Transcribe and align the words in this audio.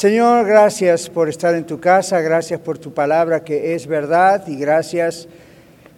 Señor, 0.00 0.46
gracias 0.46 1.10
por 1.10 1.28
estar 1.28 1.54
en 1.54 1.66
tu 1.66 1.78
casa, 1.78 2.22
gracias 2.22 2.58
por 2.58 2.78
tu 2.78 2.94
palabra 2.94 3.44
que 3.44 3.74
es 3.74 3.86
verdad 3.86 4.48
y 4.48 4.56
gracias 4.56 5.28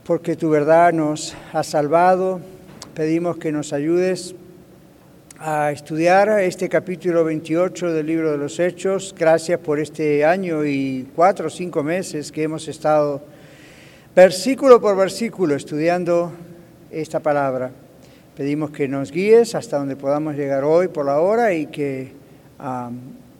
porque 0.02 0.34
tu 0.34 0.50
verdad 0.50 0.92
nos 0.92 1.36
ha 1.52 1.62
salvado. 1.62 2.41
Pedimos 2.94 3.36
que 3.36 3.52
nos 3.52 3.73
ayudes 3.73 4.34
a 5.38 5.70
estudiar 5.70 6.41
este 6.41 6.68
capítulo 6.68 7.23
28 7.23 7.92
del 7.92 8.07
libro 8.07 8.32
de 8.32 8.38
los 8.38 8.59
Hechos. 8.59 9.14
Gracias 9.16 9.61
por 9.61 9.79
este 9.79 10.25
año 10.25 10.64
y 10.64 11.07
cuatro 11.14 11.46
o 11.46 11.50
cinco 11.50 11.84
meses 11.84 12.32
que 12.32 12.43
hemos 12.43 12.66
estado 12.66 13.23
versículo 14.16 14.80
por 14.80 14.96
versículo 14.96 15.55
estudiando 15.55 16.32
esta 16.91 17.21
palabra. 17.21 17.71
Pedimos 18.37 18.73
que 18.73 18.89
nos 18.89 19.12
guíes 19.12 19.55
hasta 19.55 19.79
donde 19.79 19.95
podamos 19.95 20.34
llegar 20.34 20.64
hoy 20.64 20.89
por 20.89 21.07
la 21.07 21.21
hora 21.21 21.55
y 21.55 21.66
que 21.66 22.21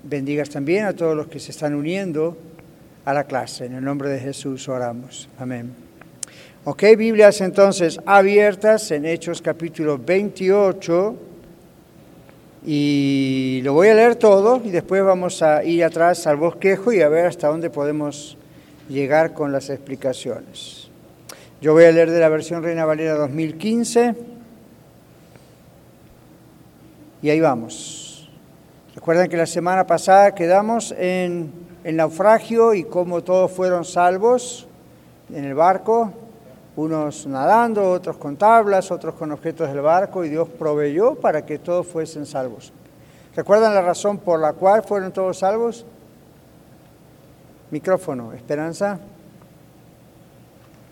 bendigas 0.02 0.50
también 0.50 0.84
a 0.84 0.92
todos 0.92 1.16
los 1.16 1.28
que 1.28 1.38
se 1.38 1.50
están 1.50 1.74
uniendo 1.74 2.36
a 3.04 3.12
la 3.12 3.24
clase. 3.24 3.66
En 3.66 3.74
el 3.74 3.84
nombre 3.84 4.08
de 4.08 4.18
Jesús 4.18 4.68
oramos. 4.68 5.29
Amén. 5.38 5.72
Ok, 6.64 6.84
Biblias 6.96 7.40
entonces 7.40 8.00
abiertas 8.07 8.90
en 8.93 9.04
Hechos 9.04 9.43
capítulo 9.43 9.98
28 9.98 11.16
y 12.64 13.60
lo 13.64 13.72
voy 13.72 13.88
a 13.88 13.94
leer 13.94 14.14
todo 14.14 14.62
y 14.64 14.70
después 14.70 15.02
vamos 15.02 15.43
a 15.43 15.64
ir 15.64 15.82
atrás 15.82 16.26
al 16.29 16.36
bosquejo 16.36 16.93
y 16.93 17.00
a 17.00 17.08
ver 17.08 17.26
hasta 17.26 17.48
dónde 17.48 17.71
podemos 17.71 18.36
llegar 18.88 19.34
con 19.34 19.50
las 19.50 19.71
explicaciones. 19.71 20.88
Yo 21.60 21.72
voy 21.72 21.84
a 21.84 21.93
leer 21.93 22.10
de 22.10 22.21
la 22.21 22.29
versión 22.29 22.62
Reina 22.62 22.84
Valera 22.84 23.14
2015. 23.14 24.14
Y 27.22 27.30
ahí 27.30 27.40
vamos. 27.40 28.01
Recuerdan 28.94 29.30
que 29.30 29.38
la 29.38 29.46
semana 29.46 29.86
pasada 29.86 30.34
quedamos 30.34 30.92
en 30.92 31.50
el 31.82 31.96
naufragio 31.96 32.74
y 32.74 32.84
cómo 32.84 33.24
todos 33.24 33.50
fueron 33.50 33.86
salvos 33.86 34.68
en 35.32 35.46
el 35.46 35.54
barco, 35.54 36.12
unos 36.76 37.26
nadando, 37.26 37.90
otros 37.90 38.18
con 38.18 38.36
tablas, 38.36 38.90
otros 38.90 39.14
con 39.14 39.32
objetos 39.32 39.68
del 39.68 39.80
barco, 39.80 40.24
y 40.24 40.28
Dios 40.28 40.46
proveyó 40.58 41.14
para 41.14 41.46
que 41.46 41.58
todos 41.58 41.86
fuesen 41.86 42.26
salvos. 42.26 42.70
¿Recuerdan 43.34 43.74
la 43.74 43.80
razón 43.80 44.18
por 44.18 44.38
la 44.38 44.52
cual 44.52 44.82
fueron 44.82 45.10
todos 45.10 45.38
salvos? 45.38 45.86
Micrófono, 47.70 48.34
Esperanza. 48.34 48.98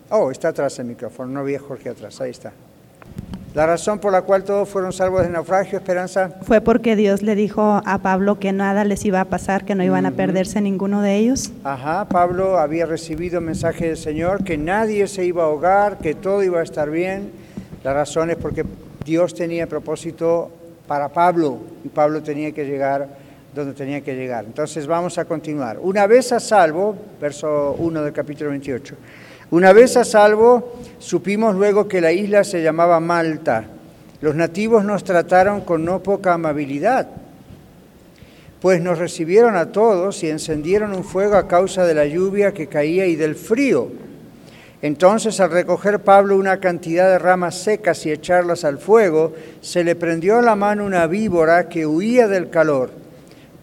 Oh, 0.09 0.31
está 0.31 0.47
atrás 0.47 0.79
el 0.79 0.85
micrófono, 0.85 1.31
no 1.31 1.43
vi 1.43 1.53
a 1.53 1.59
Jorge 1.59 1.89
atrás, 1.89 2.19
ahí 2.19 2.31
está. 2.31 2.51
La 3.53 3.65
razón 3.65 3.99
por 3.99 4.13
la 4.13 4.21
cual 4.21 4.45
todos 4.45 4.69
fueron 4.69 4.93
salvos 4.93 5.23
del 5.23 5.33
naufragio, 5.33 5.77
Esperanza. 5.77 6.31
Fue 6.43 6.61
porque 6.61 6.95
Dios 6.95 7.21
le 7.21 7.35
dijo 7.35 7.81
a 7.85 7.97
Pablo 7.97 8.39
que 8.39 8.53
nada 8.53 8.85
les 8.85 9.03
iba 9.03 9.19
a 9.19 9.25
pasar, 9.25 9.65
que 9.65 9.75
no 9.75 9.83
iban 9.83 10.05
a 10.05 10.11
perderse 10.11 10.61
ninguno 10.61 11.01
de 11.01 11.17
ellos. 11.17 11.51
Ajá, 11.65 12.05
Pablo 12.07 12.59
había 12.59 12.85
recibido 12.85 13.41
mensaje 13.41 13.87
del 13.87 13.97
Señor 13.97 14.45
que 14.45 14.57
nadie 14.57 15.05
se 15.07 15.25
iba 15.25 15.43
a 15.43 15.47
ahogar, 15.47 15.97
que 15.97 16.15
todo 16.15 16.43
iba 16.43 16.61
a 16.61 16.63
estar 16.63 16.89
bien. 16.89 17.29
La 17.83 17.93
razón 17.93 18.29
es 18.29 18.37
porque 18.37 18.63
Dios 19.03 19.33
tenía 19.33 19.67
propósito 19.67 20.49
para 20.87 21.09
Pablo 21.09 21.57
y 21.83 21.89
Pablo 21.89 22.23
tenía 22.23 22.53
que 22.53 22.63
llegar 22.63 23.09
donde 23.53 23.73
tenía 23.73 23.99
que 23.99 24.15
llegar. 24.15 24.45
Entonces 24.45 24.87
vamos 24.87 25.17
a 25.17 25.25
continuar. 25.25 25.77
Una 25.81 26.07
vez 26.07 26.31
a 26.31 26.39
salvo, 26.39 26.95
verso 27.19 27.75
1 27.79 28.01
del 28.01 28.13
capítulo 28.13 28.51
28. 28.51 28.95
Una 29.51 29.73
vez 29.73 29.97
a 29.97 30.05
salvo, 30.05 30.79
supimos 30.97 31.55
luego 31.55 31.89
que 31.89 31.99
la 31.99 32.13
isla 32.13 32.45
se 32.45 32.63
llamaba 32.63 33.01
Malta. 33.01 33.65
Los 34.21 34.33
nativos 34.33 34.85
nos 34.85 35.03
trataron 35.03 35.59
con 35.59 35.83
no 35.83 36.01
poca 36.01 36.33
amabilidad, 36.33 37.09
pues 38.61 38.81
nos 38.81 38.97
recibieron 38.97 39.57
a 39.57 39.73
todos 39.73 40.23
y 40.23 40.29
encendieron 40.29 40.93
un 40.93 41.03
fuego 41.03 41.35
a 41.35 41.49
causa 41.49 41.85
de 41.85 41.93
la 41.93 42.05
lluvia 42.05 42.53
que 42.53 42.67
caía 42.67 43.07
y 43.07 43.17
del 43.17 43.35
frío. 43.35 43.89
Entonces, 44.81 45.41
al 45.41 45.51
recoger 45.51 45.99
Pablo 45.99 46.37
una 46.37 46.61
cantidad 46.61 47.09
de 47.09 47.19
ramas 47.19 47.55
secas 47.55 48.05
y 48.05 48.11
echarlas 48.11 48.63
al 48.63 48.77
fuego, 48.77 49.33
se 49.59 49.83
le 49.83 49.95
prendió 49.95 50.39
a 50.39 50.41
la 50.41 50.55
mano 50.55 50.85
una 50.85 51.07
víbora 51.07 51.67
que 51.67 51.85
huía 51.85 52.29
del 52.29 52.49
calor. 52.49 52.91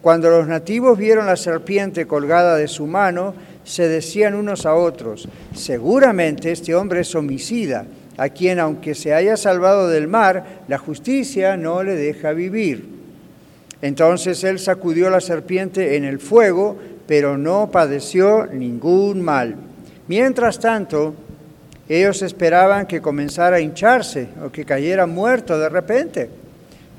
Cuando 0.03 0.29
los 0.29 0.47
nativos 0.47 0.99
vieron 0.99 1.25
la 1.25 1.35
serpiente 1.35 2.05
colgada 2.05 2.55
de 2.57 2.67
su 2.67 2.85
mano, 2.85 3.33
se 3.69 3.87
decían 3.87 4.33
unos 4.33 4.65
a 4.65 4.73
otros, 4.73 5.29
seguramente 5.53 6.51
este 6.51 6.73
hombre 6.73 7.01
es 7.01 7.13
homicida, 7.13 7.85
a 8.17 8.29
quien 8.29 8.57
aunque 8.57 8.95
se 8.95 9.13
haya 9.13 9.37
salvado 9.37 9.89
del 9.89 10.07
mar, 10.07 10.63
la 10.67 10.79
justicia 10.79 11.55
no 11.55 11.83
le 11.83 11.93
deja 11.93 12.31
vivir. 12.31 12.89
Entonces 13.83 14.43
él 14.43 14.57
sacudió 14.57 15.11
la 15.11 15.21
serpiente 15.21 15.97
en 15.97 16.03
el 16.03 16.17
fuego, 16.17 16.79
pero 17.05 17.37
no 17.37 17.69
padeció 17.69 18.47
ningún 18.47 19.21
mal. 19.21 19.55
Mientras 20.07 20.57
tanto, 20.57 21.13
ellos 21.87 22.23
esperaban 22.23 22.87
que 22.87 23.01
comenzara 23.01 23.57
a 23.57 23.61
hincharse 23.61 24.29
o 24.43 24.49
que 24.49 24.65
cayera 24.65 25.05
muerto 25.05 25.59
de 25.59 25.69
repente. 25.69 26.27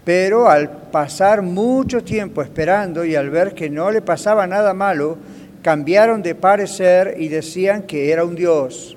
Pero 0.04 0.48
al 0.48 0.70
pasar 0.70 1.42
mucho 1.42 2.04
tiempo 2.04 2.42
esperando 2.42 3.04
y 3.04 3.16
al 3.16 3.28
ver 3.28 3.54
que 3.54 3.68
no 3.68 3.90
le 3.90 4.02
pasaba 4.02 4.46
nada 4.46 4.72
malo, 4.72 5.18
cambiaron 5.62 6.22
de 6.22 6.34
parecer 6.34 7.16
y 7.18 7.28
decían 7.28 7.82
que 7.82 8.10
era 8.10 8.24
un 8.24 8.34
dios. 8.34 8.96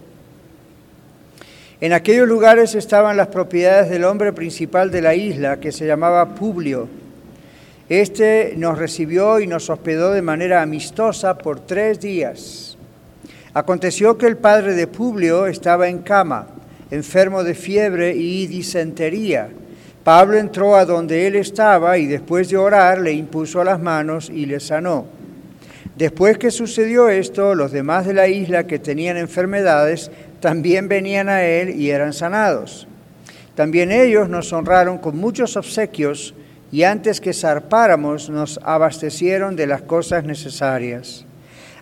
En 1.82 1.92
aquellos 1.92 2.28
lugares 2.28 2.76
estaban 2.76 3.18
las 3.18 3.28
propiedades 3.28 3.90
del 3.90 4.06
hombre 4.06 4.32
principal 4.32 4.90
de 4.90 5.02
la 5.02 5.16
isla, 5.16 5.60
que 5.60 5.74
se 5.74 5.86
llamaba 5.86 6.34
Publio. 6.34 6.88
Este 7.90 8.54
nos 8.56 8.78
recibió 8.78 9.42
y 9.42 9.48
nos 9.48 9.70
hospedó 9.70 10.12
de 10.12 10.22
manera 10.22 10.62
amistosa 10.62 11.38
por 11.38 11.60
tres 11.60 12.00
días. 12.00 12.78
Aconteció 13.54 14.18
que 14.18 14.28
el 14.28 14.38
padre 14.38 14.76
de 14.76 14.88
Publio 14.88 15.46
estaba 15.46 15.90
en 15.90 16.00
cama, 16.00 16.48
enfermo 16.90 17.44
de 17.44 17.54
fiebre 17.54 18.16
y 18.16 18.48
disentería. 18.48 19.50
Pablo 20.04 20.38
entró 20.38 20.76
a 20.76 20.86
donde 20.86 21.28
él 21.28 21.36
estaba 21.36 21.98
y 21.98 22.08
después 22.08 22.50
de 22.50 22.58
orar 22.58 23.00
le 23.00 23.12
impuso 23.12 23.64
las 23.64 23.82
manos 23.82 24.30
y 24.30 24.46
le 24.46 24.60
sanó. 24.60 25.06
Después 25.96 26.40
que 26.40 26.50
sucedió 26.50 27.10
esto, 27.10 27.54
los 27.54 27.72
demás 27.72 28.08
de 28.08 28.14
la 28.14 28.28
isla 28.28 28.66
que 28.66 28.80
tenían 28.80 29.18
enfermedades 29.18 30.10
también 30.40 30.88
venían 30.88 31.30
a 31.30 31.44
él 31.44 31.80
y 31.80 31.92
eran 31.92 32.14
sanados. 32.14 32.88
También 33.56 33.92
ellos 33.92 34.28
nos 34.28 34.52
honraron 34.52 34.98
con 34.98 35.18
muchos 35.18 35.56
obsequios 35.56 36.34
y 36.72 36.84
antes 36.84 37.22
que 37.22 37.34
zarpáramos 37.34 38.32
nos 38.32 38.60
abastecieron 38.64 39.56
de 39.56 39.68
las 39.68 39.84
cosas 39.84 40.24
necesarias. 40.24 41.26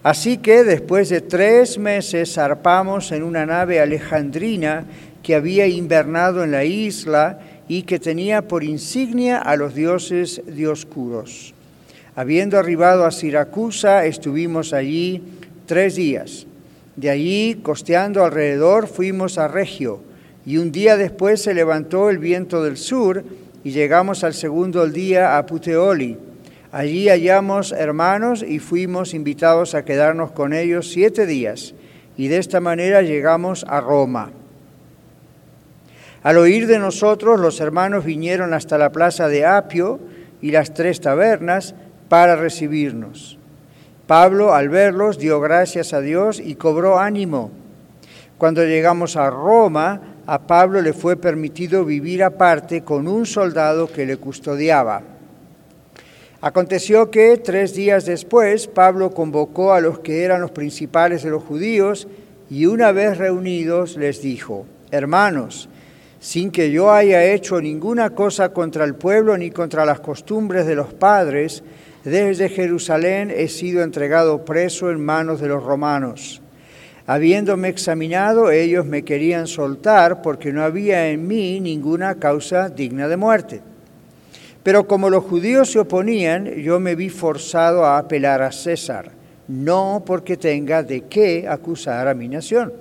Así 0.03 0.37
que 0.37 0.65
después 0.65 1.07
de 1.09 1.21
tres 1.21 1.77
meses 1.77 2.33
zarpamos 2.33 3.13
en 3.13 3.23
una 3.23 3.45
nave 3.45 3.79
alejandrina 3.79 4.85
que 5.23 5.35
había 5.35 5.67
invernado 5.67 6.43
en 6.43 6.51
la 6.51 6.65
isla 6.65 7.39
y 7.69 7.83
que 7.83 7.99
tenía 7.99 8.41
por 8.41 8.65
insignia 8.65 9.37
a 9.37 9.55
los 9.55 9.73
dioses 9.73 10.41
dioscuros. 10.45 11.53
Habiendo 12.15 12.59
arribado 12.59 13.05
a 13.05 13.11
Siracusa, 13.11 14.05
estuvimos 14.05 14.73
allí 14.73 15.23
tres 15.65 15.95
días. 15.95 16.45
De 16.97 17.09
allí, 17.09 17.61
costeando 17.63 18.25
alrededor, 18.25 18.87
fuimos 18.87 19.37
a 19.37 19.47
Regio, 19.47 20.01
y 20.45 20.57
un 20.57 20.73
día 20.73 20.97
después 20.97 21.41
se 21.41 21.53
levantó 21.53 22.09
el 22.09 22.17
viento 22.17 22.63
del 22.63 22.75
sur, 22.75 23.23
y 23.63 23.71
llegamos 23.71 24.25
al 24.25 24.33
segundo 24.33 24.85
día 24.87 25.37
a 25.37 25.45
Puteoli. 25.45 26.17
Allí 26.73 27.07
hallamos 27.07 27.71
hermanos 27.71 28.43
y 28.45 28.59
fuimos 28.59 29.13
invitados 29.13 29.73
a 29.73 29.85
quedarnos 29.85 30.31
con 30.31 30.51
ellos 30.51 30.91
siete 30.91 31.25
días, 31.25 31.73
y 32.17 32.27
de 32.27 32.39
esta 32.39 32.59
manera 32.59 33.01
llegamos 33.01 33.65
a 33.69 33.79
Roma. 33.79 34.31
Al 36.23 36.37
oír 36.37 36.67
de 36.67 36.77
nosotros, 36.77 37.39
los 37.39 37.61
hermanos 37.61 38.03
vinieron 38.03 38.53
hasta 38.53 38.77
la 38.77 38.91
plaza 38.91 39.29
de 39.29 39.45
Apio 39.45 39.99
y 40.41 40.51
las 40.51 40.73
tres 40.73 40.99
tabernas, 40.99 41.73
para 42.11 42.35
recibirnos. 42.35 43.37
Pablo, 44.05 44.53
al 44.53 44.67
verlos, 44.67 45.17
dio 45.17 45.39
gracias 45.39 45.93
a 45.93 46.01
Dios 46.01 46.41
y 46.41 46.55
cobró 46.55 46.99
ánimo. 46.99 47.51
Cuando 48.37 48.65
llegamos 48.65 49.15
a 49.15 49.29
Roma, 49.29 50.01
a 50.25 50.39
Pablo 50.39 50.81
le 50.81 50.91
fue 50.91 51.15
permitido 51.15 51.85
vivir 51.85 52.21
aparte 52.21 52.81
con 52.81 53.07
un 53.07 53.25
soldado 53.25 53.89
que 53.89 54.05
le 54.05 54.17
custodiaba. 54.17 55.03
Aconteció 56.41 57.09
que 57.09 57.37
tres 57.37 57.75
días 57.75 58.03
después 58.03 58.67
Pablo 58.67 59.11
convocó 59.11 59.71
a 59.71 59.79
los 59.79 59.99
que 59.99 60.25
eran 60.25 60.41
los 60.41 60.51
principales 60.51 61.23
de 61.23 61.29
los 61.29 61.43
judíos 61.43 62.09
y 62.49 62.65
una 62.65 62.91
vez 62.91 63.19
reunidos 63.19 63.95
les 63.95 64.21
dijo, 64.21 64.65
hermanos, 64.91 65.69
sin 66.19 66.51
que 66.51 66.71
yo 66.71 66.91
haya 66.91 67.23
hecho 67.23 67.61
ninguna 67.61 68.09
cosa 68.09 68.49
contra 68.49 68.83
el 68.83 68.95
pueblo 68.95 69.37
ni 69.37 69.49
contra 69.49 69.85
las 69.85 70.01
costumbres 70.01 70.65
de 70.65 70.75
los 70.75 70.93
padres, 70.93 71.63
desde 72.03 72.49
Jerusalén 72.49 73.31
he 73.35 73.47
sido 73.47 73.83
entregado 73.83 74.43
preso 74.43 74.89
en 74.89 75.03
manos 75.03 75.39
de 75.39 75.47
los 75.47 75.63
romanos. 75.63 76.41
Habiéndome 77.05 77.69
examinado, 77.69 78.51
ellos 78.51 78.85
me 78.85 79.03
querían 79.03 79.47
soltar 79.47 80.21
porque 80.21 80.53
no 80.53 80.63
había 80.63 81.09
en 81.09 81.27
mí 81.27 81.59
ninguna 81.59 82.15
causa 82.15 82.69
digna 82.69 83.07
de 83.07 83.17
muerte. 83.17 83.61
Pero 84.63 84.87
como 84.87 85.09
los 85.09 85.23
judíos 85.23 85.71
se 85.71 85.79
oponían, 85.79 86.45
yo 86.45 86.79
me 86.79 86.95
vi 86.95 87.09
forzado 87.09 87.85
a 87.85 87.97
apelar 87.97 88.41
a 88.41 88.51
César, 88.51 89.11
no 89.47 90.03
porque 90.05 90.37
tenga 90.37 90.83
de 90.83 91.01
qué 91.01 91.47
acusar 91.47 92.07
a 92.07 92.13
mi 92.13 92.27
nación. 92.27 92.71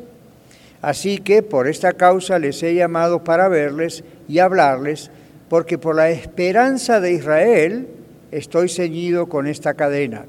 Así 0.82 1.18
que 1.18 1.42
por 1.42 1.68
esta 1.68 1.92
causa 1.92 2.38
les 2.38 2.62
he 2.62 2.74
llamado 2.74 3.24
para 3.24 3.48
verles 3.48 4.04
y 4.28 4.38
hablarles, 4.38 5.10
porque 5.48 5.78
por 5.78 5.96
la 5.96 6.10
esperanza 6.10 7.00
de 7.00 7.12
Israel 7.12 7.88
estoy 8.30 8.68
ceñido 8.68 9.28
con 9.28 9.46
esta 9.46 9.74
cadena. 9.74 10.24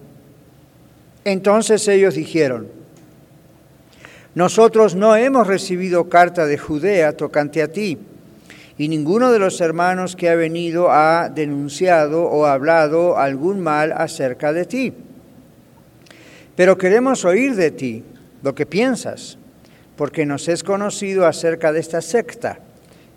Entonces 1.24 1.88
ellos 1.88 2.16
dijeron, 2.16 2.68
nosotros 4.34 4.96
no 4.96 5.16
hemos 5.16 5.48
recibido 5.48 6.10
carta 6.10 6.46
de 6.46 6.58
Judea 6.58 7.18
tocante 7.18 7.62
a 7.62 7.68
ti 7.68 7.98
y 8.78 8.88
ninguno 8.88 9.32
de 9.32 9.40
los 9.40 9.60
hermanos 9.62 10.16
que 10.16 10.30
ha 10.30 10.36
venido 10.36 10.90
ha 10.90 11.30
denunciado 11.30 12.24
o 12.24 12.46
hablado 12.46 13.18
algún 13.18 13.60
mal 13.60 13.92
acerca 13.92 14.54
de 14.54 14.66
ti. 14.66 14.94
Pero 16.56 16.78
queremos 16.78 17.26
oír 17.26 17.56
de 17.56 17.72
ti 17.72 18.04
lo 18.42 18.56
que 18.56 18.66
piensas, 18.66 19.38
porque 19.96 20.26
nos 20.26 20.48
es 20.48 20.64
conocido 20.64 21.28
acerca 21.28 21.72
de 21.72 21.80
esta 21.80 22.02
secta, 22.02 22.60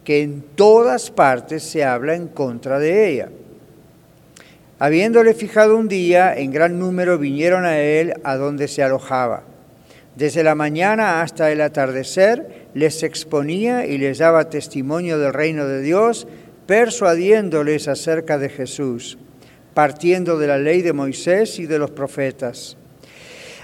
que 0.03 0.23
en 0.23 0.43
todas 0.55 1.11
partes 1.11 1.63
se 1.63 1.85
habla 1.85 2.15
en 2.15 2.29
contra 2.29 2.79
de 2.79 3.09
ella. 3.09 3.29
Habiéndole 4.79 5.35
fijado 5.35 5.77
un 5.77 5.87
día, 5.87 6.35
en 6.37 6.51
gran 6.51 6.79
número 6.79 7.17
vinieron 7.17 7.65
a 7.65 7.79
él 7.79 8.15
a 8.25 8.37
donde 8.37 8.67
se 8.67 8.83
alojaba. 8.83 9.45
Desde 10.17 10.43
la 10.43 10.55
mañana 10.55 11.23
hasta 11.23 11.53
el 11.53 11.61
atardecer 11.61 12.67
les 12.75 13.03
exponía 13.03 13.87
y 13.87 13.99
les 13.99 14.19
daba 14.19 14.51
testimonio 14.51 15.19
del 15.19 15.33
reino 15.33 15.67
de 15.67 15.81
Dios, 15.81 16.27
persuadiéndoles 16.67 17.87
acerca 17.89 18.39
de 18.39 18.49
Jesús, 18.49 19.17
partiendo 19.75 20.39
de 20.39 20.49
la 20.49 20.59
ley 20.59 20.83
de 20.83 20.93
Moisés 20.93 21.59
y 21.61 21.67
de 21.67 21.79
los 21.79 21.91
profetas. 21.93 22.77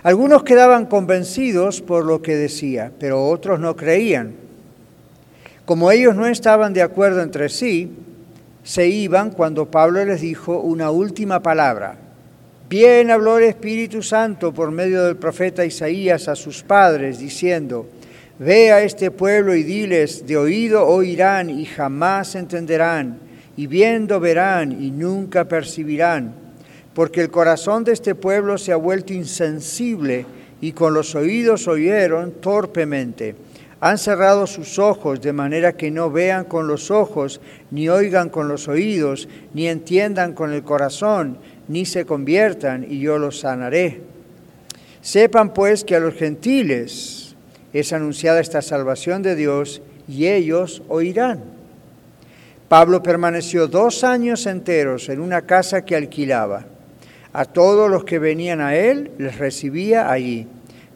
Algunos 0.03 0.45
quedaban 0.45 0.87
convencidos 0.87 1.81
por 1.81 2.05
lo 2.05 2.23
que 2.23 2.37
decía, 2.37 2.93
pero 2.99 3.29
otros 3.29 3.59
no 3.59 3.77
creían. 3.77 4.35
Como 5.65 5.91
ellos 5.91 6.15
no 6.15 6.27
estaban 6.27 6.73
de 6.73 6.83
acuerdo 6.83 7.21
entre 7.23 7.49
sí, 7.49 7.91
se 8.71 8.87
iban 8.87 9.33
cuando 9.33 9.69
Pablo 9.69 10.05
les 10.05 10.21
dijo 10.21 10.61
una 10.61 10.93
última 10.93 11.43
palabra 11.43 11.97
Bien 12.69 13.11
habló 13.11 13.39
el 13.39 13.47
Espíritu 13.47 14.01
Santo 14.01 14.55
por 14.55 14.71
medio 14.71 15.03
del 15.03 15.17
profeta 15.17 15.65
Isaías 15.65 16.29
a 16.29 16.37
sus 16.37 16.63
padres, 16.63 17.19
diciendo, 17.19 17.89
Ve 18.39 18.71
a 18.71 18.81
este 18.81 19.11
pueblo 19.11 19.57
y 19.57 19.65
diles, 19.65 20.25
de 20.25 20.37
oído 20.37 20.87
oirán 20.87 21.51
y 21.51 21.65
jamás 21.65 22.37
entenderán, 22.37 23.19
y 23.57 23.67
viendo 23.67 24.21
verán 24.21 24.81
y 24.81 24.93
nunca 24.93 25.49
percibirán, 25.49 26.33
porque 26.95 27.23
el 27.23 27.31
corazón 27.33 27.83
de 27.83 27.91
este 27.91 28.15
pueblo 28.15 28.57
se 28.57 28.71
ha 28.71 28.77
vuelto 28.77 29.13
insensible 29.13 30.27
y 30.61 30.71
con 30.71 30.95
los 30.95 31.17
oídos 31.17 31.67
oyeron 31.67 32.35
torpemente. 32.41 33.35
Han 33.81 33.99
cerrado 33.99 34.47
sus 34.47 34.79
ojos 34.79 35.21
de 35.23 35.33
manera 35.33 35.73
que 35.73 35.91
no 35.91 36.11
vean 36.11 36.45
con 36.45 36.67
los 36.69 36.91
ojos, 36.91 37.41
ni 37.71 37.89
oigan 37.89 38.29
con 38.29 38.49
los 38.49 38.69
oídos, 38.69 39.29
ni 39.55 39.69
entiendan 39.69 40.35
con 40.35 40.53
el 40.53 40.63
corazón 40.63 41.39
ni 41.71 41.87
se 41.87 42.05
conviertan 42.05 42.85
y 42.89 42.99
yo 42.99 43.17
los 43.17 43.39
sanaré. 43.39 44.01
Sepan 45.03 45.55
pues 45.55 45.85
que 45.85 45.95
a 45.95 46.01
los 46.01 46.15
gentiles 46.15 47.37
es 47.73 47.93
anunciada 47.93 48.41
esta 48.41 48.61
salvación 48.61 49.23
de 49.23 49.37
Dios 49.37 49.81
y 50.09 50.27
ellos 50.27 50.83
oirán. 50.89 51.45
Pablo 52.69 53.05
permaneció 53.05 53.69
dos 53.69 54.03
años 54.03 54.47
enteros 54.47 55.09
en 55.09 55.21
una 55.21 55.43
casa 55.43 55.85
que 55.85 55.95
alquilaba. 55.95 56.67
A 57.33 57.45
todos 57.45 57.89
los 57.89 58.03
que 58.03 58.19
venían 58.19 58.61
a 58.61 58.75
él 58.75 59.13
les 59.19 59.39
recibía 59.39 60.11
allí, 60.11 60.49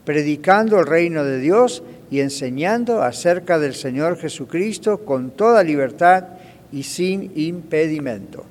predicando 0.05 0.81
el 0.81 0.87
reino 0.87 1.23
de 1.23 1.39
Dios 1.39 1.85
y 2.15 2.21
enseñando 2.21 3.03
acerca 3.03 3.59
del 3.59 3.75
Señor 3.75 4.17
Jesucristo 4.17 4.99
con 4.99 5.33
toda 5.33 5.65
libertad 5.65 6.23
y 6.71 6.85
sin 6.85 7.33
impedimento. 7.35 8.45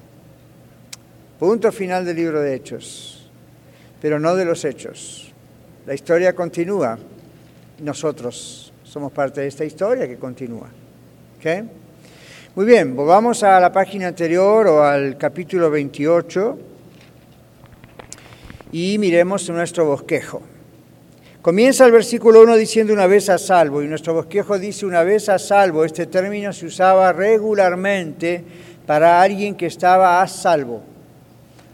Punto 1.40 1.72
final 1.72 2.04
del 2.04 2.18
libro 2.18 2.42
de 2.42 2.56
Hechos, 2.56 3.32
pero 4.02 4.20
no 4.20 4.36
de 4.36 4.44
los 4.44 4.66
hechos. 4.66 5.32
La 5.86 5.94
historia 5.94 6.36
continúa. 6.36 7.00
Nosotros 7.80 8.74
somos 8.84 9.14
parte 9.14 9.40
de 9.40 9.48
esta 9.48 9.64
historia 9.64 10.10
que 10.10 10.18
continúa. 10.18 10.68
Muy 12.56 12.66
bien, 12.66 12.98
volvamos 12.98 13.44
a 13.44 13.62
la 13.62 13.72
página 13.72 14.10
anterior 14.10 14.68
o 14.68 14.84
al 14.84 15.18
capítulo 15.18 15.72
28 15.72 16.60
y 18.74 18.98
miremos 18.98 19.50
nuestro 19.52 19.86
bosquejo. 19.86 20.53
Comienza 21.44 21.86
el 21.86 21.92
versículo 21.92 22.42
1 22.42 22.56
diciendo 22.56 22.94
una 22.94 23.06
vez 23.06 23.28
a 23.28 23.38
salvo 23.38 23.84
y 23.84 23.88
nuestro 23.88 24.14
bosquejo 24.14 24.58
dice 24.58 24.86
una 24.86 25.04
vez 25.04 25.28
a 25.28 25.38
salvo. 25.38 25.84
Este 25.84 26.06
término 26.06 26.54
se 26.54 26.68
usaba 26.68 27.12
regularmente 27.12 28.42
para 28.86 29.22
alguien 29.22 29.56
que 29.56 29.66
estaba 29.66 30.22
a 30.22 30.28
salvo. 30.30 30.82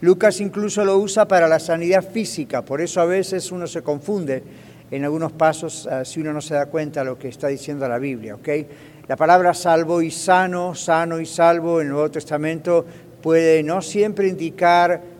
Lucas 0.02 0.42
incluso 0.42 0.84
lo 0.84 0.98
usa 0.98 1.28
para 1.28 1.48
la 1.48 1.60
sanidad 1.60 2.04
física, 2.04 2.64
por 2.64 2.82
eso 2.82 3.00
a 3.00 3.06
veces 3.06 3.52
uno 3.52 3.68
se 3.68 3.84
confunde 3.84 4.42
en 4.90 5.04
algunos 5.04 5.34
pasos 5.34 5.86
ah, 5.86 6.04
si 6.04 6.20
uno 6.20 6.34
no 6.34 6.42
se 6.42 6.56
da 6.56 6.66
cuenta 6.66 7.02
de 7.02 7.06
lo 7.06 7.20
que 7.20 7.28
está 7.28 7.48
diciendo 7.48 7.88
la 7.88 8.00
Biblia. 8.00 8.34
¿okay? 8.34 8.66
La 9.08 9.18
palabra 9.18 9.54
salvo 9.54 10.02
y 10.02 10.10
sano, 10.10 10.74
sano 10.74 11.20
y 11.20 11.28
salvo 11.28 11.80
en 11.80 11.86
el 11.86 11.94
Nuevo 11.94 12.10
Testamento 12.10 12.84
puede 13.22 13.62
no 13.62 13.84
siempre 13.84 14.30
indicar 14.30 15.19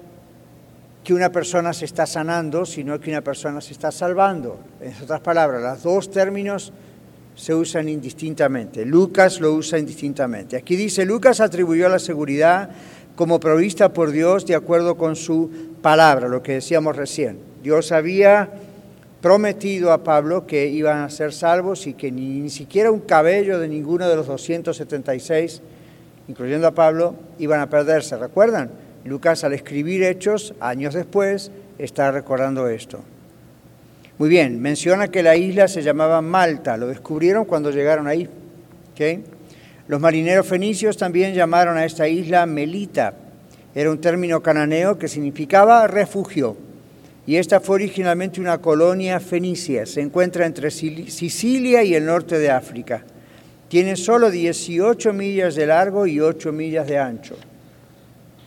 que 1.10 1.16
una 1.16 1.32
persona 1.32 1.74
se 1.74 1.86
está 1.86 2.06
sanando, 2.06 2.68
sino 2.68 3.00
que 3.00 3.10
una 3.10 3.24
persona 3.24 3.62
se 3.62 3.74
está 3.74 3.92
salvando. 3.92 4.60
En 4.80 4.94
otras 5.02 5.20
palabras, 5.22 5.60
los 5.60 5.82
dos 5.82 6.12
términos 6.12 6.72
se 7.36 7.56
usan 7.56 7.90
indistintamente. 7.90 8.86
Lucas 8.86 9.40
lo 9.40 9.54
usa 9.54 9.80
indistintamente. 9.80 10.56
Aquí 10.56 10.76
dice, 10.76 11.06
Lucas 11.06 11.40
atribuyó 11.40 11.90
la 11.90 11.98
seguridad 11.98 12.70
como 13.16 13.40
provista 13.40 13.92
por 13.92 14.12
Dios 14.12 14.46
de 14.46 14.54
acuerdo 14.54 14.98
con 14.98 15.16
su 15.16 15.50
palabra, 15.82 16.28
lo 16.28 16.44
que 16.44 16.54
decíamos 16.54 16.96
recién. 16.96 17.40
Dios 17.64 17.92
había 17.92 18.48
prometido 19.20 19.92
a 19.92 20.04
Pablo 20.04 20.46
que 20.46 20.68
iban 20.68 21.00
a 21.00 21.10
ser 21.10 21.34
salvos 21.34 21.88
y 21.88 21.96
que 21.96 22.12
ni, 22.12 22.52
siquiera 22.52 22.92
un 22.92 23.00
cabello 23.00 23.58
de 23.58 23.68
ninguno 23.68 24.08
de 24.08 24.16
los 24.16 24.28
276, 24.28 25.64
incluyendo 26.28 26.68
a 26.68 26.76
Pablo, 26.76 27.16
iban 27.40 27.62
a 27.62 27.68
perderse. 27.68 28.16
¿Recuerdan? 28.16 28.89
Lucas 29.10 29.44
al 29.44 29.54
escribir 29.54 30.04
Hechos, 30.04 30.54
años 30.60 30.94
después, 30.94 31.52
está 31.80 32.12
recordando 32.12 32.68
esto. 32.70 33.00
Muy 34.20 34.30
bien, 34.30 34.62
menciona 34.62 35.08
que 35.08 35.24
la 35.24 35.36
isla 35.36 35.68
se 35.68 35.82
llamaba 35.82 36.22
Malta, 36.22 36.78
lo 36.78 36.88
descubrieron 36.88 37.46
cuando 37.46 37.72
llegaron 37.72 38.08
ahí. 38.08 38.30
Los 39.88 40.00
marineros 40.00 40.46
fenicios 40.46 40.98
también 40.98 41.34
llamaron 41.34 41.78
a 41.78 41.86
esta 41.86 42.08
isla 42.08 42.46
Melita. 42.46 43.14
Era 43.74 43.90
un 43.90 44.00
término 44.00 44.44
cananeo 44.44 45.00
que 45.00 45.08
significaba 45.08 45.88
refugio. 45.88 46.58
Y 47.26 47.38
esta 47.38 47.60
fue 47.60 47.76
originalmente 47.76 48.42
una 48.42 48.60
colonia 48.60 49.20
fenicia. 49.20 49.86
Se 49.86 50.02
encuentra 50.02 50.46
entre 50.46 50.70
Sicilia 50.70 51.82
y 51.84 51.96
el 51.96 52.06
norte 52.06 52.38
de 52.38 52.52
África. 52.52 53.04
Tiene 53.70 53.96
solo 53.96 54.30
18 54.30 55.14
millas 55.14 55.56
de 55.56 55.66
largo 55.66 56.06
y 56.06 56.20
8 56.20 56.52
millas 56.52 56.88
de 56.88 56.98
ancho. 56.98 57.38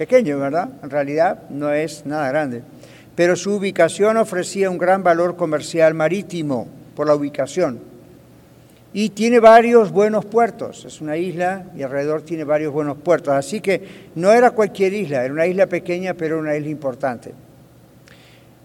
Pequeño, 0.03 0.41
¿verdad? 0.41 0.69
En 0.83 0.91
realidad 0.91 1.45
no 1.49 1.73
es 1.73 2.05
nada 2.07 2.29
grande. 2.29 2.63
Pero 3.15 3.37
su 3.37 3.53
ubicación 3.53 4.17
ofrecía 4.17 4.69
un 4.69 4.77
gran 4.77 5.05
valor 5.05 5.37
comercial 5.37 5.95
marítimo 5.95 6.67
por 6.97 7.07
la 7.07 7.15
ubicación 7.15 7.79
y 8.93 9.11
tiene 9.11 9.39
varios 9.39 9.93
buenos 9.93 10.25
puertos. 10.25 10.85
Es 10.87 11.01
una 11.01 11.17
isla 11.17 11.67
y 11.77 11.85
alrededor 11.85 12.23
tiene 12.23 12.43
varios 12.43 12.73
buenos 12.73 12.99
puertos. 12.99 13.33
Así 13.33 13.61
que 13.61 14.11
no 14.17 14.33
era 14.33 14.51
cualquier 14.51 14.93
isla, 14.93 15.25
era 15.25 15.33
una 15.33 15.47
isla 15.47 15.69
pequeña, 15.69 16.15
pero 16.15 16.41
una 16.41 16.57
isla 16.57 16.71
importante. 16.71 17.33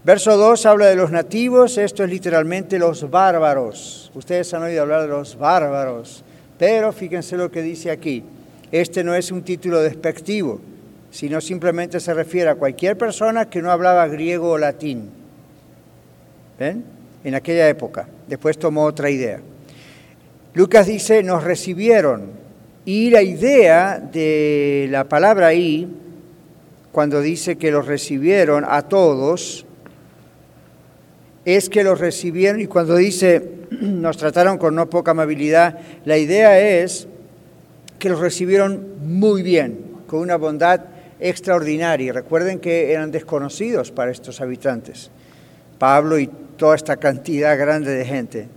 Verso 0.04 0.38
2 0.38 0.66
habla 0.66 0.88
de 0.88 0.96
los 0.96 1.12
nativos, 1.12 1.78
esto 1.78 2.04
es 2.04 2.10
literalmente 2.10 2.80
los 2.80 3.12
bárbaros. 3.12 4.12
Ustedes 4.16 4.52
han 4.56 4.64
oído 4.64 4.82
hablar 4.82 5.04
de 5.04 5.10
los 5.10 5.38
bárbaros, 5.38 6.24
pero 6.58 6.92
fíjense 6.92 7.38
lo 7.38 7.52
que 7.52 7.62
dice 7.62 7.92
aquí. 7.92 8.24
Este 8.72 9.04
no 9.04 9.14
es 9.14 9.32
un 9.32 9.44
título 9.44 9.82
despectivo, 9.84 10.60
sino 11.18 11.42
simplemente 11.42 12.00
se 12.00 12.14
refiere 12.14 12.52
a 12.52 12.54
cualquier 12.54 12.96
persona 12.96 13.50
que 13.50 13.60
no 13.60 13.72
hablaba 13.72 14.08
griego 14.08 14.52
o 14.52 14.58
latín. 14.60 15.10
¿Ven? 16.60 16.84
En 17.24 17.34
aquella 17.34 17.68
época. 17.68 18.08
Después 18.28 18.60
tomó 18.60 18.84
otra 18.84 19.10
idea. 19.10 19.40
Lucas 20.54 20.86
dice, 20.86 21.24
nos 21.24 21.44
recibieron. 21.44 22.34
Y 22.86 23.10
la 23.10 23.24
idea 23.24 23.98
de 23.98 24.90
la 24.92 25.06
palabra 25.06 25.48
ahí, 25.48 25.88
cuando 26.92 27.20
dice 27.20 27.58
que 27.58 27.72
los 27.72 27.88
recibieron 27.88 28.64
a 28.68 28.84
todos, 28.84 29.66
es 31.46 31.68
que 31.68 31.84
los 31.84 32.00
recibieron 32.00 32.62
y 32.62 32.68
cuando 32.68 32.96
dice 32.96 33.54
nos 33.72 34.18
trataron 34.18 34.60
con 34.60 34.76
no 34.76 34.88
poca 34.88 35.10
amabilidad, 35.12 35.80
la 36.06 36.20
idea 36.20 36.60
es 36.60 37.08
que 37.98 38.10
los 38.10 38.20
recibieron 38.20 38.86
muy 39.02 39.42
bien, 39.42 39.80
con 40.06 40.20
una 40.20 40.36
bondad 40.36 40.82
extraordinaria. 41.20 42.14
Recuerden 42.14 42.60
que 42.60 42.92
eran 42.92 43.12
desconocidos 43.12 43.92
para 43.92 44.12
estos 44.12 44.42
habitantes, 44.42 45.12
Pablo 45.80 46.20
y 46.20 46.28
toda 46.58 46.76
esta 46.76 46.98
cantidad 46.98 47.58
grande 47.58 47.92
de 47.92 48.06
gente. 48.06 48.48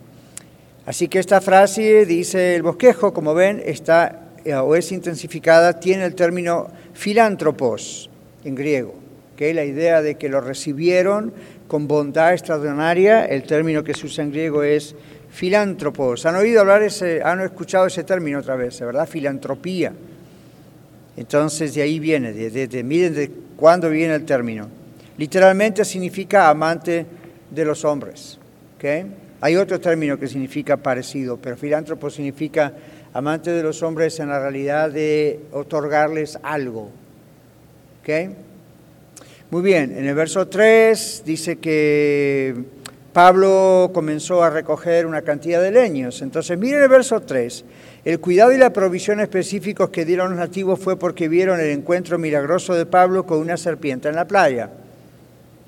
Así 0.86 1.08
que 1.08 1.18
esta 1.18 1.40
frase, 1.40 2.06
dice 2.06 2.56
el 2.56 2.62
bosquejo, 2.62 3.12
como 3.12 3.34
ven, 3.34 3.62
está 3.64 4.30
eh, 4.44 4.54
o 4.54 4.74
es 4.74 4.90
intensificada, 4.92 5.78
tiene 5.78 6.04
el 6.04 6.14
término 6.14 6.68
filántropos 6.94 8.08
en 8.44 8.54
griego, 8.54 8.94
que 9.36 9.50
es 9.50 9.54
la 9.54 9.64
idea 9.64 10.02
de 10.02 10.16
que 10.16 10.28
lo 10.28 10.40
recibieron 10.40 11.32
con 11.68 11.86
bondad 11.86 12.32
extraordinaria. 12.32 13.26
El 13.26 13.42
término 13.44 13.84
que 13.84 13.94
se 13.94 14.06
usa 14.06 14.24
en 14.24 14.30
griego 14.30 14.62
es 14.62 14.94
filántropos. 15.30 16.24
¿Han 16.26 16.36
oído 16.36 16.60
hablar 16.60 16.82
ese, 16.82 17.22
han 17.22 17.40
escuchado 17.40 17.86
ese 17.86 18.02
término 18.02 18.38
otra 18.38 18.56
vez, 18.56 18.80
verdad? 18.80 19.06
Filantropía. 19.06 19.92
Entonces 21.16 21.74
de 21.74 21.82
ahí 21.82 21.98
viene, 21.98 22.32
de, 22.32 22.82
miren 22.82 23.14
de 23.14 23.30
cuándo 23.56 23.90
viene 23.90 24.14
el 24.14 24.24
término. 24.24 24.68
Literalmente 25.18 25.84
significa 25.84 26.48
amante 26.48 27.06
de 27.50 27.64
los 27.64 27.84
hombres. 27.84 28.38
Hay 29.42 29.56
otro 29.56 29.80
término 29.80 30.18
que 30.18 30.26
significa 30.26 30.76
parecido, 30.76 31.36
pero 31.36 31.56
filántropo 31.56 32.08
significa 32.10 32.72
amante 33.12 33.50
de 33.50 33.62
los 33.62 33.82
hombres 33.82 34.18
en 34.20 34.28
la 34.28 34.40
realidad 34.40 34.90
de 34.90 35.40
otorgarles 35.52 36.38
algo. 36.42 36.90
Muy 39.50 39.62
bien, 39.62 39.96
en 39.96 40.06
el 40.06 40.14
verso 40.14 40.48
3 40.48 41.22
dice 41.24 41.56
que 41.58 42.54
Pablo 43.12 43.90
comenzó 43.92 44.42
a 44.42 44.50
recoger 44.50 45.06
una 45.06 45.22
cantidad 45.22 45.60
de 45.62 45.70
leños. 45.70 46.22
Entonces, 46.22 46.58
miren 46.58 46.82
el 46.82 46.88
verso 46.88 47.20
3. 47.20 47.64
El 48.04 48.19
cuidado 48.19 48.52
y 48.52 48.57
la 48.57 48.73
provisión 48.73 49.21
específicos 49.21 49.90
que 49.90 50.07
dieron 50.07 50.30
los 50.30 50.38
nativos 50.38 50.80
fue 50.80 50.99
porque 50.99 51.28
vieron 51.28 51.61
el 51.61 51.71
encuentro 51.71 52.19
milagroso 52.19 52.75
de 52.75 52.87
Pablo 52.87 53.26
con 53.26 53.38
una 53.38 53.59
serpiente 53.59 54.09
en 54.09 54.16
la 54.16 54.26
playa. 54.26 54.71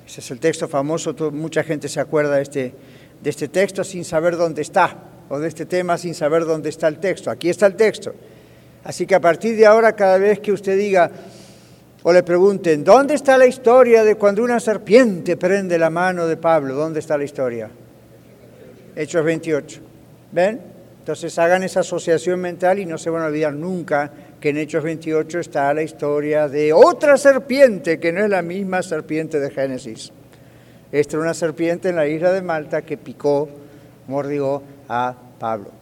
Ese 0.07 0.21
es 0.21 0.31
el 0.31 0.41
texto 0.41 0.67
famoso, 0.67 1.15
mucha 1.31 1.63
gente 1.63 1.89
se 1.89 2.01
acuerda 2.01 2.37
de 2.37 2.43
este, 2.43 2.75
de 3.23 3.31
este 3.31 3.49
texto 3.49 3.85
sin 3.85 4.05
saber 4.05 4.37
dónde 4.37 4.63
está, 4.63 4.97
o 5.29 5.39
de 5.39 5.49
este 5.49 5.67
tema 5.67 5.99
sin 5.99 6.15
saber 6.15 6.47
dónde 6.47 6.71
está 6.71 6.89
el 6.89 6.99
texto. 6.99 7.31
Aquí 7.31 7.51
está 7.51 7.67
el 7.67 7.77
texto. 7.77 8.15
Así 8.83 9.07
que 9.07 9.15
a 9.15 9.21
partir 9.21 9.55
de 9.57 9.67
ahora, 9.67 9.95
cada 9.95 10.17
vez 10.17 10.41
que 10.41 10.53
usted 10.53 10.77
diga 10.79 11.11
o 12.03 12.13
le 12.13 12.23
pregunten, 12.23 12.83
¿dónde 12.83 13.15
está 13.15 13.37
la 13.39 13.47
historia 13.47 14.05
de 14.05 14.17
cuando 14.17 14.43
una 14.43 14.59
serpiente 14.59 15.37
prende 15.37 15.79
la 15.79 15.91
mano 15.91 16.27
de 16.27 16.37
Pablo? 16.37 16.75
¿Dónde 16.75 16.99
está 16.99 17.17
la 17.17 17.25
historia? 17.25 17.71
Hechos 18.97 19.25
28. 19.25 19.81
¿Ven? 20.33 20.72
Entonces 21.03 21.37
hagan 21.41 21.65
esa 21.65 21.81
asociación 21.81 22.39
mental 22.39 22.79
y 22.79 22.87
no 22.87 22.97
se 22.97 23.11
van 23.11 23.23
a 23.23 23.27
olvidar 23.27 23.53
nunca 23.53 24.09
que 24.41 24.51
en 24.51 24.59
Hechos 24.59 24.85
28 24.85 25.41
está 25.41 25.75
la 25.75 25.83
historia 25.83 26.47
de 26.47 26.73
otra 26.73 27.17
serpiente 27.17 27.99
que 27.99 28.13
no 28.13 28.23
es 28.23 28.31
la 28.31 28.41
misma 28.41 28.85
serpiente 28.85 29.41
de 29.41 29.51
Génesis. 29.51 30.13
Esta 30.93 31.17
era 31.17 31.25
una 31.25 31.35
serpiente 31.35 31.89
en 31.89 31.97
la 31.97 32.07
isla 32.07 32.31
de 32.31 32.41
Malta 32.41 32.83
que 32.83 32.97
picó, 32.97 33.49
mordió 34.07 34.63
a 34.89 35.17
Pablo. 35.41 35.73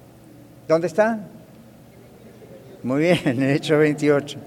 ¿Dónde 0.66 0.86
está? 0.86 1.20
Muy 2.82 3.00
bien, 3.02 3.20
en 3.26 3.42
Hechos 3.42 3.78
28. 3.78 4.38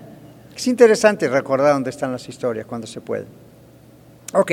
Es 0.55 0.65
interesante 0.65 1.29
recordar 1.29 1.73
dónde 1.73 1.91
están 1.91 2.11
las 2.11 2.27
historias 2.27 2.65
cuando 2.65 2.87
se 2.87 2.99
puede. 2.99 3.27
Ok, 4.33 4.51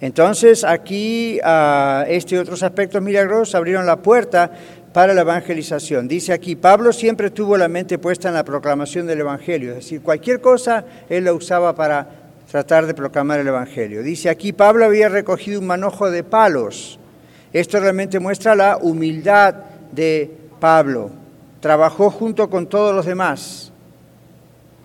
entonces 0.00 0.62
aquí 0.62 1.38
uh, 1.42 2.04
este 2.06 2.34
y 2.34 2.38
otros 2.38 2.62
aspectos 2.62 3.00
milagrosos 3.00 3.54
abrieron 3.54 3.86
la 3.86 3.96
puerta 3.96 4.50
para 4.96 5.12
la 5.12 5.20
evangelización. 5.20 6.08
Dice 6.08 6.32
aquí, 6.32 6.56
Pablo 6.56 6.90
siempre 6.90 7.28
tuvo 7.28 7.58
la 7.58 7.68
mente 7.68 7.98
puesta 7.98 8.28
en 8.28 8.34
la 8.34 8.46
proclamación 8.46 9.06
del 9.06 9.20
Evangelio, 9.20 9.72
es 9.72 9.76
decir, 9.76 10.00
cualquier 10.00 10.40
cosa 10.40 10.86
él 11.10 11.24
la 11.24 11.34
usaba 11.34 11.74
para 11.74 12.08
tratar 12.50 12.86
de 12.86 12.94
proclamar 12.94 13.40
el 13.40 13.48
Evangelio. 13.48 14.02
Dice 14.02 14.30
aquí, 14.30 14.54
Pablo 14.54 14.86
había 14.86 15.10
recogido 15.10 15.60
un 15.60 15.66
manojo 15.66 16.10
de 16.10 16.24
palos. 16.24 16.98
Esto 17.52 17.78
realmente 17.78 18.20
muestra 18.20 18.54
la 18.54 18.78
humildad 18.78 19.56
de 19.92 20.30
Pablo. 20.60 21.10
Trabajó 21.60 22.10
junto 22.10 22.48
con 22.48 22.66
todos 22.66 22.94
los 22.94 23.04
demás. 23.04 23.65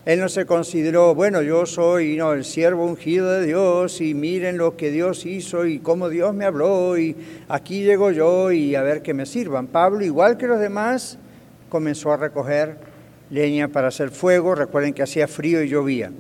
Él 0.04 0.20
no 0.20 0.30
se 0.30 0.48
consideró, 0.48 1.14
bueno, 1.14 1.44
yo 1.44 1.68
soy 1.68 2.18
no, 2.18 2.34
el 2.34 2.44
siervo 2.44 2.86
ungido 2.86 3.32
de 3.32 3.46
Dios 3.46 4.02
y 4.02 4.16
miren 4.16 4.58
lo 4.58 4.76
que 4.76 4.90
Dios 4.90 5.28
hizo 5.28 5.68
y 5.68 5.78
cómo 5.78 6.10
Dios 6.10 6.34
me 6.34 6.46
habló 6.46 6.98
y 6.98 7.16
aquí 7.48 7.84
llego 7.84 8.10
yo 8.10 8.52
y 8.52 8.74
a 8.74 8.82
ver 8.82 9.04
que 9.04 9.14
me 9.14 9.28
sirvan. 9.28 9.68
Pablo, 9.68 10.04
igual 10.04 10.38
que 10.38 10.48
los 10.48 10.60
demás, 10.60 11.20
comenzó 11.70 12.12
a 12.12 12.18
recoger 12.18 12.78
leña 13.30 13.68
para 13.68 13.90
hacer 13.90 14.10
fuego. 14.10 14.56
Recuerden 14.56 14.94
que 14.96 15.04
hacía 15.04 15.28
frío 15.28 15.62
y 15.62 15.70
llovía. 15.70 16.12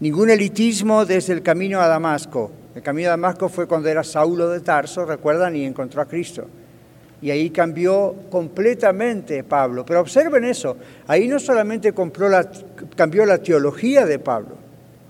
Ningún 0.00 0.28
elitismo 0.28 1.06
desde 1.06 1.32
el 1.32 1.42
camino 1.42 1.80
a 1.80 1.88
Damasco. 1.88 2.52
El 2.74 2.82
camino 2.82 3.08
a 3.08 3.12
Damasco 3.12 3.48
fue 3.48 3.66
cuando 3.66 3.88
era 3.88 4.04
Saulo 4.04 4.50
de 4.50 4.60
Tarso, 4.60 5.06
recuerdan, 5.06 5.56
y 5.56 5.64
encontró 5.64 6.02
a 6.02 6.06
Cristo. 6.06 6.46
Y 7.22 7.30
ahí 7.30 7.50
cambió 7.50 8.14
completamente 8.30 9.44
Pablo. 9.44 9.84
Pero 9.84 10.00
observen 10.00 10.44
eso, 10.44 10.76
ahí 11.06 11.28
no 11.28 11.38
solamente 11.38 11.92
la, 12.18 12.50
cambió 12.96 13.26
la 13.26 13.38
teología 13.38 14.06
de 14.06 14.18
Pablo, 14.18 14.56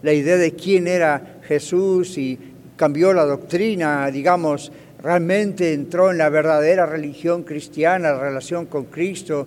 la 0.02 0.12
idea 0.12 0.36
de 0.36 0.52
quién 0.52 0.86
era 0.86 1.40
Jesús 1.46 2.18
y 2.18 2.38
cambió 2.76 3.12
la 3.12 3.24
doctrina, 3.24 4.10
digamos, 4.10 4.72
realmente 5.02 5.72
entró 5.72 6.10
en 6.10 6.18
la 6.18 6.28
verdadera 6.28 6.86
religión 6.86 7.42
cristiana, 7.42 8.12
la 8.12 8.20
relación 8.20 8.66
con 8.66 8.84
Cristo, 8.86 9.46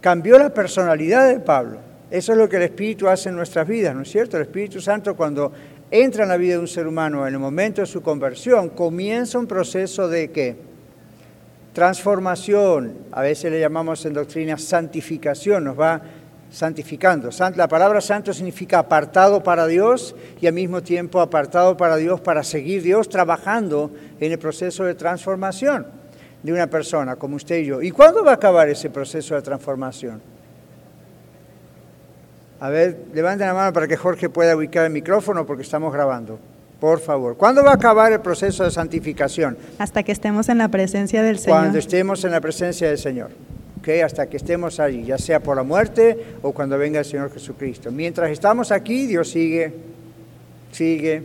cambió 0.00 0.38
la 0.38 0.52
personalidad 0.52 1.28
de 1.28 1.40
Pablo. 1.40 1.78
Eso 2.10 2.32
es 2.32 2.38
lo 2.38 2.48
que 2.48 2.56
el 2.56 2.64
Espíritu 2.64 3.08
hace 3.08 3.30
en 3.30 3.36
nuestras 3.36 3.66
vidas, 3.66 3.94
¿no 3.94 4.02
es 4.02 4.10
cierto? 4.10 4.36
El 4.36 4.42
Espíritu 4.42 4.80
Santo 4.80 5.16
cuando 5.16 5.52
entra 5.90 6.24
en 6.24 6.28
la 6.30 6.36
vida 6.36 6.54
de 6.54 6.60
un 6.60 6.68
ser 6.68 6.86
humano 6.86 7.26
en 7.26 7.34
el 7.34 7.40
momento 7.40 7.80
de 7.80 7.86
su 7.86 8.02
conversión, 8.02 8.70
comienza 8.70 9.38
un 9.38 9.46
proceso 9.46 10.08
de 10.08 10.30
qué? 10.30 10.56
Transformación, 11.72 12.98
a 13.12 13.22
veces 13.22 13.50
le 13.50 13.60
llamamos 13.60 14.04
en 14.04 14.12
doctrina 14.12 14.58
santificación, 14.58 15.64
nos 15.64 15.78
va 15.78 16.00
santificando. 16.50 17.30
La 17.56 17.66
palabra 17.66 18.00
santo 18.00 18.32
significa 18.32 18.78
apartado 18.78 19.42
para 19.42 19.66
Dios 19.66 20.14
y 20.40 20.46
al 20.46 20.52
mismo 20.52 20.82
tiempo 20.82 21.20
apartado 21.20 21.76
para 21.76 21.96
Dios 21.96 22.20
para 22.20 22.42
seguir 22.42 22.82
Dios 22.82 23.08
trabajando 23.08 23.90
en 24.20 24.32
el 24.32 24.38
proceso 24.38 24.84
de 24.84 24.94
transformación 24.94 25.86
de 26.42 26.52
una 26.52 26.66
persona 26.66 27.16
como 27.16 27.36
usted 27.36 27.58
y 27.58 27.66
yo. 27.66 27.80
¿Y 27.80 27.90
cuándo 27.90 28.22
va 28.22 28.32
a 28.32 28.34
acabar 28.34 28.68
ese 28.68 28.90
proceso 28.90 29.34
de 29.34 29.42
transformación? 29.42 30.20
A 32.60 32.68
ver, 32.68 33.06
levanten 33.14 33.46
la 33.46 33.54
mano 33.54 33.72
para 33.72 33.88
que 33.88 33.96
Jorge 33.96 34.28
pueda 34.28 34.54
ubicar 34.54 34.84
el 34.84 34.92
micrófono 34.92 35.46
porque 35.46 35.62
estamos 35.62 35.92
grabando. 35.92 36.38
Por 36.82 36.98
favor. 36.98 37.36
¿Cuándo 37.36 37.62
va 37.62 37.70
a 37.70 37.74
acabar 37.74 38.12
el 38.12 38.18
proceso 38.22 38.64
de 38.64 38.72
santificación? 38.72 39.56
Hasta 39.78 40.02
que 40.02 40.10
estemos 40.10 40.48
en 40.48 40.58
la 40.58 40.66
presencia 40.66 41.22
del 41.22 41.38
Señor. 41.38 41.60
Cuando 41.60 41.78
estemos 41.78 42.24
en 42.24 42.32
la 42.32 42.40
presencia 42.40 42.88
del 42.88 42.98
Señor. 42.98 43.30
¿Okay? 43.78 44.00
Hasta 44.00 44.26
que 44.26 44.36
estemos 44.36 44.80
allí, 44.80 45.04
ya 45.04 45.16
sea 45.16 45.38
por 45.38 45.56
la 45.56 45.62
muerte 45.62 46.18
o 46.42 46.50
cuando 46.50 46.76
venga 46.76 46.98
el 46.98 47.04
Señor 47.04 47.32
Jesucristo. 47.32 47.92
Mientras 47.92 48.32
estamos 48.32 48.72
aquí, 48.72 49.06
Dios 49.06 49.30
sigue, 49.30 49.72
sigue, 50.72 51.22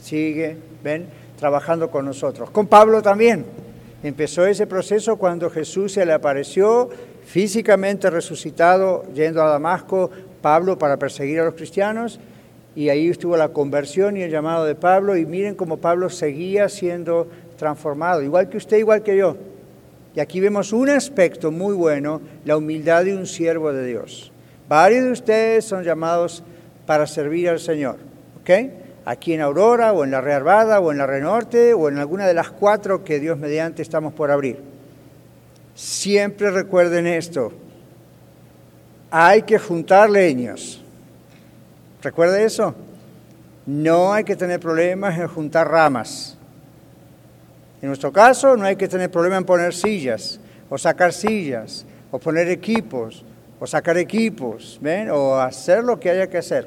sigue, 0.00 0.56
ven, 0.84 1.06
trabajando 1.36 1.90
con 1.90 2.04
nosotros. 2.04 2.50
Con 2.50 2.68
Pablo 2.68 3.02
también. 3.02 3.44
Empezó 4.04 4.46
ese 4.46 4.68
proceso 4.68 5.16
cuando 5.16 5.50
Jesús 5.50 5.94
se 5.94 6.06
le 6.06 6.12
apareció 6.12 6.90
físicamente 7.24 8.08
resucitado 8.08 9.02
yendo 9.12 9.42
a 9.42 9.48
Damasco, 9.48 10.12
Pablo 10.40 10.78
para 10.78 10.96
perseguir 10.96 11.40
a 11.40 11.44
los 11.46 11.54
cristianos 11.54 12.20
y 12.74 12.88
ahí 12.88 13.08
estuvo 13.08 13.36
la 13.36 13.48
conversión 13.48 14.16
y 14.16 14.22
el 14.22 14.30
llamado 14.30 14.64
de 14.64 14.74
Pablo 14.74 15.16
y 15.16 15.26
miren 15.26 15.54
cómo 15.54 15.76
Pablo 15.76 16.08
seguía 16.08 16.68
siendo 16.68 17.28
transformado, 17.56 18.22
igual 18.22 18.48
que 18.48 18.56
usted, 18.56 18.78
igual 18.78 19.02
que 19.02 19.16
yo. 19.16 19.36
Y 20.14 20.20
aquí 20.20 20.40
vemos 20.40 20.72
un 20.72 20.88
aspecto 20.88 21.50
muy 21.50 21.74
bueno, 21.74 22.20
la 22.44 22.56
humildad 22.56 23.04
de 23.04 23.16
un 23.16 23.26
siervo 23.26 23.72
de 23.72 23.86
Dios. 23.86 24.32
Varios 24.68 25.04
de 25.04 25.10
ustedes 25.10 25.64
son 25.64 25.84
llamados 25.84 26.42
para 26.86 27.06
servir 27.06 27.48
al 27.48 27.60
Señor, 27.60 27.96
¿ok? 28.40 28.50
Aquí 29.04 29.34
en 29.34 29.40
Aurora 29.40 29.92
o 29.92 30.04
en 30.04 30.10
la 30.10 30.20
Rearvada 30.20 30.80
o 30.80 30.92
en 30.92 30.98
la 30.98 31.06
Renorte 31.06 31.74
o 31.74 31.88
en 31.88 31.98
alguna 31.98 32.26
de 32.26 32.34
las 32.34 32.50
cuatro 32.50 33.04
que 33.04 33.20
Dios 33.20 33.38
mediante 33.38 33.82
estamos 33.82 34.12
por 34.12 34.30
abrir. 34.30 34.58
Siempre 35.74 36.50
recuerden 36.50 37.06
esto, 37.06 37.52
hay 39.10 39.42
que 39.42 39.58
juntar 39.58 40.08
leños 40.08 40.81
¿Recuerda 42.02 42.40
eso? 42.40 42.74
No 43.64 44.12
hay 44.12 44.24
que 44.24 44.34
tener 44.34 44.58
problemas 44.58 45.18
en 45.18 45.28
juntar 45.28 45.70
ramas. 45.70 46.36
En 47.80 47.88
nuestro 47.88 48.12
caso, 48.12 48.56
no 48.56 48.64
hay 48.64 48.74
que 48.74 48.88
tener 48.88 49.10
problema 49.10 49.36
en 49.36 49.44
poner 49.44 49.72
sillas, 49.72 50.40
o 50.68 50.76
sacar 50.76 51.12
sillas, 51.12 51.86
o 52.10 52.18
poner 52.18 52.48
equipos, 52.48 53.24
o 53.60 53.66
sacar 53.66 53.96
equipos. 53.98 54.80
O 55.12 55.36
hacer 55.36 55.84
lo 55.84 56.00
que 56.00 56.10
haya 56.10 56.28
que 56.28 56.38
hacer, 56.38 56.66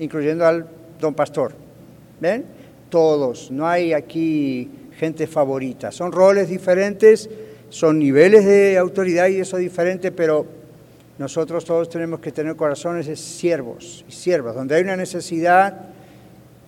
incluyendo 0.00 0.44
al 0.44 0.66
don 1.00 1.14
pastor. 1.14 1.54
¿Ven? 2.20 2.44
Todos, 2.90 3.50
no 3.52 3.68
hay 3.68 3.92
aquí 3.92 4.70
gente 4.96 5.28
favorita. 5.28 5.92
Son 5.92 6.10
roles 6.10 6.48
diferentes, 6.48 7.30
son 7.68 8.00
niveles 8.00 8.44
de 8.44 8.76
autoridad 8.76 9.28
y 9.28 9.38
eso 9.38 9.56
es 9.56 9.62
diferente, 9.62 10.10
pero 10.10 10.57
nosotros 11.18 11.64
todos 11.64 11.88
tenemos 11.88 12.20
que 12.20 12.30
tener 12.30 12.54
corazones 12.54 13.06
de 13.06 13.16
siervos 13.16 14.04
y 14.08 14.12
siervas. 14.12 14.54
Donde 14.54 14.76
hay 14.76 14.82
una 14.82 14.96
necesidad, 14.96 15.74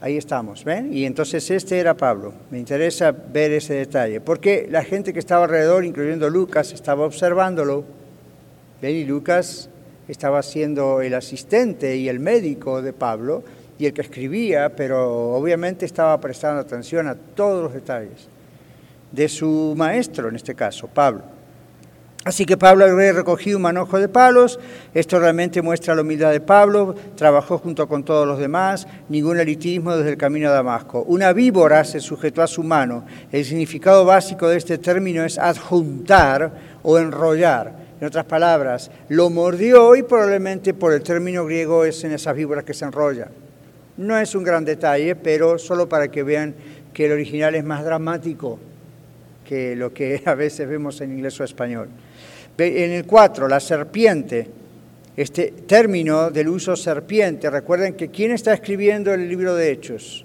ahí 0.01 0.17
estamos, 0.17 0.65
¿ven? 0.65 0.93
Y 0.93 1.05
entonces 1.05 1.49
este 1.51 1.79
era 1.79 1.95
Pablo. 1.95 2.33
Me 2.51 2.59
interesa 2.59 3.13
ver 3.13 3.53
ese 3.53 3.75
detalle, 3.75 4.21
porque 4.21 4.67
la 4.69 4.83
gente 4.83 5.13
que 5.13 5.21
estaba 5.21 5.45
alrededor, 5.45 5.85
incluyendo 5.85 6.29
Lucas, 6.29 6.73
estaba 6.73 7.05
observándolo. 7.05 7.85
¿Ven? 8.83 8.97
Y 8.97 9.05
Lucas 9.05 9.69
estaba 10.09 10.43
siendo 10.43 11.01
el 11.01 11.15
asistente 11.15 11.97
y 11.97 12.09
el 12.09 12.19
médico 12.19 12.83
de 12.83 12.93
Pablo 12.93 13.45
y 13.79 13.87
el 13.87 13.93
que 13.93 14.01
escribía, 14.01 14.75
pero 14.75 15.33
obviamente 15.35 15.87
estaba 15.87 16.21
prestando 16.21 16.61
atención 16.61 17.07
a 17.07 17.15
todos 17.15 17.63
los 17.63 17.73
detalles 17.73 18.29
de 19.13 19.29
su 19.29 19.75
maestro, 19.77 20.29
en 20.29 20.37
este 20.37 20.55
caso, 20.55 20.89
Pablo. 20.89 21.40
Así 22.23 22.45
que 22.45 22.59
Pablo 22.59 22.85
había 22.85 23.15
recogido 23.15 23.57
un 23.57 23.63
manojo 23.63 23.99
de 23.99 24.07
palos, 24.07 24.61
esto 24.93 25.19
realmente 25.19 25.63
muestra 25.63 25.95
la 25.95 26.03
humildad 26.03 26.33
de 26.33 26.43
Pablo, 26.43 26.95
trabajó 27.17 27.57
junto 27.57 27.89
con 27.89 28.05
todos 28.05 28.27
los 28.27 28.39
demás, 28.39 28.87
ningún 29.09 29.41
elitismo 29.41 29.97
desde 29.97 30.11
el 30.11 30.19
camino 30.19 30.51
a 30.51 30.53
Damasco. 30.53 31.03
Una 31.05 31.33
víbora 31.33 31.83
se 31.83 31.99
sujetó 31.99 32.43
a 32.43 32.47
su 32.47 32.63
mano. 32.63 33.07
El 33.33 33.43
significado 33.47 34.05
básico 34.05 34.49
de 34.49 34.59
este 34.59 34.77
término 34.77 35.25
es 35.25 35.39
adjuntar 35.39 36.53
o 36.83 36.99
enrollar. 36.99 37.73
En 37.99 38.07
otras 38.07 38.27
palabras, 38.27 38.91
lo 39.09 39.31
mordió 39.31 39.97
y 39.97 40.03
probablemente 40.03 40.75
por 40.75 40.93
el 40.93 41.03
término 41.03 41.47
griego 41.47 41.87
es 41.87 42.05
en 42.05 42.13
esas 42.13 42.37
víboras 42.37 42.65
que 42.65 42.75
se 42.75 42.85
enrollan. 42.85 43.29
No 43.97 44.19
es 44.19 44.35
un 44.35 44.45
gran 44.45 44.67
detalle, 44.67 45.17
pero 45.17 45.59
solo 45.59 45.89
para 45.89 46.09
que 46.09 46.23
vean 46.23 46.55
que 46.93 47.07
el 47.07 47.13
original 47.13 47.55
es 47.55 47.65
más 47.65 47.83
dramático 47.83 48.59
que 49.43 49.75
lo 49.75 49.95
que 49.95 50.23
a 50.27 50.35
veces 50.35 50.69
vemos 50.69 51.01
en 51.01 51.13
inglés 51.13 51.41
o 51.41 51.45
español. 51.45 51.89
En 52.59 52.91
el 52.91 53.07
4, 53.07 53.49
la 53.49 53.61
serpiente, 53.61 54.49
este 55.17 55.53
término 55.67 56.31
del 56.31 56.49
uso 56.49 56.77
serpiente, 56.77 57.49
recuerden 57.49 57.95
que 57.95 58.09
¿quién 58.09 58.33
está 58.33 58.53
escribiendo 58.53 59.15
el 59.15 59.29
libro 59.29 59.55
de 59.55 59.71
Hechos? 59.71 60.25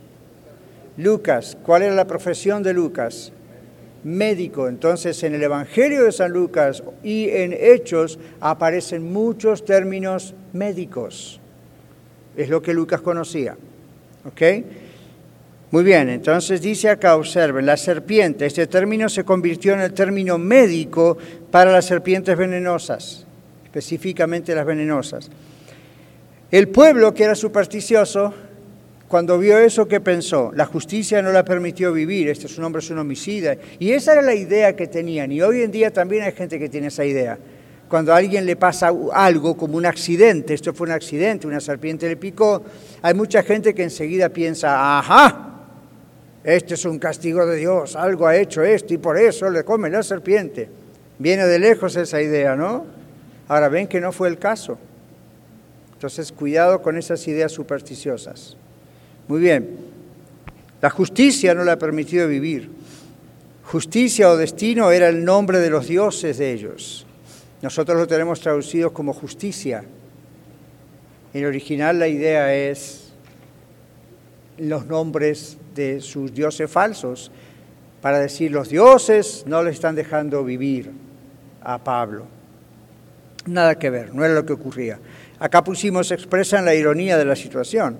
Lucas. 0.97 1.57
¿Cuál 1.63 1.83
era 1.83 1.95
la 1.95 2.07
profesión 2.07 2.63
de 2.63 2.73
Lucas? 2.73 3.31
Médico. 4.03 4.67
Entonces, 4.67 5.21
en 5.23 5.35
el 5.35 5.43
Evangelio 5.43 6.03
de 6.03 6.11
San 6.11 6.31
Lucas 6.31 6.83
y 7.03 7.29
en 7.29 7.53
Hechos 7.53 8.19
aparecen 8.39 9.11
muchos 9.11 9.65
términos 9.65 10.35
médicos. 10.53 11.39
Es 12.37 12.49
lo 12.49 12.61
que 12.61 12.73
Lucas 12.73 13.01
conocía. 13.01 13.57
¿Ok? 14.25 14.41
Muy 15.71 15.83
bien, 15.83 16.09
entonces 16.09 16.61
dice 16.61 16.89
acá, 16.89 17.15
observen, 17.15 17.65
la 17.65 17.75
serpiente, 17.75 18.45
este 18.45 18.67
término 18.67 19.09
se 19.09 19.23
convirtió 19.23 19.73
en 19.73 19.81
el 19.81 19.93
término 19.93 20.37
médico 20.37 21.17
para 21.49 21.71
las 21.71 21.85
serpientes 21.85 22.37
venenosas, 22.37 23.25
específicamente 23.65 24.53
las 24.53 24.65
venenosas. 24.65 25.31
El 26.51 26.67
pueblo 26.69 27.15
que 27.15 27.23
era 27.23 27.33
supersticioso, 27.33 28.31
cuando 29.07 29.39
vio 29.39 29.57
eso, 29.57 29.87
¿qué 29.87 29.99
pensó? 29.99 30.51
La 30.55 30.65
justicia 30.65 31.21
no 31.23 31.31
la 31.31 31.43
permitió 31.43 31.91
vivir, 31.91 32.29
este 32.29 32.45
es 32.45 32.57
un 32.59 32.65
hombre, 32.65 32.81
es 32.81 32.89
un 32.91 32.99
homicida. 32.99 33.57
Y 33.79 33.91
esa 33.91 34.13
era 34.13 34.21
la 34.21 34.35
idea 34.35 34.75
que 34.75 34.85
tenían, 34.85 35.31
y 35.31 35.41
hoy 35.41 35.61
en 35.61 35.71
día 35.71 35.91
también 35.91 36.23
hay 36.23 36.33
gente 36.33 36.59
que 36.59 36.69
tiene 36.69 36.87
esa 36.87 37.05
idea. 37.05 37.39
Cuando 37.89 38.13
a 38.13 38.17
alguien 38.17 38.45
le 38.45 38.55
pasa 38.55 38.91
algo 39.13 39.57
como 39.57 39.77
un 39.77 39.85
accidente, 39.87 40.53
esto 40.53 40.73
fue 40.73 40.87
un 40.87 40.93
accidente, 40.93 41.47
una 41.47 41.59
serpiente 41.59 42.07
le 42.07 42.17
picó, 42.17 42.63
hay 43.01 43.13
mucha 43.15 43.41
gente 43.41 43.73
que 43.73 43.83
enseguida 43.83 44.29
piensa, 44.29 44.99
ajá, 44.99 45.54
este 46.45 46.75
es 46.75 46.85
un 46.85 46.99
castigo 46.99 47.43
de 47.47 47.57
Dios, 47.57 47.95
algo 47.95 48.27
ha 48.27 48.37
hecho 48.37 48.61
esto 48.61 48.93
y 48.93 48.99
por 48.99 49.17
eso 49.17 49.49
le 49.49 49.63
come 49.63 49.89
la 49.89 50.03
serpiente. 50.03 50.69
Viene 51.17 51.47
de 51.47 51.57
lejos 51.57 51.95
esa 51.95 52.21
idea, 52.21 52.55
¿no? 52.55 52.85
Ahora 53.47 53.67
ven 53.67 53.87
que 53.87 53.99
no 53.99 54.11
fue 54.11 54.27
el 54.27 54.37
caso. 54.37 54.77
Entonces, 55.93 56.31
cuidado 56.31 56.83
con 56.83 56.97
esas 56.97 57.27
ideas 57.27 57.51
supersticiosas. 57.51 58.57
Muy 59.27 59.39
bien, 59.39 59.75
la 60.81 60.91
justicia 60.91 61.55
no 61.55 61.63
le 61.63 61.71
ha 61.71 61.79
permitido 61.79 62.27
vivir. 62.27 62.69
Justicia 63.63 64.29
o 64.29 64.37
destino 64.37 64.91
era 64.91 65.09
el 65.09 65.25
nombre 65.25 65.57
de 65.57 65.71
los 65.71 65.87
dioses 65.87 66.37
de 66.37 66.51
ellos. 66.51 67.07
Nosotros 67.63 67.97
lo 67.97 68.05
tenemos 68.05 68.39
traducido 68.39 68.93
como 68.93 69.13
justicia. 69.13 69.83
En 71.33 71.41
el 71.41 71.47
original 71.47 71.97
la 71.97 72.07
idea 72.07 72.53
es 72.53 73.04
los 74.57 74.85
nombres 74.85 75.57
de 75.75 76.01
sus 76.01 76.33
dioses 76.33 76.69
falsos 76.69 77.31
para 78.01 78.19
decir 78.19 78.51
los 78.51 78.69
dioses 78.69 79.43
no 79.47 79.63
le 79.63 79.71
están 79.71 79.95
dejando 79.95 80.43
vivir 80.43 80.91
a 81.61 81.83
Pablo. 81.83 82.27
Nada 83.47 83.75
que 83.75 83.89
ver, 83.89 84.13
no 84.13 84.23
era 84.23 84.33
lo 84.33 84.45
que 84.45 84.53
ocurría. 84.53 84.99
Acá 85.39 85.63
pusimos, 85.63 86.11
expresan 86.11 86.65
la 86.65 86.73
ironía 86.73 87.17
de 87.17 87.25
la 87.25 87.35
situación. 87.35 87.99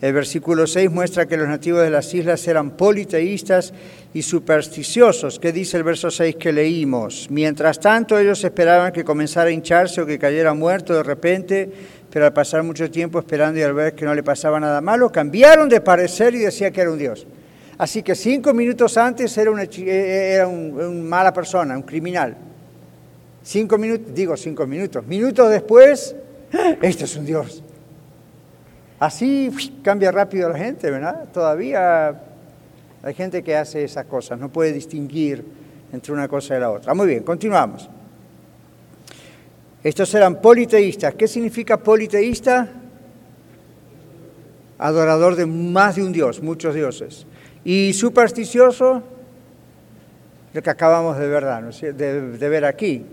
El 0.00 0.12
versículo 0.12 0.66
6 0.66 0.90
muestra 0.90 1.26
que 1.26 1.38
los 1.38 1.48
nativos 1.48 1.82
de 1.82 1.88
las 1.88 2.12
islas 2.12 2.46
eran 2.46 2.72
politeístas 2.76 3.72
y 4.12 4.20
supersticiosos. 4.20 5.38
¿Qué 5.38 5.52
dice 5.52 5.78
el 5.78 5.84
verso 5.84 6.10
6 6.10 6.36
que 6.36 6.52
leímos? 6.52 7.28
Mientras 7.30 7.80
tanto 7.80 8.18
ellos 8.18 8.44
esperaban 8.44 8.92
que 8.92 9.04
comenzara 9.04 9.48
a 9.48 9.52
hincharse 9.52 10.02
o 10.02 10.06
que 10.06 10.18
cayera 10.18 10.52
muerto 10.52 10.92
de 10.92 11.02
repente 11.02 11.72
pero 12.16 12.24
al 12.24 12.32
pasar 12.32 12.62
mucho 12.62 12.90
tiempo 12.90 13.18
esperando 13.18 13.60
y 13.60 13.62
al 13.62 13.74
ver 13.74 13.94
que 13.94 14.06
no 14.06 14.14
le 14.14 14.22
pasaba 14.22 14.58
nada 14.58 14.80
malo, 14.80 15.12
cambiaron 15.12 15.68
de 15.68 15.82
parecer 15.82 16.34
y 16.34 16.38
decía 16.38 16.70
que 16.70 16.80
era 16.80 16.90
un 16.90 16.96
Dios. 16.96 17.26
Así 17.76 18.02
que 18.02 18.14
cinco 18.14 18.54
minutos 18.54 18.96
antes 18.96 19.36
era 19.36 19.50
una, 19.50 19.64
eh, 19.64 19.68
eh, 19.76 20.32
era 20.36 20.46
un, 20.46 21.06
mala 21.06 21.30
persona, 21.30 21.76
un 21.76 21.82
criminal. 21.82 22.34
Cinco 23.42 23.76
minutos, 23.76 24.14
digo 24.14 24.34
cinco 24.34 24.66
minutos, 24.66 25.06
minutos 25.06 25.50
después, 25.50 26.16
este 26.80 27.04
es 27.04 27.16
un 27.16 27.26
Dios. 27.26 27.62
Así 28.98 29.50
cambia 29.82 30.10
rápido 30.10 30.48
la 30.48 30.56
gente, 30.56 30.90
¿verdad? 30.90 31.24
Todavía 31.34 32.18
hay 33.02 33.12
gente 33.12 33.42
que 33.42 33.54
hace 33.54 33.84
esas 33.84 34.06
cosas, 34.06 34.38
no 34.38 34.48
puede 34.48 34.72
distinguir 34.72 35.44
entre 35.92 36.14
una 36.14 36.28
cosa 36.28 36.56
y 36.56 36.60
la 36.60 36.70
otra. 36.70 36.94
Muy 36.94 37.08
bien, 37.08 37.24
continuamos. 37.24 37.90
Estos 39.86 40.12
eran 40.14 40.42
politeístas. 40.42 41.14
¿Qué 41.14 41.28
significa 41.28 41.76
politeísta? 41.76 42.68
Adorador 44.78 45.36
de 45.36 45.46
más 45.46 45.94
de 45.94 46.02
un 46.02 46.12
dios, 46.12 46.42
muchos 46.42 46.74
dioses. 46.74 47.24
Y 47.64 47.92
supersticioso, 47.92 49.04
lo 50.52 50.60
que 50.60 50.70
acabamos 50.70 51.16
de 51.16 51.28
ver, 51.28 51.44
de, 51.94 52.48
ver 52.48 52.64
aquí. 52.64 53.06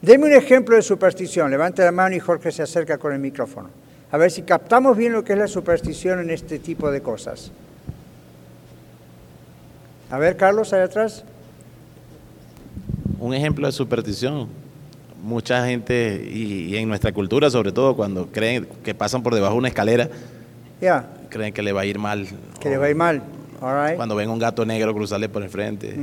Deme 0.00 0.26
un 0.26 0.32
ejemplo 0.32 0.76
de 0.76 0.82
superstición. 0.82 1.50
Levante 1.50 1.82
la 1.82 1.90
mano 1.90 2.14
y 2.14 2.20
Jorge 2.20 2.52
se 2.52 2.62
acerca 2.62 2.96
con 2.96 3.12
el 3.12 3.18
micrófono. 3.18 3.70
A 4.12 4.16
ver 4.16 4.30
si 4.30 4.42
captamos 4.42 4.96
bien 4.96 5.12
lo 5.12 5.24
que 5.24 5.32
es 5.32 5.40
la 5.40 5.48
superstición 5.48 6.20
en 6.20 6.30
este 6.30 6.60
tipo 6.60 6.88
de 6.92 7.00
cosas. 7.00 7.50
A 10.08 10.18
ver, 10.18 10.36
Carlos, 10.36 10.72
ahí 10.72 10.82
atrás. 10.82 11.24
Un 13.18 13.34
ejemplo 13.34 13.66
de 13.66 13.72
superstición 13.72 14.59
mucha 15.22 15.66
gente, 15.66 16.28
y, 16.30 16.76
en 16.76 16.88
nuestra 16.88 17.12
cultura 17.12 17.50
sobre 17.50 17.72
todo, 17.72 17.96
cuando 17.96 18.26
creen 18.26 18.66
que 18.82 18.94
pasan 18.94 19.22
por 19.22 19.34
debajo 19.34 19.54
de 19.54 19.58
una 19.58 19.68
escalera, 19.68 20.08
creen 21.28 21.52
que 21.52 21.62
le 21.62 21.72
va 21.72 21.82
a 21.82 21.86
ir 21.86 21.98
mal. 21.98 22.26
Que 22.60 22.70
le 22.70 22.76
va 22.76 22.86
a 22.86 22.90
ir 22.90 22.96
mal. 22.96 23.22
Cuando 23.96 24.16
ven 24.16 24.30
un 24.30 24.38
gato 24.38 24.64
negro 24.64 24.94
cruzarle 24.94 25.28
por 25.28 25.42
el 25.42 25.50
frente. 25.50 25.94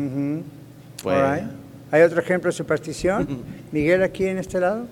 Pues, 1.01 1.43
¿Hay 1.89 2.01
otro 2.01 2.19
ejemplo 2.19 2.49
de 2.49 2.57
superstición? 2.57 3.43
Miguel, 3.71 4.03
aquí 4.03 4.25
en 4.25 4.37
este 4.37 4.59
lado. 4.59 4.85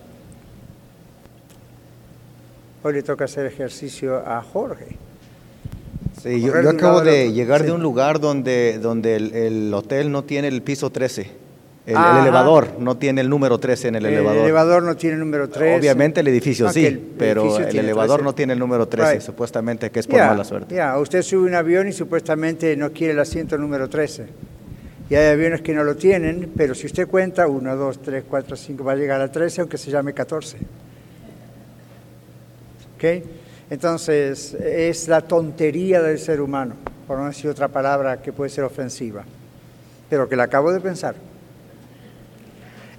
Hoy 2.84 2.94
le 2.94 3.04
toca 3.04 3.26
hacer 3.26 3.46
ejercicio 3.46 4.18
a 4.18 4.42
Jorge. 4.42 4.98
Sí, 6.22 6.42
yo, 6.42 6.54
acabo 6.70 7.02
de, 7.02 7.34
llegar 7.34 7.64
de 7.64 7.72
un 7.72 7.82
lugar 7.82 8.20
donde, 8.20 8.80
donde 8.80 9.16
el, 9.16 9.34
el, 9.36 9.74
hotel 9.74 10.12
no 10.12 10.24
tiene 10.24 10.48
el 10.48 10.62
piso 10.62 10.90
13. 10.90 11.45
El, 11.86 11.96
elevador 11.96 12.80
no 12.80 12.98
tiene 12.98 13.22
el 13.22 13.30
número 13.30 13.60
13 13.60 13.90
en 13.90 13.96
el, 13.96 14.08
elevador. 14.08 14.38
El 14.38 14.44
elevador 14.46 14.82
no 14.82 14.96
tiene 14.96 15.14
el 15.14 15.20
número 15.20 15.48
13. 15.50 15.80
Obviamente 15.80 16.22
el 16.22 16.28
edificio 16.28 16.72
sí, 16.72 17.14
pero 17.18 17.60
el 17.60 17.78
elevador 17.78 18.24
no 18.24 18.34
tiene 18.34 18.54
el 18.54 18.60
número 18.60 18.88
13, 18.88 19.22
supuestamente 19.22 19.92
que 19.92 20.00
es 20.00 20.08
por 20.08 20.20
mala 20.20 20.44
suerte. 20.44 20.74
Ya, 20.74 20.98
usted 20.98 21.22
sube 21.22 21.48
un 21.48 21.54
avión 21.54 21.88
y 21.88 21.94
supuestamente 21.94 22.76
no 22.76 22.92
quiere 22.92 23.14
el 23.14 23.20
asiento 23.20 23.56
número 23.58 23.88
13. 23.88 24.26
Y 25.12 25.16
hay 25.16 25.28
aviones 25.28 25.62
que 25.62 25.76
no 25.76 25.84
lo 25.84 25.96
tienen, 25.96 26.52
pero 26.58 26.74
si 26.74 26.88
usted 26.88 27.08
cuenta, 27.08 27.46
1, 27.46 27.76
2, 27.76 28.02
3, 28.02 28.24
4, 28.28 28.56
5, 28.56 28.84
va 28.84 28.94
a 28.94 28.96
llegar 28.96 29.22
a 29.22 29.32
13, 29.32 29.62
aunque 29.62 29.78
se 29.78 29.92
llame 29.92 30.14
14. 30.14 30.58
¿Ok? 32.96 33.04
Entonces, 33.70 34.56
es 34.56 35.08
la 35.08 35.22
tontería 35.22 36.02
del 36.02 36.18
ser 36.18 36.42
humano, 36.42 36.74
por 37.06 37.20
no 37.20 37.28
decir 37.28 37.52
otra 37.52 37.68
palabra 37.68 38.20
que 38.24 38.34
puede 38.34 38.50
ser 38.50 38.64
ofensiva, 38.64 39.24
pero 40.10 40.28
que 40.28 40.36
la 40.36 40.46
acabo 40.46 40.74
de 40.74 40.80
pensar. 40.80 41.14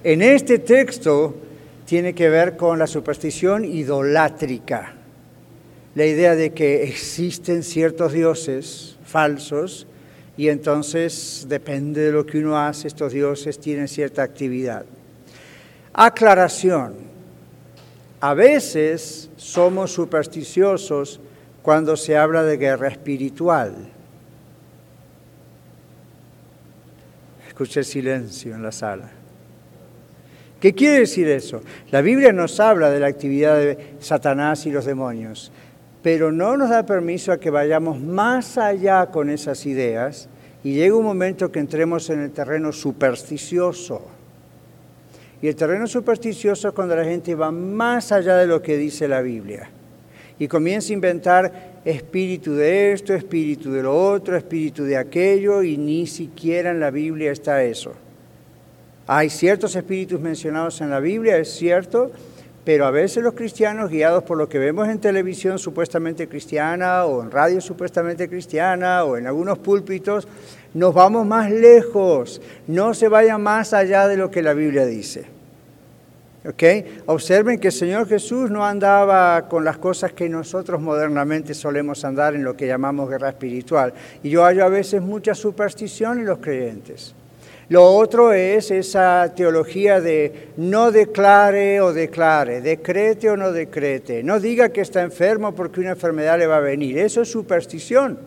En 0.03 0.21
este 0.21 0.59
texto 0.59 1.35
tiene 1.85 2.13
que 2.13 2.29
ver 2.29 2.55
con 2.55 2.77
la 2.77 2.87
superstición 2.87 3.65
idolátrica, 3.65 4.93
la 5.95 6.05
idea 6.05 6.35
de 6.35 6.53
que 6.53 6.83
existen 6.83 7.63
ciertos 7.63 8.13
dioses 8.13 8.97
falsos 9.03 9.87
y 10.35 10.49
entonces 10.49 11.45
depende 11.49 12.01
de 12.01 12.11
lo 12.11 12.25
que 12.25 12.37
uno 12.37 12.57
hace, 12.57 12.87
estos 12.87 13.11
dioses 13.11 13.59
tienen 13.59 13.87
cierta 13.87 14.21
actividad. 14.21 14.85
Aclaración. 15.93 16.93
A 18.19 18.33
veces 18.35 19.29
somos 19.35 19.91
supersticiosos 19.91 21.19
cuando 21.63 21.97
se 21.97 22.15
habla 22.15 22.43
de 22.43 22.57
guerra 22.57 22.89
espiritual. 22.89 23.73
Escuché 27.47 27.83
silencio 27.83 28.53
en 28.53 28.61
la 28.61 28.71
sala. 28.71 29.16
¿Qué 30.59 30.73
quiere 30.73 30.99
decir 30.99 31.27
eso? 31.27 31.61
La 31.91 32.01
Biblia 32.01 32.33
nos 32.33 32.59
habla 32.59 32.89
de 32.89 32.99
la 32.99 33.07
actividad 33.07 33.57
de 33.57 33.95
Satanás 33.99 34.65
y 34.65 34.71
los 34.71 34.85
demonios, 34.85 35.51
pero 36.01 36.31
no 36.31 36.57
nos 36.57 36.69
da 36.69 36.85
permiso 36.85 37.31
a 37.31 37.39
que 37.39 37.51
vayamos 37.51 37.99
más 37.99 38.57
allá 38.57 39.05
con 39.07 39.29
esas 39.29 39.65
ideas 39.65 40.29
y 40.63 40.73
llega 40.73 40.95
un 40.95 41.05
momento 41.05 41.51
que 41.51 41.59
entremos 41.59 42.09
en 42.09 42.21
el 42.21 42.31
terreno 42.31 42.71
supersticioso. 42.71 44.01
Y 45.41 45.47
el 45.47 45.55
terreno 45.55 45.85
supersticioso 45.85 46.69
es 46.69 46.73
cuando 46.73 46.95
la 46.95 47.03
gente 47.03 47.35
va 47.35 47.51
más 47.51 48.11
allá 48.11 48.37
de 48.37 48.47
lo 48.47 48.61
que 48.61 48.77
dice 48.77 49.07
la 49.07 49.21
Biblia 49.21 49.69
y 50.39 50.47
comienza 50.47 50.91
a 50.91 50.93
inventar 50.93 51.81
espíritu 51.85 52.53
de 52.53 52.91
esto, 52.91 53.13
espíritu 53.13 53.71
de 53.71 53.83
lo 53.83 53.95
otro, 53.95 54.35
espíritu 54.35 54.83
de 54.83 54.97
aquello, 54.97 55.63
y 55.63 55.77
ni 55.77 56.05
siquiera 56.05 56.71
en 56.71 56.79
la 56.79 56.91
Biblia 56.91 57.31
está 57.31 57.63
eso. 57.63 57.93
Hay 59.09 59.29
ciertos 59.29 59.73
espíritus 59.77 60.19
mencionados 60.19 60.81
en 60.81 60.89
la 60.89 60.99
Biblia, 60.99 61.37
es 61.37 61.49
cierto, 61.53 62.11
pero 62.65 62.85
a 62.85 62.91
veces 62.91 63.23
los 63.23 63.35
cristianos, 63.35 63.89
guiados 63.89 64.23
por 64.23 64.37
lo 64.37 64.49
que 64.49 64.59
vemos 64.59 64.89
en 64.89 64.99
televisión 64.99 65.57
supuestamente 65.57 66.27
cristiana 66.27 67.05
o 67.05 67.23
en 67.23 67.31
radio 67.31 67.61
supuestamente 67.61 68.27
cristiana 68.27 69.05
o 69.05 69.15
en 69.15 69.25
algunos 69.25 69.59
púlpitos, 69.59 70.27
nos 70.73 70.93
vamos 70.93 71.25
más 71.25 71.49
lejos, 71.49 72.41
no 72.67 72.93
se 72.93 73.07
vaya 73.07 73.37
más 73.37 73.71
allá 73.71 74.09
de 74.09 74.17
lo 74.17 74.29
que 74.29 74.41
la 74.41 74.53
Biblia 74.53 74.85
dice. 74.85 75.25
Observen 77.05 77.59
que 77.59 77.69
el 77.69 77.73
Señor 77.73 78.09
Jesús 78.09 78.51
no 78.51 78.65
andaba 78.65 79.47
con 79.47 79.63
las 79.63 79.77
cosas 79.77 80.11
que 80.11 80.27
nosotros 80.27 80.81
modernamente 80.81 81.53
solemos 81.53 82.03
andar 82.03 82.35
en 82.35 82.43
lo 82.43 82.57
que 82.57 82.67
llamamos 82.67 83.09
guerra 83.09 83.29
espiritual. 83.29 83.93
Y 84.21 84.29
yo 84.29 84.43
hallo 84.43 84.65
a 84.65 84.69
veces 84.69 85.01
mucha 85.01 85.33
superstición 85.33 86.19
en 86.19 86.25
los 86.25 86.39
creyentes. 86.39 87.15
Lo 87.69 87.83
otro 87.83 88.31
es 88.31 88.71
esa 88.71 89.33
teología 89.35 89.99
de 89.99 90.51
no 90.55 90.89
declare 90.91 91.81
o 91.81 91.91
declare, 91.91 92.61
decrete 92.61 93.29
o 93.29 93.35
no 93.35 93.51
decrete, 93.51 94.23
no 94.23 94.39
diga 94.39 94.69
que 94.69 94.79
está 94.79 95.01
enfermo 95.01 95.53
porque 95.53 95.81
una 95.81 95.89
enfermedad 95.89 96.39
le 96.39 96.47
va 96.47 96.57
a 96.57 96.61
venir. 96.61 96.97
Eso 96.97 97.23
es 97.23 97.29
superstición, 97.29 98.17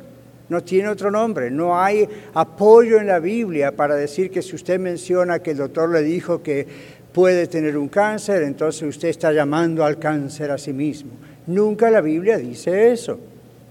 no 0.50 0.62
tiene 0.62 0.90
otro 0.90 1.10
nombre. 1.10 1.50
No 1.50 1.80
hay 1.80 2.06
apoyo 2.34 2.98
en 2.98 3.06
la 3.06 3.18
Biblia 3.18 3.72
para 3.72 3.94
decir 3.94 4.30
que 4.30 4.42
si 4.42 4.56
usted 4.56 4.78
menciona 4.78 5.38
que 5.38 5.52
el 5.52 5.56
doctor 5.56 5.88
le 5.88 6.02
dijo 6.02 6.42
que 6.42 6.66
puede 7.14 7.46
tener 7.46 7.78
un 7.78 7.88
cáncer, 7.88 8.42
entonces 8.42 8.82
usted 8.82 9.08
está 9.08 9.32
llamando 9.32 9.86
al 9.86 9.98
cáncer 9.98 10.50
a 10.50 10.58
sí 10.58 10.74
mismo. 10.74 11.12
Nunca 11.46 11.90
la 11.90 12.02
Biblia 12.02 12.36
dice 12.36 12.92
eso. 12.92 13.18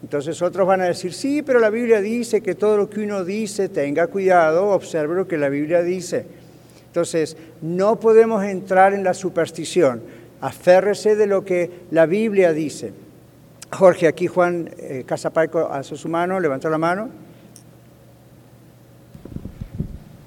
Entonces 0.02 0.42
otros 0.42 0.68
van 0.68 0.82
a 0.82 0.86
decir, 0.86 1.14
sí, 1.14 1.42
pero 1.42 1.60
la 1.60 1.70
Biblia 1.70 2.00
dice 2.02 2.42
que 2.42 2.56
todo 2.56 2.78
lo 2.78 2.90
que 2.90 3.02
uno 3.02 3.26
dice, 3.26 3.70
tenga 3.70 4.08
cuidado, 4.08 4.70
observe 4.70 5.16
lo 5.16 5.28
que 5.28 5.38
la 5.38 5.50
Biblia 5.50 5.82
dice. 5.82 6.26
Entonces, 6.88 7.38
no 7.62 8.00
podemos 8.00 8.44
entrar 8.44 8.94
en 8.94 9.04
la 9.04 9.14
superstición, 9.14 10.02
aférrese 10.42 11.16
de 11.16 11.28
lo 11.28 11.44
que 11.44 11.70
la 11.92 12.06
Biblia 12.06 12.54
dice. 12.54 12.94
Jorge, 13.72 14.08
aquí 14.08 14.28
Juan 14.28 14.70
eh, 14.78 15.04
Casapaico 15.06 15.70
su 15.84 16.10
mano, 16.10 16.40
levantó 16.40 16.70
la 16.70 16.80
mano. 16.80 17.10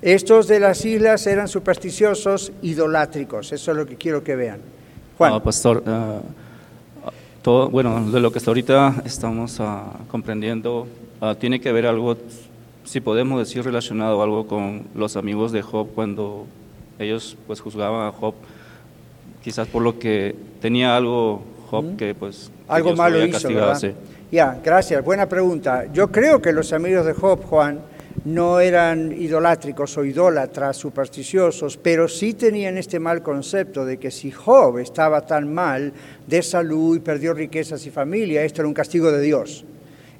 Estos 0.02 0.48
de 0.48 0.60
las 0.60 0.84
islas 0.84 1.26
eran 1.26 1.48
supersticiosos, 1.48 2.52
idolátricos, 2.62 3.52
eso 3.52 3.70
es 3.70 3.76
lo 3.76 3.86
que 3.86 3.96
quiero 3.96 4.22
que 4.22 4.36
vean. 4.36 4.60
Juan. 5.16 5.32
Ah, 5.32 5.42
pastor, 5.42 5.82
ah, 5.86 6.20
todo, 7.42 7.68
bueno, 7.68 8.10
de 8.10 8.20
lo 8.20 8.30
que 8.30 8.38
hasta 8.38 8.50
ahorita 8.50 9.02
estamos 9.04 9.58
ah, 9.60 9.92
comprendiendo, 10.08 10.86
ah, 11.20 11.34
tiene 11.38 11.60
que 11.60 11.72
ver 11.72 11.86
algo, 11.86 12.16
si 12.84 13.00
podemos 13.00 13.38
decir 13.38 13.64
relacionado 13.64 14.22
algo 14.22 14.46
con 14.46 14.84
los 14.94 15.16
amigos 15.16 15.52
de 15.52 15.62
Job 15.62 15.88
cuando 15.94 16.46
ellos 16.98 17.36
pues 17.46 17.60
juzgaban 17.60 18.06
a 18.06 18.12
Job, 18.12 18.34
quizás 19.42 19.66
por 19.66 19.82
lo 19.82 19.98
que 19.98 20.36
tenía 20.60 20.96
algo 20.96 21.42
Job 21.68 21.96
que 21.96 22.14
pues 22.14 22.50
algo 22.68 22.94
malo 22.94 23.24
hizo, 23.26 23.48
Ya, 24.30 24.58
gracias, 24.64 25.04
buena 25.04 25.28
pregunta. 25.28 25.86
Yo 25.92 26.10
creo 26.10 26.40
que 26.40 26.52
los 26.52 26.72
amigos 26.72 27.04
de 27.04 27.12
Job, 27.12 27.42
Juan, 27.42 27.80
no 28.24 28.60
eran 28.60 29.12
idolátricos 29.12 29.98
o 29.98 30.04
idólatras 30.04 30.76
supersticiosos, 30.76 31.76
pero 31.76 32.06
sí 32.06 32.34
tenían 32.34 32.78
este 32.78 33.00
mal 33.00 33.22
concepto 33.22 33.84
de 33.84 33.98
que 33.98 34.10
si 34.10 34.30
Job 34.30 34.78
estaba 34.78 35.26
tan 35.26 35.52
mal 35.52 35.92
de 36.26 36.42
salud 36.42 36.96
y 36.96 37.00
perdió 37.00 37.34
riquezas 37.34 37.84
y 37.86 37.90
familia, 37.90 38.44
esto 38.44 38.62
era 38.62 38.68
un 38.68 38.74
castigo 38.74 39.10
de 39.10 39.20
Dios. 39.20 39.64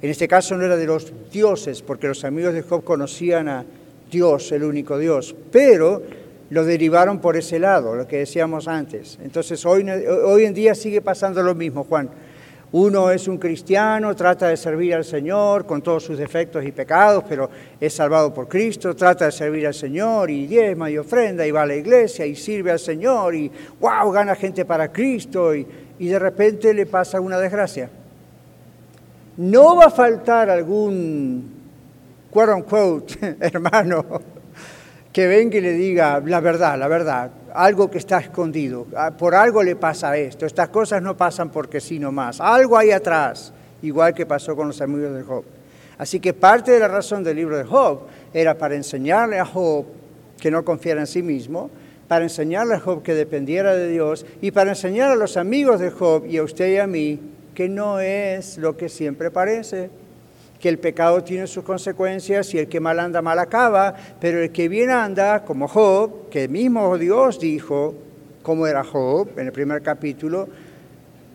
En 0.01 0.09
este 0.09 0.27
caso 0.27 0.57
no 0.57 0.65
era 0.65 0.75
de 0.75 0.85
los 0.85 1.13
dioses, 1.31 1.81
porque 1.81 2.07
los 2.07 2.25
amigos 2.25 2.53
de 2.53 2.61
Job 2.61 2.83
conocían 2.83 3.47
a 3.47 3.65
Dios, 4.11 4.51
el 4.51 4.63
único 4.63 4.97
Dios, 4.97 5.33
pero 5.49 6.03
lo 6.49 6.65
derivaron 6.65 7.19
por 7.19 7.37
ese 7.37 7.57
lado, 7.57 7.95
lo 7.95 8.05
que 8.05 8.17
decíamos 8.17 8.67
antes. 8.67 9.17
Entonces 9.23 9.65
hoy, 9.65 9.89
hoy 9.89 10.43
en 10.43 10.53
día 10.53 10.75
sigue 10.75 11.01
pasando 11.01 11.41
lo 11.41 11.55
mismo, 11.55 11.85
Juan. 11.85 12.09
Uno 12.73 13.11
es 13.11 13.27
un 13.27 13.37
cristiano, 13.37 14.15
trata 14.15 14.47
de 14.47 14.57
servir 14.57 14.95
al 14.95 15.05
Señor 15.05 15.63
con 15.63 15.83
todos 15.83 16.05
sus 16.05 16.17
defectos 16.17 16.65
y 16.65 16.71
pecados, 16.71 17.23
pero 17.29 17.47
es 17.79 17.93
salvado 17.93 18.33
por 18.33 18.47
Cristo, 18.47 18.95
trata 18.95 19.25
de 19.25 19.31
servir 19.31 19.67
al 19.67 19.75
Señor 19.75 20.31
y 20.31 20.47
diezma 20.47 20.89
y 20.89 20.97
ofrenda 20.97 21.45
y 21.45 21.51
va 21.51 21.61
a 21.61 21.65
la 21.67 21.75
iglesia 21.75 22.25
y 22.25 22.35
sirve 22.35 22.71
al 22.71 22.79
Señor 22.79 23.35
y 23.35 23.51
wow, 23.79 24.11
gana 24.11 24.33
gente 24.33 24.65
para 24.65 24.91
Cristo 24.91 25.53
y, 25.53 25.67
y 25.99 26.07
de 26.07 26.17
repente 26.17 26.73
le 26.73 26.87
pasa 26.87 27.21
una 27.21 27.37
desgracia. 27.37 27.91
No 29.37 29.75
va 29.75 29.85
a 29.85 29.91
faltar 29.91 30.49
algún, 30.49 31.53
quote 32.31 32.53
unquote, 32.53 33.37
hermano, 33.39 34.03
que 35.11 35.27
venga 35.27 35.57
y 35.57 35.61
le 35.61 35.73
diga 35.73 36.19
la 36.25 36.39
verdad, 36.39 36.79
la 36.79 36.87
verdad, 36.87 37.29
algo 37.53 37.89
que 37.89 37.99
está 37.99 38.19
escondido, 38.19 38.87
ah, 38.95 39.11
por 39.11 39.35
algo 39.35 39.61
le 39.63 39.75
pasa 39.75 40.17
esto, 40.17 40.45
estas 40.45 40.69
cosas 40.69 41.01
no 41.01 41.15
pasan 41.15 41.49
porque 41.49 41.79
sí 41.79 41.99
nomás, 41.99 42.41
algo 42.41 42.77
hay 42.77 42.91
atrás, 42.91 43.53
igual 43.81 44.13
que 44.13 44.25
pasó 44.25 44.55
con 44.55 44.67
los 44.67 44.81
amigos 44.81 45.15
de 45.15 45.23
Job. 45.23 45.43
Así 45.97 46.19
que 46.19 46.33
parte 46.33 46.71
de 46.71 46.79
la 46.79 46.87
razón 46.87 47.23
del 47.23 47.37
libro 47.37 47.57
de 47.57 47.63
Job 47.63 48.01
era 48.33 48.57
para 48.57 48.75
enseñarle 48.75 49.39
a 49.39 49.45
Job 49.45 49.85
que 50.39 50.49
no 50.49 50.65
confiara 50.65 51.01
en 51.01 51.07
sí 51.07 51.21
mismo, 51.21 51.69
para 52.07 52.25
enseñarle 52.25 52.75
a 52.75 52.79
Job 52.79 53.03
que 53.03 53.13
dependiera 53.13 53.75
de 53.75 53.87
Dios 53.87 54.25
y 54.41 54.51
para 54.51 54.71
enseñar 54.71 55.11
a 55.11 55.15
los 55.15 55.37
amigos 55.37 55.79
de 55.79 55.91
Job 55.91 56.25
y 56.25 56.37
a 56.37 56.43
usted 56.43 56.73
y 56.73 56.77
a 56.77 56.87
mí 56.87 57.19
que 57.53 57.69
no 57.69 57.99
es 57.99 58.57
lo 58.57 58.75
que 58.75 58.89
siempre 58.89 59.29
parece 59.31 59.89
que 60.63 60.69
el 60.69 60.79
pecado 60.79 61.21
tiene 61.25 61.45
sus 61.45 61.65
consecuencias 61.65 62.53
y 62.53 62.57
el 62.57 62.69
que 62.69 62.79
mal 62.79 62.97
anda 62.97 63.21
mal 63.21 63.37
acaba, 63.37 63.93
pero 64.21 64.41
el 64.41 64.49
que 64.53 64.69
bien 64.69 64.91
anda, 64.91 65.43
como 65.43 65.67
Job, 65.67 66.29
que 66.29 66.47
mismo 66.47 66.97
Dios 66.97 67.37
dijo 67.37 67.93
cómo 68.43 68.65
era 68.65 68.81
Job 68.81 69.27
en 69.35 69.47
el 69.47 69.51
primer 69.51 69.81
capítulo, 69.81 70.47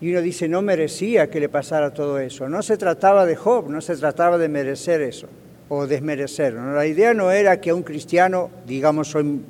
y 0.01 0.09
uno 0.09 0.23
dice, 0.23 0.47
no 0.47 0.63
merecía 0.63 1.29
que 1.29 1.39
le 1.39 1.47
pasara 1.47 1.93
todo 1.93 2.17
eso. 2.17 2.49
No 2.49 2.63
se 2.63 2.75
trataba 2.75 3.27
de 3.27 3.35
Job, 3.35 3.69
no 3.69 3.81
se 3.81 3.95
trataba 3.97 4.39
de 4.39 4.49
merecer 4.49 4.99
eso 5.03 5.27
o 5.67 5.85
desmerecerlo. 5.85 6.73
La 6.73 6.87
idea 6.87 7.13
no 7.13 7.29
era 7.29 7.61
que 7.61 7.69
a 7.69 7.75
un 7.75 7.83
cristiano, 7.83 8.49
digamos 8.65 9.13
hoy 9.13 9.41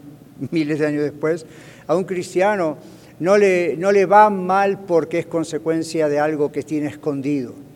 miles 0.51 0.79
de 0.79 0.87
años 0.87 1.03
después, 1.03 1.45
a 1.87 1.95
un 1.95 2.03
cristiano 2.03 2.75
no 3.21 3.37
le, 3.37 3.77
no 3.77 3.93
le 3.93 4.05
va 4.05 4.29
mal 4.29 4.79
porque 4.79 5.19
es 5.19 5.25
consecuencia 5.25 6.09
de 6.09 6.19
algo 6.19 6.51
que 6.51 6.63
tiene 6.63 6.87
escondido 6.87 7.68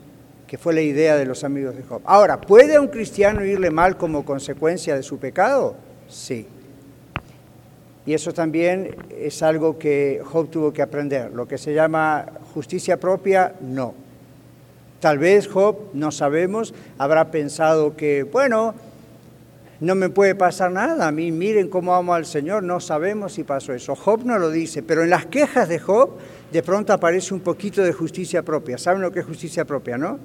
que 0.46 0.58
fue 0.58 0.74
la 0.74 0.82
idea 0.82 1.16
de 1.16 1.24
los 1.24 1.44
amigos 1.44 1.76
de 1.76 1.82
Job. 1.82 2.02
Ahora, 2.04 2.40
¿puede 2.40 2.76
a 2.76 2.80
un 2.80 2.88
cristiano 2.88 3.44
irle 3.44 3.70
mal 3.70 3.96
como 3.96 4.24
consecuencia 4.24 4.94
de 4.96 5.02
su 5.02 5.18
pecado? 5.18 5.74
Sí. 6.08 6.46
Y 8.06 8.12
eso 8.12 8.32
también 8.32 8.94
es 9.18 9.42
algo 9.42 9.78
que 9.78 10.20
Job 10.24 10.50
tuvo 10.50 10.72
que 10.72 10.82
aprender. 10.82 11.30
Lo 11.32 11.48
que 11.48 11.56
se 11.56 11.72
llama 11.72 12.26
justicia 12.52 12.98
propia, 12.98 13.54
no. 13.60 13.94
Tal 15.00 15.18
vez 15.18 15.48
Job, 15.48 15.76
no 15.94 16.10
sabemos, 16.10 16.74
habrá 16.98 17.30
pensado 17.30 17.96
que, 17.96 18.22
bueno, 18.22 18.74
no 19.80 19.94
me 19.94 20.08
puede 20.08 20.34
pasar 20.34 20.70
nada. 20.70 21.08
A 21.08 21.12
mí 21.12 21.32
miren 21.32 21.68
cómo 21.68 21.94
amo 21.94 22.14
al 22.14 22.26
Señor, 22.26 22.62
no 22.62 22.80
sabemos 22.80 23.34
si 23.34 23.44
pasó 23.44 23.72
eso. 23.72 23.94
Job 23.94 24.24
no 24.24 24.38
lo 24.38 24.50
dice, 24.50 24.82
pero 24.82 25.02
en 25.02 25.10
las 25.10 25.26
quejas 25.26 25.68
de 25.68 25.78
Job 25.78 26.18
de 26.52 26.62
pronto 26.62 26.92
aparece 26.92 27.34
un 27.34 27.40
poquito 27.40 27.82
de 27.82 27.92
justicia 27.92 28.42
propia. 28.42 28.78
¿Saben 28.78 29.02
lo 29.02 29.10
que 29.10 29.20
es 29.20 29.26
justicia 29.26 29.64
propia, 29.64 29.98
no? 29.98 30.18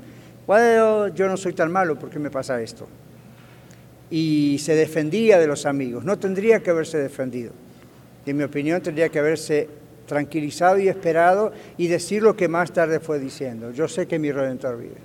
Bueno, 0.45 1.09
yo 1.09 1.27
no 1.27 1.37
soy 1.37 1.53
tan 1.53 1.71
malo, 1.71 1.97
¿por 1.97 2.09
qué 2.09 2.19
me 2.19 2.31
pasa 2.31 2.61
esto? 2.61 2.87
Y 4.09 4.57
se 4.59 4.75
defendía 4.75 5.39
de 5.39 5.47
los 5.47 5.65
amigos. 5.65 6.03
No 6.03 6.17
tendría 6.17 6.61
que 6.61 6.71
haberse 6.71 6.97
defendido. 6.97 7.51
En 8.25 8.37
mi 8.37 8.43
opinión, 8.43 8.81
tendría 8.81 9.09
que 9.09 9.19
haberse 9.19 9.69
tranquilizado 10.07 10.79
y 10.79 10.87
esperado 10.87 11.51
y 11.77 11.87
decir 11.87 12.23
lo 12.23 12.35
que 12.35 12.47
más 12.47 12.71
tarde 12.71 12.99
fue 12.99 13.19
diciendo. 13.19 13.71
Yo 13.71 13.87
sé 13.87 14.07
que 14.07 14.19
mi 14.19 14.31
Redentor 14.31 14.77
vive. 14.77 14.97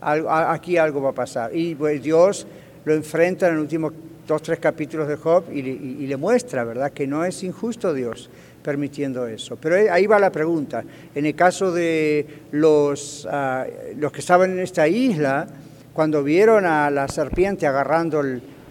aquí 0.00 0.76
algo 0.76 1.00
va 1.02 1.10
a 1.10 1.14
pasar. 1.14 1.56
Y 1.56 1.74
pues, 1.74 2.02
Dios 2.02 2.46
lo 2.84 2.94
enfrenta 2.94 3.48
en 3.48 3.54
el 3.54 3.60
último 3.60 3.92
dos, 4.26 4.42
tres 4.42 4.58
capítulos 4.58 5.08
de 5.08 5.16
Job 5.16 5.44
y, 5.52 5.62
le 5.62 6.16
muestra, 6.16 6.64
¿verdad?, 6.64 6.92
que 6.92 7.06
no 7.06 7.24
es 7.24 7.42
injusto 7.42 7.92
Dios 7.92 8.30
permitiendo 8.62 9.26
eso. 9.26 9.56
Pero 9.56 9.92
ahí 9.92 10.06
va 10.06 10.18
la 10.18 10.32
pregunta. 10.32 10.82
En 11.14 11.26
el 11.26 11.34
caso 11.34 11.70
de 11.70 12.26
los, 12.50 13.28
ah, 13.30 13.66
los 13.96 14.10
que 14.10 14.20
estaban 14.20 14.52
en 14.52 14.60
esta 14.60 14.88
isla, 14.88 15.46
cuando 15.92 16.22
vieron 16.22 16.64
a 16.64 16.90
la 16.90 17.06
serpiente 17.08 17.66
agarrando 17.66 18.22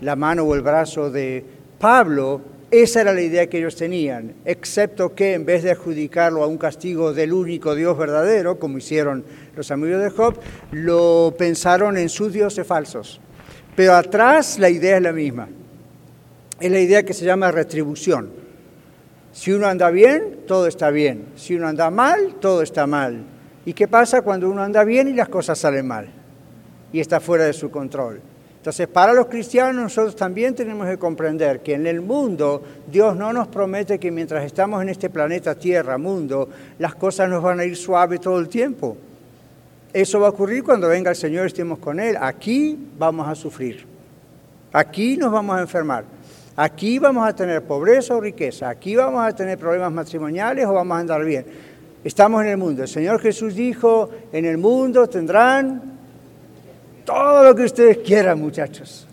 la 0.02 0.16
mano 0.16 0.44
o 0.44 0.56
el 0.56 0.62
brazo 0.62 1.12
de 1.12 1.46
Pablo, 1.80 2.42
esa 2.72 3.02
era 3.02 3.14
la 3.14 3.22
idea 3.22 3.46
que 3.46 3.60
ellos 3.60 3.76
tenían, 3.76 4.34
excepto 4.46 5.14
que 5.14 5.36
en 5.36 5.46
vez 5.46 5.62
de 5.62 5.70
adjudicarlo 5.70 6.44
a 6.44 6.48
un 6.48 6.58
castigo 6.58 7.14
del 7.14 7.32
único 7.32 7.76
Dios 7.76 7.96
verdadero, 7.96 8.58
como 8.58 8.80
hicieron 8.80 9.24
los 9.56 9.70
amigos 9.70 10.02
de 10.02 10.10
Job, 10.10 10.40
lo 10.72 11.36
pensaron 11.38 11.98
en 11.98 12.10
sus 12.10 12.34
dioses 12.34 12.66
falsos. 12.66 13.22
Pero 13.76 13.96
atrás 13.96 14.60
la 14.60 14.70
idea 14.70 14.98
es 14.98 15.04
la 15.04 15.12
misma. 15.12 15.48
Es 16.60 16.72
la 16.72 16.80
idea 16.80 17.04
que 17.04 17.14
se 17.14 17.26
llama 17.26 17.52
retribución. 17.52 18.30
Si 19.32 19.52
uno 19.52 19.68
anda 19.68 19.90
bien, 19.90 20.42
todo 20.48 20.68
está 20.68 20.92
bien. 20.92 21.26
Si 21.36 21.56
uno 21.56 21.68
anda 21.68 21.90
mal, 21.90 22.36
todo 22.40 22.62
está 22.62 22.86
mal. 22.86 23.24
¿Y 23.66 23.74
qué 23.74 23.88
pasa 23.88 24.22
cuando 24.22 24.50
uno 24.50 24.62
anda 24.62 24.84
bien 24.84 25.08
y 25.08 25.14
las 25.14 25.30
cosas 25.30 25.58
salen 25.58 25.88
mal? 25.88 26.08
Y 26.92 27.00
está 27.00 27.20
fuera 27.20 27.46
de 27.46 27.54
su 27.54 27.72
control. 27.72 28.22
Entonces, 28.58 28.88
para 28.88 29.12
los 29.12 29.26
cristianos 29.26 29.76
nosotros 29.76 30.16
también 30.16 30.56
tenemos 30.56 30.88
que 30.88 30.98
comprender 30.98 31.62
que 31.62 31.74
en 31.74 31.88
el 31.88 32.00
mundo 32.00 32.62
Dios 32.90 33.16
no 33.16 33.34
nos 33.34 33.48
promete 33.48 34.00
que 34.00 34.12
mientras 34.12 34.46
estamos 34.46 34.82
en 34.82 34.90
este 34.90 35.10
planeta 35.10 35.56
Tierra, 35.56 35.98
mundo, 35.98 36.48
las 36.80 36.96
cosas 36.96 37.30
nos 37.30 37.44
van 37.44 37.60
a 37.60 37.66
ir 37.66 37.76
suave 37.76 38.20
todo 38.20 38.40
el 38.40 38.48
tiempo. 38.48 38.96
Eso 39.94 40.20
va 40.20 40.28
a 40.28 40.30
ocurrir 40.32 40.64
cuando 40.64 40.88
venga 40.90 41.12
el 41.12 41.16
Señor 41.16 41.46
estemos 41.46 41.78
con 41.78 42.00
Él. 42.00 42.18
Aquí 42.20 42.78
vamos 42.98 43.28
a 43.28 43.36
sufrir. 43.36 43.86
Aquí 44.72 45.16
nos 45.18 45.32
vamos 45.32 45.56
a 45.56 45.62
enfermar. 45.62 46.04
Aquí 46.56 46.98
vamos 46.98 47.28
a 47.28 47.36
tener 47.36 47.62
pobreza 47.62 48.16
o 48.16 48.22
riqueza. 48.22 48.70
Aquí 48.70 48.96
vamos 48.96 49.24
a 49.24 49.32
tener 49.36 49.58
problemas 49.58 49.92
matrimoniales 49.92 50.66
o 50.66 50.74
vamos 50.74 50.98
a 50.98 51.00
andar 51.00 51.24
bien. 51.24 51.46
Estamos 52.04 52.42
en 52.44 52.50
el 52.50 52.58
mundo. 52.58 52.82
El 52.82 52.88
Señor 52.88 53.22
Jesús 53.22 53.54
dijo, 53.54 54.10
en 54.32 54.46
el 54.46 54.58
mundo 54.58 55.08
tendrán 55.08 55.94
todo 57.06 57.44
lo 57.44 57.56
que 57.56 57.64
ustedes 57.64 58.00
quieran, 58.00 58.40
muchachos. 58.40 59.08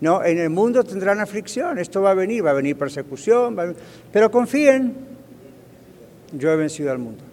No, 0.00 0.22
en 0.22 0.38
el 0.38 0.50
mundo 0.50 0.84
tendrán 0.84 1.20
aflicción, 1.20 1.78
esto 1.78 2.02
va 2.02 2.10
a 2.10 2.14
venir, 2.14 2.44
va 2.44 2.50
a 2.50 2.54
venir 2.54 2.76
persecución, 2.76 3.56
pero 4.12 4.30
confíen, 4.30 4.94
yo 6.32 6.52
he 6.52 6.56
vencido 6.56 6.92
al 6.92 6.98
mundo. 6.98 7.24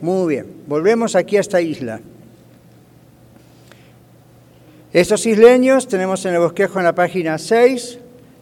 Muy 0.00 0.34
bien, 0.34 0.46
volvemos 0.66 1.14
aquí 1.14 1.36
a 1.36 1.40
esta 1.40 1.60
isla. 1.60 2.00
Estos 4.90 5.26
isleños, 5.26 5.86
tenemos 5.86 6.24
en 6.24 6.32
el 6.32 6.40
bosquejo 6.40 6.78
en 6.78 6.86
la 6.86 6.94
página 6.94 7.36
6, 7.36 7.98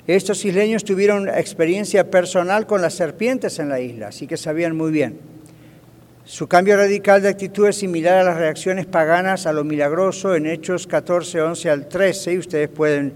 estos 0.07 0.45
isleños 0.45 0.85
tuvieron 0.85 1.29
experiencia 1.29 2.09
personal 2.09 2.67
con 2.67 2.81
las 2.81 2.95
serpientes 2.95 3.59
en 3.59 3.69
la 3.69 3.81
isla, 3.81 4.09
así 4.09 4.29
que 4.29 4.37
sabían 4.37 4.77
muy 4.77 4.93
bien. 4.93 5.19
Su 6.25 6.47
cambio 6.47 6.77
radical 6.77 7.21
de 7.21 7.31
actitud 7.31 7.67
es 7.67 7.77
similar 7.77 8.19
a 8.19 8.23
las 8.25 8.37
reacciones 8.37 8.87
paganas 8.87 9.47
a 9.47 9.53
lo 9.53 9.65
milagroso 9.65 10.37
en 10.37 10.47
Hechos 10.47 10.87
14, 10.87 11.43
11 11.43 11.71
al 11.71 11.89
13, 11.89 12.33
y 12.35 12.39
ustedes 12.39 12.69
pueden 12.69 13.15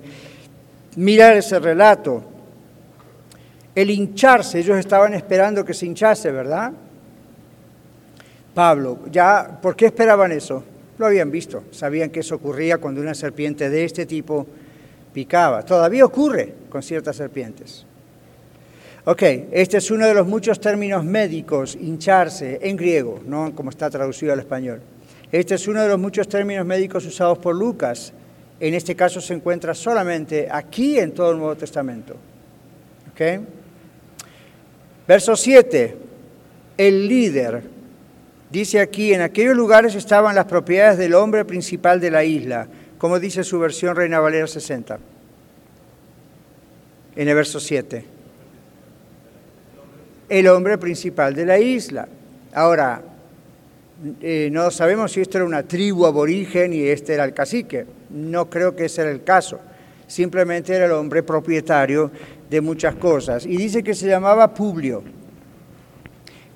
mirar 0.96 1.36
ese 1.36 1.60
relato. 1.60 2.24
El 3.76 3.90
hincharse, 3.90 4.58
ellos 4.58 4.78
estaban 4.78 5.14
esperando 5.14 5.64
que 5.64 5.72
se 5.72 5.86
hinchase, 5.86 6.32
¿verdad? 6.32 6.72
Pablo, 8.54 8.98
ya, 9.10 9.58
¿por 9.62 9.74
qué 9.74 9.86
esperaban 9.86 10.32
eso? 10.32 10.62
Lo 10.98 11.06
habían 11.06 11.30
visto, 11.30 11.64
sabían 11.70 12.10
que 12.10 12.20
eso 12.20 12.34
ocurría 12.34 12.78
cuando 12.78 13.00
una 13.00 13.14
serpiente 13.14 13.70
de 13.70 13.84
este 13.84 14.06
tipo 14.06 14.46
picaba. 15.12 15.64
Todavía 15.64 16.04
ocurre 16.04 16.54
con 16.68 16.82
ciertas 16.82 17.16
serpientes. 17.16 17.86
Ok, 19.04 19.22
este 19.50 19.78
es 19.78 19.90
uno 19.90 20.06
de 20.06 20.14
los 20.14 20.26
muchos 20.26 20.60
términos 20.60 21.04
médicos, 21.04 21.76
hincharse, 21.80 22.60
en 22.62 22.76
griego, 22.76 23.20
no 23.26 23.52
como 23.54 23.70
está 23.70 23.90
traducido 23.90 24.32
al 24.32 24.38
español. 24.38 24.80
Este 25.32 25.54
es 25.54 25.66
uno 25.66 25.82
de 25.82 25.88
los 25.88 25.98
muchos 25.98 26.28
términos 26.28 26.64
médicos 26.66 27.06
usados 27.06 27.38
por 27.38 27.56
Lucas. 27.56 28.12
En 28.60 28.74
este 28.74 28.94
caso 28.94 29.20
se 29.20 29.34
encuentra 29.34 29.74
solamente 29.74 30.46
aquí 30.48 30.98
en 30.98 31.12
todo 31.12 31.32
el 31.32 31.38
Nuevo 31.38 31.56
Testamento. 31.56 32.14
Ok. 33.12 33.40
Verso 35.08 35.34
7. 35.34 35.96
El 36.76 37.08
líder. 37.08 37.62
Dice 38.52 38.78
aquí, 38.80 39.14
en 39.14 39.22
aquellos 39.22 39.56
lugares 39.56 39.94
estaban 39.94 40.34
las 40.34 40.44
propiedades 40.44 40.98
del 40.98 41.14
hombre 41.14 41.44
principal 41.44 41.98
de 42.00 42.10
la 42.10 42.22
isla, 42.22 42.68
como 42.98 43.18
dice 43.18 43.42
su 43.42 43.58
versión 43.58 43.96
Reina 43.96 44.20
Valera 44.20 44.46
60. 44.46 44.98
En 47.16 47.28
el 47.28 47.34
verso 47.34 47.58
7 47.58 48.12
el 50.32 50.48
hombre 50.48 50.78
principal 50.78 51.34
de 51.34 51.44
la 51.44 51.58
isla. 51.58 52.08
Ahora, 52.54 53.02
eh, 54.22 54.48
no 54.50 54.70
sabemos 54.70 55.12
si 55.12 55.20
esto 55.20 55.36
era 55.36 55.44
una 55.44 55.62
tribu 55.62 56.06
aborigen 56.06 56.72
y 56.72 56.84
este 56.84 57.12
era 57.12 57.24
el 57.24 57.34
cacique. 57.34 57.84
No 58.08 58.48
creo 58.48 58.74
que 58.74 58.86
ese 58.86 59.02
era 59.02 59.10
el 59.10 59.24
caso. 59.24 59.60
Simplemente 60.06 60.74
era 60.74 60.86
el 60.86 60.92
hombre 60.92 61.22
propietario 61.22 62.10
de 62.48 62.62
muchas 62.62 62.94
cosas. 62.94 63.44
Y 63.44 63.58
dice 63.58 63.82
que 63.82 63.92
se 63.92 64.08
llamaba 64.08 64.54
Publio. 64.54 65.02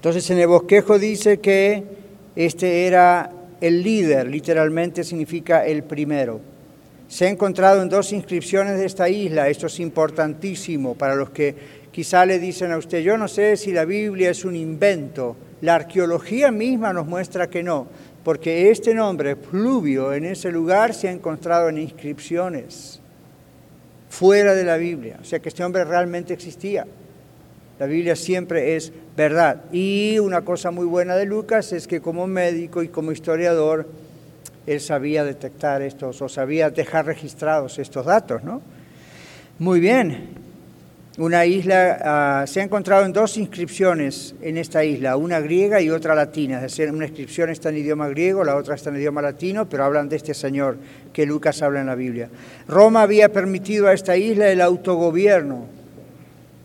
Entonces 0.06 0.30
en 0.30 0.38
el 0.38 0.46
bosquejo 0.46 1.00
dice 1.00 1.38
que 1.38 1.82
este 2.36 2.86
era 2.86 3.28
el 3.60 3.82
líder, 3.82 4.28
literalmente 4.28 5.02
significa 5.02 5.66
el 5.66 5.82
primero. 5.82 6.40
Se 7.08 7.26
ha 7.26 7.28
encontrado 7.28 7.82
en 7.82 7.88
dos 7.88 8.12
inscripciones 8.12 8.78
de 8.78 8.86
esta 8.86 9.08
isla, 9.08 9.48
esto 9.48 9.66
es 9.66 9.80
importantísimo 9.80 10.94
para 10.94 11.16
los 11.16 11.30
que 11.30 11.56
Quizá 11.90 12.24
le 12.24 12.38
dicen 12.38 12.70
a 12.70 12.78
usted, 12.78 13.00
yo 13.00 13.16
no 13.16 13.26
sé 13.26 13.56
si 13.56 13.72
la 13.72 13.84
Biblia 13.84 14.30
es 14.30 14.44
un 14.44 14.54
invento. 14.54 15.34
La 15.62 15.74
arqueología 15.74 16.52
misma 16.52 16.92
nos 16.92 17.08
muestra 17.08 17.50
que 17.50 17.64
no, 17.64 17.88
porque 18.22 18.70
este 18.70 18.94
nombre, 18.94 19.34
Pluvio, 19.34 20.12
en 20.12 20.26
ese 20.26 20.52
lugar 20.52 20.94
se 20.94 21.08
ha 21.08 21.10
encontrado 21.10 21.68
en 21.68 21.78
inscripciones 21.78 23.00
fuera 24.08 24.54
de 24.54 24.62
la 24.62 24.76
Biblia. 24.76 25.18
O 25.20 25.24
sea 25.24 25.40
que 25.40 25.48
este 25.48 25.64
hombre 25.64 25.84
realmente 25.84 26.32
existía. 26.32 26.86
La 27.78 27.86
Biblia 27.86 28.16
siempre 28.16 28.76
es 28.76 28.92
verdad. 29.16 29.64
Y 29.72 30.18
una 30.18 30.42
cosa 30.42 30.70
muy 30.70 30.86
buena 30.86 31.16
de 31.16 31.26
Lucas 31.26 31.72
es 31.72 31.86
que 31.86 32.00
como 32.00 32.26
médico 32.26 32.82
y 32.82 32.88
como 32.88 33.12
historiador, 33.12 33.86
él 34.66 34.80
sabía 34.80 35.24
detectar 35.24 35.82
estos 35.82 36.20
o 36.22 36.28
sabía 36.28 36.70
dejar 36.70 37.06
registrados 37.06 37.78
estos 37.78 38.06
datos, 38.06 38.42
¿no? 38.42 38.62
Muy 39.58 39.80
bien, 39.80 40.28
una 41.18 41.46
isla, 41.46 41.98
ah, 42.02 42.46
se 42.46 42.60
ha 42.60 42.64
encontrado 42.64 43.06
en 43.06 43.12
dos 43.12 43.38
inscripciones 43.38 44.34
en 44.42 44.58
esta 44.58 44.84
isla, 44.84 45.16
una 45.16 45.40
griega 45.40 45.80
y 45.80 45.88
otra 45.88 46.14
latina. 46.14 46.56
Es 46.56 46.62
decir, 46.62 46.90
una 46.90 47.06
inscripción 47.06 47.48
está 47.48 47.70
en 47.70 47.78
idioma 47.78 48.08
griego, 48.08 48.44
la 48.44 48.56
otra 48.56 48.74
está 48.74 48.90
en 48.90 48.96
idioma 48.96 49.22
latino, 49.22 49.66
pero 49.66 49.84
hablan 49.84 50.10
de 50.10 50.16
este 50.16 50.34
señor 50.34 50.76
que 51.14 51.24
Lucas 51.24 51.62
habla 51.62 51.80
en 51.80 51.86
la 51.86 51.94
Biblia. 51.94 52.28
Roma 52.68 53.00
había 53.00 53.32
permitido 53.32 53.86
a 53.86 53.94
esta 53.94 54.16
isla 54.16 54.50
el 54.50 54.60
autogobierno. 54.60 55.75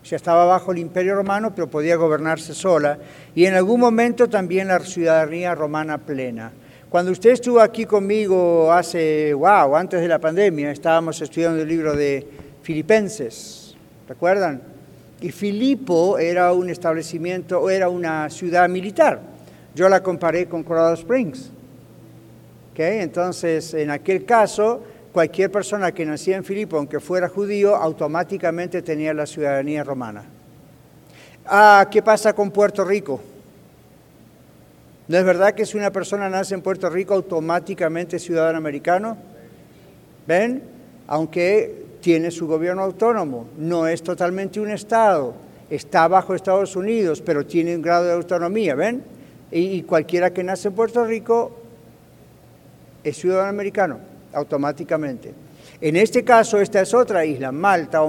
O 0.01 0.05
sea, 0.05 0.15
estaba 0.15 0.45
bajo 0.45 0.71
el 0.71 0.79
imperio 0.79 1.15
romano, 1.15 1.53
pero 1.53 1.67
podía 1.67 1.95
gobernarse 1.95 2.53
sola. 2.53 2.97
Y 3.35 3.45
en 3.45 3.53
algún 3.53 3.79
momento 3.79 4.27
también 4.27 4.67
la 4.67 4.79
ciudadanía 4.79 5.53
romana 5.53 5.97
plena. 5.97 6.51
Cuando 6.89 7.11
usted 7.11 7.29
estuvo 7.31 7.61
aquí 7.61 7.85
conmigo 7.85 8.71
hace, 8.73 9.33
wow, 9.33 9.75
antes 9.75 10.01
de 10.01 10.07
la 10.07 10.19
pandemia, 10.19 10.71
estábamos 10.71 11.21
estudiando 11.21 11.61
el 11.61 11.67
libro 11.67 11.95
de 11.95 12.27
Filipenses 12.63 13.61
¿recuerdan? 14.11 14.61
Y 15.21 15.31
Filipo 15.31 16.17
era 16.17 16.51
un 16.51 16.69
establecimiento, 16.69 17.69
era 17.69 17.87
una 17.87 18.29
ciudad 18.29 18.67
militar. 18.67 19.21
Yo 19.73 19.87
la 19.87 20.03
comparé 20.03 20.47
con 20.47 20.63
Colorado 20.63 20.95
Springs. 20.95 21.49
¿Okay? 22.73 22.99
Entonces, 22.99 23.73
en 23.73 23.89
aquel 23.89 24.25
caso, 24.25 24.83
cualquier 25.11 25.51
persona 25.51 25.91
que 25.91 26.05
nacía 26.05 26.37
en 26.37 26.43
Filipo, 26.43 26.77
aunque 26.77 26.99
fuera 26.99 27.27
judío, 27.27 27.75
automáticamente 27.75 28.81
tenía 28.81 29.13
la 29.13 29.25
ciudadanía 29.25 29.83
romana. 29.83 30.23
Ah, 31.45 31.87
¿qué 31.91 32.01
pasa 32.01 32.33
con 32.33 32.51
Puerto 32.51 32.85
Rico? 32.85 33.21
¿No 35.07 35.17
es 35.17 35.25
verdad 35.25 35.53
que 35.53 35.65
si 35.65 35.77
una 35.77 35.91
persona 35.91 36.29
nace 36.29 36.53
en 36.53 36.61
Puerto 36.61 36.89
Rico, 36.89 37.13
automáticamente 37.13 38.15
es 38.15 38.23
ciudadano 38.23 38.57
americano? 38.57 39.17
¿Ven? 40.25 40.63
Aunque 41.07 41.85
tiene 42.01 42.31
su 42.31 42.47
gobierno 42.47 42.81
autónomo, 42.83 43.47
no 43.57 43.87
es 43.87 44.01
totalmente 44.03 44.59
un 44.59 44.71
Estado, 44.71 45.33
está 45.69 46.07
bajo 46.07 46.35
Estados 46.35 46.75
Unidos, 46.75 47.21
pero 47.21 47.45
tiene 47.45 47.75
un 47.75 47.81
grado 47.81 48.05
de 48.05 48.13
autonomía, 48.13 48.75
¿ven? 48.75 49.03
Y, 49.51 49.83
cualquiera 49.83 50.31
que 50.31 50.43
nace 50.43 50.69
en 50.69 50.73
Puerto 50.73 51.03
Rico 51.05 51.51
es 53.03 53.17
ciudadano 53.17 53.49
americano, 53.49 53.99
automáticamente. 54.33 55.33
En 55.79 55.95
este 55.95 56.23
caso, 56.23 56.59
esta 56.59 56.81
es 56.81 56.93
otra 56.93 57.25
isla, 57.25 57.51
Malta, 57.51 58.01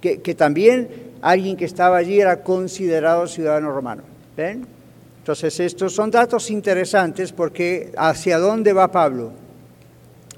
que, 0.00 0.20
que 0.20 0.34
también 0.34 0.88
alguien 1.20 1.56
que 1.56 1.64
estaba 1.64 1.96
allí 1.96 2.20
era 2.20 2.42
considerado 2.42 3.26
ciudadano 3.26 3.72
romano, 3.72 4.02
¿ven? 4.36 4.66
Entonces, 5.18 5.60
estos 5.60 5.92
son 5.92 6.10
datos 6.10 6.50
interesantes 6.50 7.32
porque 7.32 7.92
¿hacia 7.98 8.38
dónde 8.38 8.72
va 8.72 8.90
Pablo? 8.90 9.32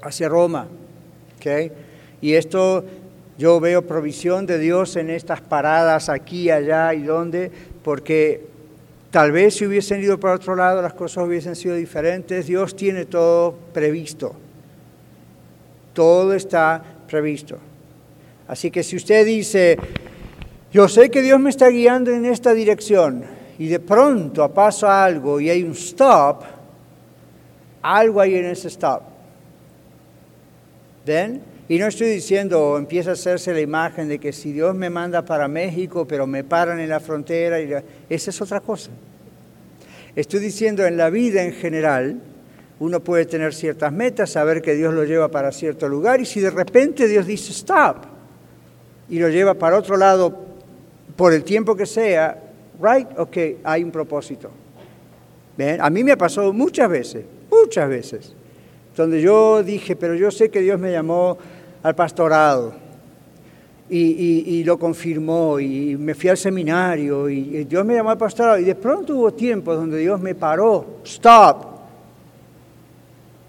Hacia 0.01 0.27
Roma, 0.27 0.67
¿ok? 1.37 1.71
Y 2.21 2.33
esto 2.33 2.83
Yo 3.37 3.59
veo 3.59 3.87
provisión 3.87 4.45
de 4.45 4.59
Dios 4.59 4.95
en 4.97 5.09
estas 5.09 5.41
paradas 5.41 6.09
aquí, 6.09 6.51
allá 6.51 6.93
y 6.93 7.03
donde, 7.03 7.51
porque 7.83 8.45
tal 9.09 9.31
vez 9.31 9.55
si 9.55 9.65
hubiesen 9.65 10.03
ido 10.03 10.19
para 10.19 10.35
otro 10.35 10.55
lado 10.55 10.81
las 10.81 10.93
cosas 10.93 11.25
hubiesen 11.25 11.55
sido 11.55 11.75
diferentes. 11.75 12.45
Dios 12.45 12.75
tiene 12.75 13.05
todo 13.05 13.55
previsto. 13.73 14.35
Todo 15.93 16.33
está 16.33 16.83
previsto. 17.07 17.57
Así 18.47 18.71
que 18.71 18.83
si 18.83 18.95
usted 18.95 19.25
dice, 19.25 19.77
yo 20.71 20.87
sé 20.87 21.09
que 21.09 21.21
Dios 21.21 21.39
me 21.39 21.49
está 21.49 21.69
guiando 21.69 22.11
en 22.11 22.25
esta 22.25 22.53
dirección 22.53 23.23
y 23.57 23.67
de 23.67 23.79
pronto 23.79 24.49
pasa 24.53 25.03
algo 25.03 25.39
y 25.39 25.49
hay 25.49 25.63
un 25.63 25.71
stop, 25.71 26.43
algo 27.81 28.21
hay 28.21 28.35
en 28.35 28.45
ese 28.45 28.67
stop. 28.67 29.03
¿Ven? 31.05 31.41
Y 31.67 31.79
no 31.79 31.87
estoy 31.87 32.09
diciendo, 32.09 32.77
empieza 32.77 33.11
a 33.11 33.13
hacerse 33.13 33.53
la 33.53 33.61
imagen 33.61 34.09
de 34.09 34.19
que 34.19 34.33
si 34.33 34.51
Dios 34.51 34.75
me 34.75 34.89
manda 34.89 35.23
para 35.23 35.47
México, 35.47 36.05
pero 36.05 36.27
me 36.27 36.43
paran 36.43 36.79
en 36.81 36.89
la 36.89 36.99
frontera, 36.99 37.61
y 37.61 37.71
esa 38.09 38.29
es 38.29 38.41
otra 38.41 38.59
cosa. 38.59 38.91
Estoy 40.13 40.41
diciendo, 40.41 40.85
en 40.85 40.97
la 40.97 41.09
vida 41.09 41.43
en 41.43 41.53
general, 41.53 42.19
uno 42.81 42.99
puede 42.99 43.25
tener 43.25 43.53
ciertas 43.53 43.93
metas, 43.93 44.31
saber 44.31 44.61
que 44.61 44.75
Dios 44.75 44.93
lo 44.93 45.05
lleva 45.05 45.29
para 45.29 45.51
cierto 45.51 45.87
lugar, 45.87 46.19
y 46.19 46.25
si 46.25 46.39
de 46.39 46.49
repente 46.49 47.07
Dios 47.07 47.25
dice, 47.25 47.51
stop, 47.51 47.97
y 49.09 49.19
lo 49.19 49.29
lleva 49.29 49.53
para 49.53 49.77
otro 49.77 49.95
lado 49.95 50.35
por 51.15 51.31
el 51.31 51.43
tiempo 51.43 51.75
que 51.75 51.85
sea, 51.85 52.41
right, 52.81 53.07
ok, 53.17 53.37
hay 53.63 53.83
un 53.83 53.91
propósito. 53.91 54.51
A 55.79 55.89
mí 55.89 56.03
me 56.03 56.11
ha 56.11 56.17
pasado 56.17 56.51
muchas 56.51 56.89
veces, 56.89 57.23
muchas 57.51 57.87
veces 57.87 58.33
donde 58.95 59.21
yo 59.21 59.63
dije, 59.63 59.95
pero 59.95 60.15
yo 60.15 60.31
sé 60.31 60.49
que 60.49 60.59
Dios 60.61 60.79
me 60.79 60.91
llamó 60.91 61.37
al 61.83 61.95
pastorado 61.95 62.73
y, 63.89 64.63
lo 64.63 64.77
confirmó 64.79 65.59
y 65.59 65.97
me 65.97 66.13
fui 66.13 66.29
al 66.29 66.37
seminario 66.37 67.29
y, 67.29 67.65
Dios 67.65 67.85
me 67.85 67.95
llamó 67.95 68.09
al 68.11 68.17
pastorado 68.17 68.59
y 68.59 68.63
de 68.63 68.75
pronto 68.75 69.15
hubo 69.15 69.33
tiempos 69.33 69.75
donde 69.75 69.97
Dios 69.97 70.19
me 70.19 70.35
paró, 70.35 70.99
stop. 71.03 71.70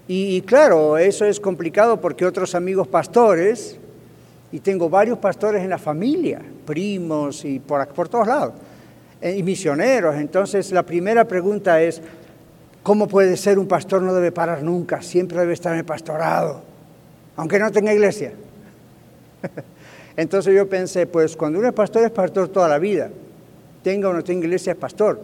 Y, 0.07 0.41
claro, 0.41 0.97
eso 0.97 1.25
es 1.25 1.39
complicado 1.39 1.99
porque 2.01 2.25
otros 2.25 2.55
amigos 2.55 2.87
pastores, 2.87 3.77
y 4.51 4.59
tengo 4.59 4.89
varios 4.89 5.17
pastores 5.17 5.63
en 5.63 5.69
la 5.69 5.77
familia, 5.77 6.41
primos 6.65 7.45
y 7.45 7.59
por, 7.59 7.87
por 7.87 8.09
todos 8.09 8.27
lados, 8.27 8.53
eh, 9.21 9.35
y 9.37 9.43
misioneros, 9.43 10.15
entonces 10.15 10.71
la 10.71 10.83
primera 10.83 11.25
pregunta 11.25 11.81
es, 11.81 12.01
¿Cómo 12.83 13.07
puede 13.07 13.37
ser 13.37 13.57
un 13.59 13.67
pastor 13.67 14.01
no 14.01 14.13
debe 14.13 14.33
parar 14.33 14.61
nunca? 14.61 15.01
Siempre 15.01 15.39
debe 15.39 15.53
estar 15.53 15.71
en 15.71 15.79
el 15.79 15.85
pastorado, 15.85 16.61
aunque 17.37 17.57
no 17.57 17.71
tenga 17.71 17.93
iglesia. 17.93 18.33
Entonces 20.17 20.53
yo 20.53 20.67
pensé, 20.67 21.07
pues 21.07 21.37
cuando 21.37 21.59
uno 21.59 21.69
es 21.69 21.73
pastor 21.73 22.03
es 22.03 22.11
pastor 22.11 22.49
toda 22.49 22.67
la 22.67 22.79
vida, 22.79 23.09
tenga 23.83 24.09
o 24.09 24.13
no 24.13 24.21
tenga 24.21 24.45
iglesia 24.45 24.73
es 24.73 24.77
pastor. 24.77 25.21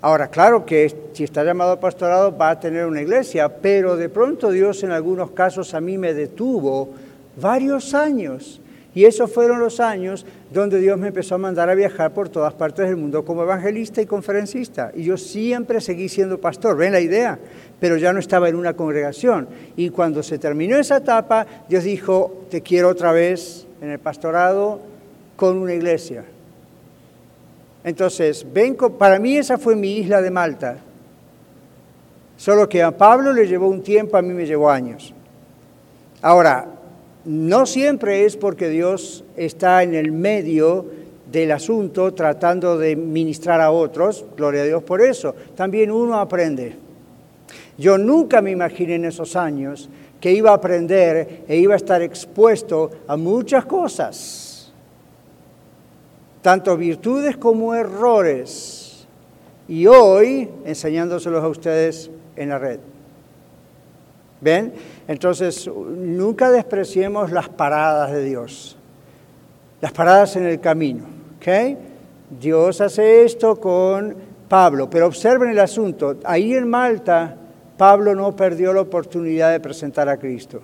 Ahora, 0.00 0.28
claro 0.28 0.64
que 0.64 0.94
si 1.12 1.24
está 1.24 1.42
llamado 1.42 1.72
a 1.72 1.80
pastorado 1.80 2.36
va 2.36 2.50
a 2.50 2.60
tener 2.60 2.86
una 2.86 3.02
iglesia, 3.02 3.48
pero 3.48 3.96
de 3.96 4.08
pronto 4.08 4.52
Dios 4.52 4.84
en 4.84 4.92
algunos 4.92 5.32
casos 5.32 5.74
a 5.74 5.80
mí 5.80 5.98
me 5.98 6.14
detuvo 6.14 6.90
varios 7.40 7.94
años 7.94 8.60
y 8.94 9.04
esos 9.04 9.30
fueron 9.30 9.58
los 9.58 9.80
años 9.80 10.24
donde 10.52 10.78
Dios 10.78 10.98
me 10.98 11.08
empezó 11.08 11.34
a 11.34 11.38
mandar 11.38 11.68
a 11.68 11.74
viajar 11.74 12.14
por 12.14 12.28
todas 12.28 12.54
partes 12.54 12.86
del 12.86 12.96
mundo 12.96 13.24
como 13.24 13.42
evangelista 13.42 14.00
y 14.00 14.06
conferencista. 14.06 14.92
Y 14.94 15.02
yo 15.02 15.16
siempre 15.16 15.80
seguí 15.80 16.08
siendo 16.08 16.40
pastor, 16.40 16.76
ven 16.76 16.92
la 16.92 17.00
idea, 17.00 17.38
pero 17.80 17.96
ya 17.96 18.12
no 18.12 18.18
estaba 18.18 18.48
en 18.48 18.56
una 18.56 18.74
congregación. 18.74 19.48
Y 19.76 19.90
cuando 19.90 20.22
se 20.22 20.38
terminó 20.38 20.76
esa 20.78 20.98
etapa, 20.98 21.46
Dios 21.68 21.84
dijo, 21.84 22.44
te 22.50 22.62
quiero 22.62 22.88
otra 22.88 23.12
vez 23.12 23.66
en 23.80 23.90
el 23.90 23.98
pastorado 23.98 24.80
con 25.36 25.58
una 25.58 25.74
iglesia. 25.74 26.24
Entonces, 27.88 28.46
ven, 28.52 28.76
para 28.98 29.18
mí 29.18 29.38
esa 29.38 29.56
fue 29.56 29.74
mi 29.74 29.96
isla 29.96 30.20
de 30.20 30.30
Malta. 30.30 30.76
Solo 32.36 32.68
que 32.68 32.82
a 32.82 32.94
Pablo 32.94 33.32
le 33.32 33.48
llevó 33.48 33.66
un 33.66 33.82
tiempo, 33.82 34.18
a 34.18 34.20
mí 34.20 34.34
me 34.34 34.44
llevó 34.44 34.68
años. 34.68 35.14
Ahora, 36.20 36.66
no 37.24 37.64
siempre 37.64 38.26
es 38.26 38.36
porque 38.36 38.68
Dios 38.68 39.24
está 39.38 39.82
en 39.82 39.94
el 39.94 40.12
medio 40.12 40.84
del 41.32 41.50
asunto 41.50 42.12
tratando 42.12 42.76
de 42.76 42.94
ministrar 42.94 43.62
a 43.62 43.70
otros, 43.70 44.26
gloria 44.36 44.62
a 44.62 44.66
Dios 44.66 44.82
por 44.82 45.00
eso. 45.00 45.34
También 45.56 45.90
uno 45.90 46.20
aprende. 46.20 46.76
Yo 47.78 47.96
nunca 47.96 48.42
me 48.42 48.50
imaginé 48.50 48.96
en 48.96 49.06
esos 49.06 49.34
años 49.34 49.88
que 50.20 50.30
iba 50.30 50.50
a 50.50 50.56
aprender 50.56 51.44
e 51.48 51.56
iba 51.56 51.72
a 51.72 51.78
estar 51.78 52.02
expuesto 52.02 52.90
a 53.06 53.16
muchas 53.16 53.64
cosas, 53.64 54.47
tanto 56.42 56.76
virtudes 56.76 57.36
como 57.36 57.74
errores, 57.74 59.06
y 59.68 59.86
hoy 59.86 60.48
enseñándoselos 60.64 61.44
a 61.44 61.48
ustedes 61.48 62.10
en 62.36 62.48
la 62.48 62.58
red. 62.58 62.80
¿Ven? 64.40 64.72
Entonces, 65.06 65.68
nunca 65.68 66.50
despreciemos 66.50 67.30
las 67.32 67.48
paradas 67.48 68.12
de 68.12 68.24
Dios, 68.24 68.76
las 69.80 69.92
paradas 69.92 70.36
en 70.36 70.46
el 70.46 70.60
camino. 70.60 71.04
¿okay? 71.36 71.76
Dios 72.40 72.80
hace 72.80 73.24
esto 73.24 73.56
con 73.56 74.16
Pablo, 74.48 74.88
pero 74.88 75.06
observen 75.06 75.50
el 75.50 75.58
asunto. 75.58 76.16
Ahí 76.24 76.54
en 76.54 76.68
Malta, 76.68 77.36
Pablo 77.76 78.14
no 78.14 78.34
perdió 78.34 78.72
la 78.72 78.82
oportunidad 78.82 79.52
de 79.52 79.60
presentar 79.60 80.08
a 80.08 80.16
Cristo. 80.16 80.60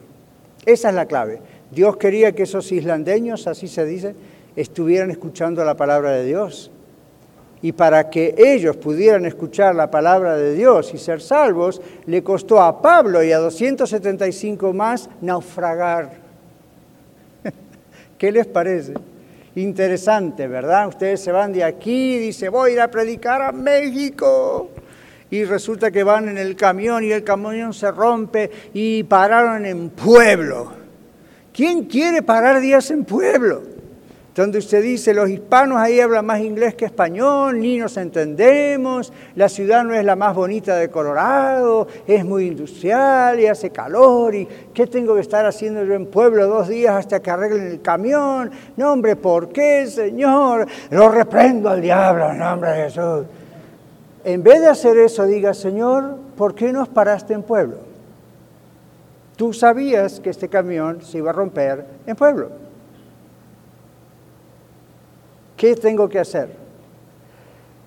Esa 0.64 0.88
es 0.88 0.94
la 0.94 1.06
clave. 1.06 1.40
Dios 1.70 1.96
quería 1.96 2.32
que 2.32 2.44
esos 2.44 2.70
islandeños, 2.72 3.46
así 3.46 3.68
se 3.68 3.84
dice, 3.84 4.14
estuvieran 4.56 5.10
escuchando 5.10 5.64
la 5.64 5.76
palabra 5.76 6.12
de 6.12 6.24
Dios 6.24 6.70
y 7.64 7.72
para 7.72 8.10
que 8.10 8.34
ellos 8.36 8.76
pudieran 8.76 9.24
escuchar 9.24 9.74
la 9.74 9.90
palabra 9.90 10.36
de 10.36 10.52
Dios 10.52 10.92
y 10.92 10.98
ser 10.98 11.22
salvos, 11.22 11.80
le 12.04 12.22
costó 12.22 12.60
a 12.60 12.82
Pablo 12.82 13.22
y 13.22 13.32
a 13.32 13.38
275 13.38 14.74
más 14.74 15.08
naufragar. 15.22 16.10
¿Qué 18.18 18.30
les 18.30 18.46
parece? 18.46 18.92
Interesante, 19.54 20.46
¿verdad? 20.46 20.88
Ustedes 20.88 21.22
se 21.22 21.32
van 21.32 21.54
de 21.54 21.64
aquí 21.64 22.16
y 22.16 22.18
dicen, 22.18 22.52
voy 22.52 22.72
a 22.72 22.74
ir 22.74 22.80
a 22.82 22.90
predicar 22.90 23.40
a 23.40 23.50
México. 23.50 24.68
Y 25.30 25.44
resulta 25.44 25.90
que 25.90 26.02
van 26.02 26.28
en 26.28 26.36
el 26.36 26.56
camión 26.56 27.02
y 27.02 27.12
el 27.12 27.24
camión 27.24 27.72
se 27.72 27.90
rompe 27.90 28.50
y 28.74 29.04
pararon 29.04 29.64
en 29.64 29.88
pueblo. 29.88 30.70
¿Quién 31.50 31.84
quiere 31.84 32.20
parar 32.20 32.60
días 32.60 32.90
en 32.90 33.06
pueblo? 33.06 33.73
Donde 34.34 34.58
usted 34.58 34.82
dice, 34.82 35.14
los 35.14 35.30
hispanos 35.30 35.78
ahí 35.78 36.00
hablan 36.00 36.26
más 36.26 36.40
inglés 36.40 36.74
que 36.74 36.86
español, 36.86 37.60
ni 37.60 37.78
nos 37.78 37.96
entendemos, 37.96 39.12
la 39.36 39.48
ciudad 39.48 39.84
no 39.84 39.94
es 39.94 40.04
la 40.04 40.16
más 40.16 40.34
bonita 40.34 40.74
de 40.74 40.90
Colorado, 40.90 41.86
es 42.04 42.24
muy 42.24 42.48
industrial 42.48 43.38
y 43.38 43.46
hace 43.46 43.70
calor, 43.70 44.34
y 44.34 44.48
¿qué 44.74 44.88
tengo 44.88 45.14
que 45.14 45.20
estar 45.20 45.46
haciendo 45.46 45.84
yo 45.84 45.94
en 45.94 46.06
pueblo 46.06 46.48
dos 46.48 46.66
días 46.66 46.96
hasta 46.96 47.20
que 47.20 47.30
arreglen 47.30 47.68
el 47.68 47.80
camión? 47.80 48.50
No, 48.76 48.92
hombre, 48.92 49.14
¿por 49.14 49.50
qué, 49.50 49.86
Señor? 49.86 50.66
Lo 50.90 51.08
reprendo 51.10 51.70
al 51.70 51.80
diablo 51.80 52.30
en 52.30 52.38
nombre 52.38 52.70
de 52.70 52.82
Jesús. 52.84 53.26
En 54.24 54.42
vez 54.42 54.60
de 54.60 54.66
hacer 54.66 54.98
eso, 54.98 55.26
diga, 55.26 55.54
Señor, 55.54 56.16
¿por 56.36 56.56
qué 56.56 56.72
nos 56.72 56.88
paraste 56.88 57.34
en 57.34 57.44
pueblo? 57.44 57.76
Tú 59.36 59.52
sabías 59.52 60.18
que 60.18 60.30
este 60.30 60.48
camión 60.48 61.02
se 61.02 61.18
iba 61.18 61.30
a 61.30 61.34
romper 61.34 61.84
en 62.04 62.16
pueblo. 62.16 62.63
¿Qué 65.64 65.76
tengo 65.76 66.10
que 66.10 66.18
hacer? 66.18 66.50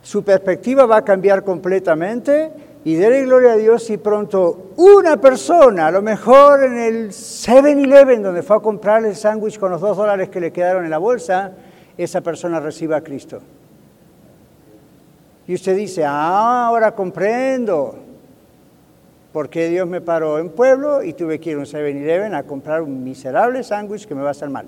Su 0.01 0.23
perspectiva 0.23 0.87
va 0.87 0.97
a 0.97 1.05
cambiar 1.05 1.43
completamente 1.43 2.51
y 2.83 2.95
déle 2.95 3.21
gloria 3.25 3.51
a 3.51 3.55
Dios 3.55 3.83
si 3.83 3.97
pronto 3.97 4.71
una 4.77 5.17
persona, 5.17 5.85
a 5.85 5.91
lo 5.91 6.01
mejor 6.01 6.63
en 6.63 6.79
el 6.79 7.09
7-Eleven, 7.09 8.23
donde 8.23 8.41
fue 8.41 8.55
a 8.55 8.61
comprar 8.61 9.05
el 9.05 9.15
sándwich 9.15 9.59
con 9.59 9.69
los 9.69 9.79
dos 9.79 9.95
dólares 9.95 10.29
que 10.29 10.39
le 10.39 10.51
quedaron 10.51 10.85
en 10.85 10.89
la 10.89 10.97
bolsa, 10.97 11.51
esa 11.95 12.21
persona 12.21 12.59
reciba 12.59 12.97
a 12.97 13.01
Cristo. 13.01 13.41
Y 15.47 15.53
usted 15.53 15.75
dice, 15.75 16.03
ah, 16.03 16.65
ahora 16.65 16.95
comprendo 16.95 17.95
por 19.31 19.49
qué 19.49 19.69
Dios 19.69 19.87
me 19.87 20.01
paró 20.01 20.39
en 20.39 20.49
pueblo 20.49 21.03
y 21.03 21.13
tuve 21.13 21.39
que 21.39 21.51
ir 21.51 21.57
a 21.57 21.59
un 21.59 21.65
7-Eleven 21.65 22.33
a 22.33 22.41
comprar 22.41 22.81
un 22.81 23.03
miserable 23.03 23.63
sándwich 23.63 24.07
que 24.07 24.15
me 24.15 24.23
va 24.23 24.29
a 24.29 24.31
hacer 24.31 24.49
mal. 24.49 24.65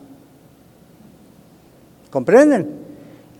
¿Comprenden? 2.12 2.89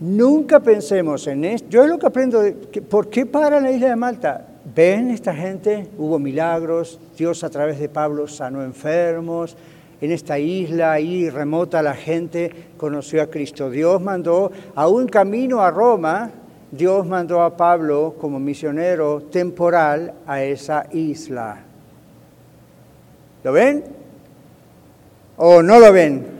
Nunca 0.00 0.60
pensemos 0.60 1.26
en 1.26 1.44
esto. 1.44 1.68
Yo 1.68 1.84
es 1.84 1.90
lo 1.90 1.98
que 1.98 2.06
aprendo, 2.06 2.40
de, 2.40 2.52
¿por 2.52 3.08
qué 3.10 3.26
para 3.26 3.60
la 3.60 3.70
isla 3.70 3.90
de 3.90 3.96
Malta? 3.96 4.46
Ven 4.74 5.10
esta 5.10 5.34
gente, 5.34 5.88
hubo 5.98 6.18
milagros, 6.18 6.98
Dios 7.16 7.44
a 7.44 7.50
través 7.50 7.78
de 7.78 7.88
Pablo 7.88 8.26
sanó 8.26 8.62
enfermos, 8.62 9.56
en 10.00 10.12
esta 10.12 10.38
isla 10.38 10.92
ahí 10.92 11.28
remota 11.28 11.82
la 11.82 11.94
gente 11.94 12.50
conoció 12.78 13.22
a 13.22 13.26
Cristo. 13.26 13.68
Dios 13.68 14.00
mandó 14.00 14.50
a 14.74 14.88
un 14.88 15.06
camino 15.06 15.60
a 15.60 15.70
Roma, 15.70 16.30
Dios 16.70 17.06
mandó 17.06 17.42
a 17.42 17.54
Pablo 17.54 18.14
como 18.18 18.40
misionero 18.40 19.22
temporal 19.30 20.14
a 20.26 20.42
esa 20.42 20.86
isla. 20.92 21.58
¿Lo 23.44 23.52
ven? 23.52 23.84
¿O 25.36 25.62
no 25.62 25.78
lo 25.78 25.92
ven? 25.92 26.39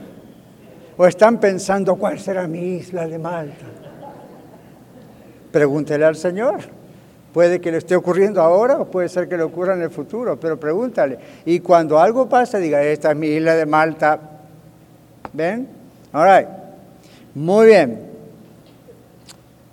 O 0.97 1.05
están 1.05 1.39
pensando, 1.39 1.95
¿cuál 1.95 2.19
será 2.19 2.47
mi 2.47 2.75
isla 2.75 3.07
de 3.07 3.17
Malta? 3.17 3.65
Pregúntele 5.51 6.05
al 6.05 6.15
Señor. 6.15 6.59
Puede 7.33 7.61
que 7.61 7.71
le 7.71 7.77
esté 7.77 7.95
ocurriendo 7.95 8.41
ahora 8.41 8.77
o 8.77 8.85
puede 8.85 9.07
ser 9.07 9.29
que 9.29 9.37
le 9.37 9.43
ocurra 9.43 9.73
en 9.73 9.81
el 9.81 9.89
futuro, 9.89 10.37
pero 10.39 10.59
pregúntale. 10.59 11.17
Y 11.45 11.61
cuando 11.61 11.97
algo 11.97 12.27
pasa, 12.27 12.57
diga, 12.57 12.83
esta 12.83 13.11
es 13.11 13.17
mi 13.17 13.27
isla 13.27 13.55
de 13.55 13.65
Malta. 13.65 14.19
¿Ven? 15.31 15.67
All 16.11 16.25
right. 16.25 16.49
Muy 17.35 17.67
bien. 17.67 18.11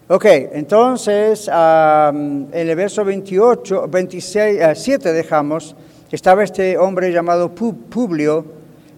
Ok, 0.06 0.24
entonces 0.24 1.48
en 1.48 2.48
el 2.52 2.76
verso 2.76 3.04
28, 3.04 3.88
26, 3.88 4.60
7 4.74 5.12
dejamos, 5.12 5.76
estaba 6.10 6.44
este 6.44 6.78
hombre 6.78 7.12
llamado 7.12 7.54
Publio, 7.54 8.44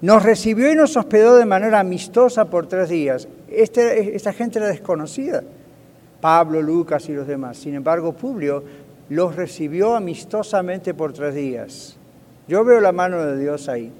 nos 0.02 0.22
recibió 0.22 0.72
y 0.72 0.74
nos 0.74 0.96
hospedó 0.96 1.36
de 1.36 1.44
manera 1.44 1.80
amistosa 1.80 2.46
por 2.46 2.66
tres 2.66 2.88
días. 2.88 3.28
Este, 3.48 4.16
esta 4.16 4.32
gente 4.32 4.58
era 4.58 4.68
desconocida, 4.68 5.42
Pablo, 6.20 6.62
Lucas 6.62 7.08
y 7.08 7.12
los 7.12 7.26
demás. 7.26 7.58
Sin 7.58 7.74
embargo, 7.74 8.12
Publio 8.12 8.64
los 9.10 9.36
recibió 9.36 9.96
amistosamente 9.96 10.94
por 10.94 11.12
tres 11.12 11.34
días. 11.34 11.96
Yo 12.48 12.64
veo 12.64 12.80
la 12.80 12.92
mano 12.92 13.24
de 13.24 13.38
Dios 13.38 13.68
ahí. 13.68 13.92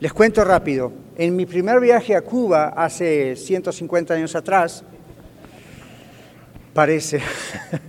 Les 0.00 0.12
cuento 0.12 0.44
rápido. 0.44 0.92
En 1.16 1.34
mi 1.36 1.46
primer 1.46 1.80
viaje 1.80 2.14
a 2.14 2.20
Cuba, 2.20 2.74
hace 2.76 3.36
150 3.36 4.14
años 4.14 4.34
atrás, 4.34 4.84
parece. 6.74 7.20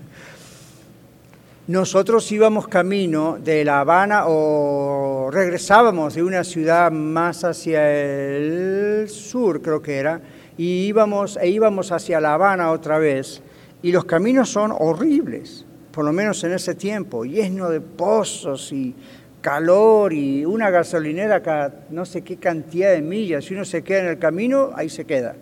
Nosotros 1.67 2.31
íbamos 2.31 2.67
camino 2.67 3.39
de 3.43 3.65
La 3.65 3.79
Habana 3.79 4.25
o 4.27 5.31
regresábamos 5.31 6.13
de 6.13 6.21
una 6.21 6.43
ciudad 6.43 6.91
más 6.91 7.43
hacia 7.43 7.91
el 7.91 9.09
sur, 9.09 9.63
creo 9.63 9.81
que 9.81 9.97
era, 9.97 10.21
y 10.57 10.85
íbamos, 10.85 11.37
e 11.37 11.49
íbamos 11.49 11.91
hacia 11.91 12.21
La 12.21 12.35
Habana 12.35 12.69
otra 12.69 12.99
vez. 12.99 13.41
Y 13.81 13.91
los 13.91 14.05
caminos 14.05 14.49
son 14.49 14.75
horribles, 14.77 15.65
por 15.91 16.05
lo 16.05 16.13
menos 16.13 16.43
en 16.43 16.51
ese 16.51 16.75
tiempo, 16.75 17.25
lleno 17.25 17.71
de 17.71 17.81
pozos 17.81 18.71
y 18.71 18.93
calor 19.41 20.13
y 20.13 20.45
una 20.45 20.69
gasolinera 20.69 21.41
cada 21.41 21.85
no 21.89 22.05
sé 22.05 22.21
qué 22.21 22.37
cantidad 22.37 22.91
de 22.91 23.01
millas. 23.01 23.45
Si 23.45 23.55
uno 23.55 23.65
se 23.65 23.83
queda 23.83 24.01
en 24.01 24.07
el 24.09 24.19
camino, 24.19 24.69
ahí 24.75 24.89
se 24.89 25.05
queda. 25.05 25.35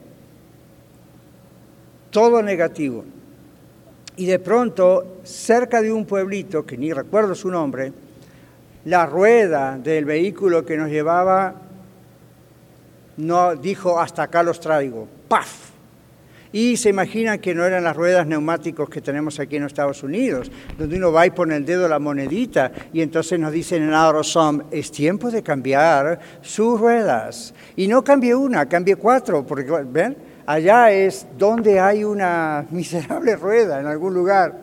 Todo 2.12 2.42
negativo. 2.42 3.04
Y 4.16 4.26
de 4.26 4.40
pronto, 4.40 5.20
cerca 5.24 5.82
de 5.82 5.92
un 5.92 6.06
pueblito, 6.06 6.66
que 6.66 6.78
ni 6.78 6.94
recuerdo 6.94 7.34
su 7.34 7.50
nombre, 7.50 7.92
la 8.86 9.06
rueda 9.06 9.78
del 9.78 10.06
vehículo 10.06 10.66
que 10.66 10.78
nos 10.78 10.90
llevaba 10.90 11.56
no 13.18 13.56
dijo 13.56 14.00
hasta 14.00 14.24
acá 14.24 14.44
los 14.44 14.60
traigo, 14.60 15.08
¡paf! 15.28 15.72
Y 16.52 16.78
se 16.78 16.90
imaginan 16.90 17.40
que 17.40 17.56
no 17.56 17.66
eran 17.66 17.84
las 17.84 17.96
ruedas 17.96 18.28
neumáticos 18.28 18.88
que 18.88 19.02
tenemos 19.02 19.40
aquí 19.40 19.56
en 19.56 19.64
Estados 19.64 20.04
Unidos, 20.04 20.52
donde 20.78 20.98
uno 20.98 21.12
va 21.12 21.26
y 21.26 21.32
pone 21.32 21.56
el 21.56 21.66
dedo 21.66 21.88
la 21.88 21.98
monedita 21.98 22.72
y 22.94 23.02
entonces 23.02 23.40
nos 23.40 23.52
dicen 23.52 23.82
en 23.82 23.94
AutoSum, 23.94 24.62
es 24.70 24.92
tiempo 24.92 25.32
de 25.32 25.42
cambiar 25.42 26.20
sus 26.44 26.80
ruedas. 26.80 27.56
Y 27.76 27.88
no 27.88 28.04
cambie 28.04 28.36
una, 28.36 28.68
cambie 28.70 28.96
cuatro, 28.98 29.44
porque, 29.44 29.72
¿ven? 29.88 30.16
Allá 30.46 30.92
es 30.92 31.28
donde 31.38 31.80
hay 31.80 32.04
una 32.04 32.66
miserable 32.72 33.36
rueda 33.36 33.80
en 33.80 33.88
algún 33.88 34.14
lugar. 34.14 34.54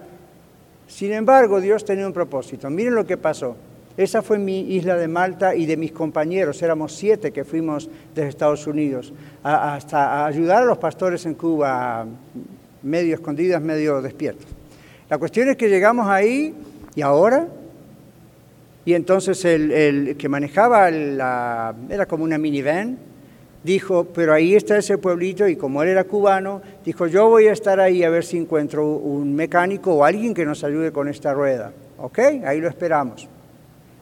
Sin 0.86 1.12
embargo, 1.12 1.60
Dios 1.60 1.84
tenía 1.84 2.06
un 2.06 2.12
propósito. 2.12 2.68
Miren 2.68 2.94
lo 2.94 3.06
que 3.06 3.16
pasó. 3.16 3.56
Esa 3.96 4.22
fue 4.22 4.38
mi 4.38 4.74
isla 4.74 4.96
de 4.96 5.08
Malta 5.08 5.54
y 5.54 5.66
de 5.66 5.76
mis 5.76 5.92
compañeros, 5.92 6.62
éramos 6.62 6.94
siete 6.94 7.32
que 7.32 7.44
fuimos 7.44 7.90
desde 8.14 8.30
Estados 8.30 8.66
Unidos, 8.66 9.12
hasta 9.42 10.24
ayudar 10.24 10.62
a 10.62 10.64
los 10.64 10.78
pastores 10.78 11.26
en 11.26 11.34
Cuba, 11.34 12.06
medio 12.82 13.14
escondidas, 13.14 13.60
medio 13.60 14.00
despiertos. 14.00 14.46
La 15.08 15.18
cuestión 15.18 15.48
es 15.48 15.56
que 15.56 15.68
llegamos 15.68 16.06
ahí 16.06 16.54
y 16.94 17.02
ahora, 17.02 17.48
y 18.84 18.94
entonces 18.94 19.44
el, 19.44 20.16
que 20.16 20.28
manejaba 20.28 20.88
era 20.88 22.06
como 22.08 22.24
una 22.24 22.38
minivan, 22.38 22.96
dijo, 23.62 24.04
pero 24.14 24.32
ahí 24.32 24.54
está 24.54 24.78
ese 24.78 24.98
pueblito 24.98 25.46
y 25.46 25.56
como 25.56 25.82
él 25.82 25.90
era 25.90 26.04
cubano, 26.04 26.62
dijo, 26.84 27.06
yo 27.06 27.28
voy 27.28 27.48
a 27.48 27.52
estar 27.52 27.80
ahí 27.80 28.02
a 28.02 28.10
ver 28.10 28.24
si 28.24 28.36
encuentro 28.36 28.86
un 28.86 29.34
mecánico 29.34 29.94
o 29.94 30.04
alguien 30.04 30.34
que 30.34 30.44
nos 30.44 30.64
ayude 30.64 30.92
con 30.92 31.08
esta 31.08 31.34
rueda. 31.34 31.72
¿Ok? 31.98 32.18
Ahí 32.44 32.60
lo 32.60 32.68
esperamos. 32.68 33.28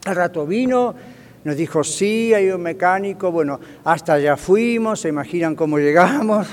Al 0.05 0.15
rato 0.15 0.45
vino, 0.45 0.95
nos 1.43 1.55
dijo, 1.55 1.83
sí, 1.83 2.33
hay 2.33 2.49
un 2.49 2.61
mecánico, 2.61 3.31
bueno, 3.31 3.59
hasta 3.83 4.13
allá 4.13 4.37
fuimos, 4.37 5.01
se 5.01 5.09
imaginan 5.09 5.55
cómo 5.55 5.77
llegamos. 5.77 6.47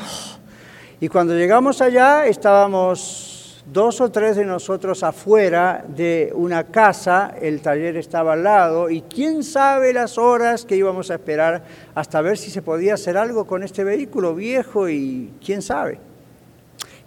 Y 1.00 1.08
cuando 1.08 1.34
llegamos 1.34 1.82
allá 1.82 2.26
estábamos 2.26 3.25
dos 3.72 4.00
o 4.00 4.10
tres 4.10 4.36
de 4.36 4.44
nosotros 4.44 5.02
afuera 5.02 5.84
de 5.88 6.32
una 6.34 6.64
casa, 6.64 7.34
el 7.40 7.60
taller 7.60 7.96
estaba 7.96 8.34
al 8.34 8.44
lado, 8.44 8.88
y 8.90 9.02
quién 9.02 9.42
sabe 9.42 9.92
las 9.92 10.18
horas 10.18 10.64
que 10.64 10.76
íbamos 10.76 11.10
a 11.10 11.14
esperar 11.14 11.62
hasta 11.94 12.20
ver 12.20 12.38
si 12.38 12.50
se 12.50 12.62
podía 12.62 12.94
hacer 12.94 13.16
algo 13.16 13.46
con 13.46 13.62
este 13.62 13.82
vehículo 13.84 14.34
viejo 14.34 14.88
y 14.88 15.32
quién 15.44 15.62
sabe. 15.62 15.98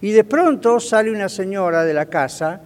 Y 0.02 0.12
de 0.12 0.24
pronto 0.24 0.80
sale 0.80 1.12
una 1.12 1.30
señora 1.30 1.84
de 1.84 1.94
la 1.94 2.06
casa 2.06 2.62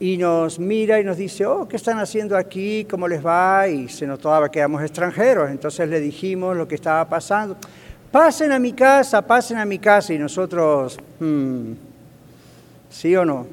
y 0.00 0.16
nos 0.16 0.58
mira 0.58 0.98
y 1.00 1.04
nos 1.04 1.16
dice, 1.16 1.46
oh, 1.46 1.68
¿qué 1.68 1.76
están 1.76 1.98
haciendo 2.00 2.36
aquí? 2.36 2.86
¿Cómo 2.90 3.06
les 3.06 3.24
va? 3.24 3.68
Y 3.68 3.88
se 3.88 4.06
notaba 4.06 4.50
que 4.50 4.58
éramos 4.58 4.82
extranjeros, 4.82 5.50
entonces 5.50 5.88
le 5.88 6.00
dijimos 6.00 6.56
lo 6.56 6.66
que 6.66 6.74
estaba 6.74 7.08
pasando. 7.08 7.56
Pasen 8.10 8.52
a 8.52 8.58
mi 8.58 8.72
casa, 8.72 9.22
pasen 9.22 9.58
a 9.58 9.64
mi 9.64 9.78
casa. 9.78 10.12
Y 10.12 10.18
nosotros, 10.18 10.98
hmm, 11.18 11.72
¿Sí 12.92 13.16
o 13.16 13.24
no? 13.24 13.46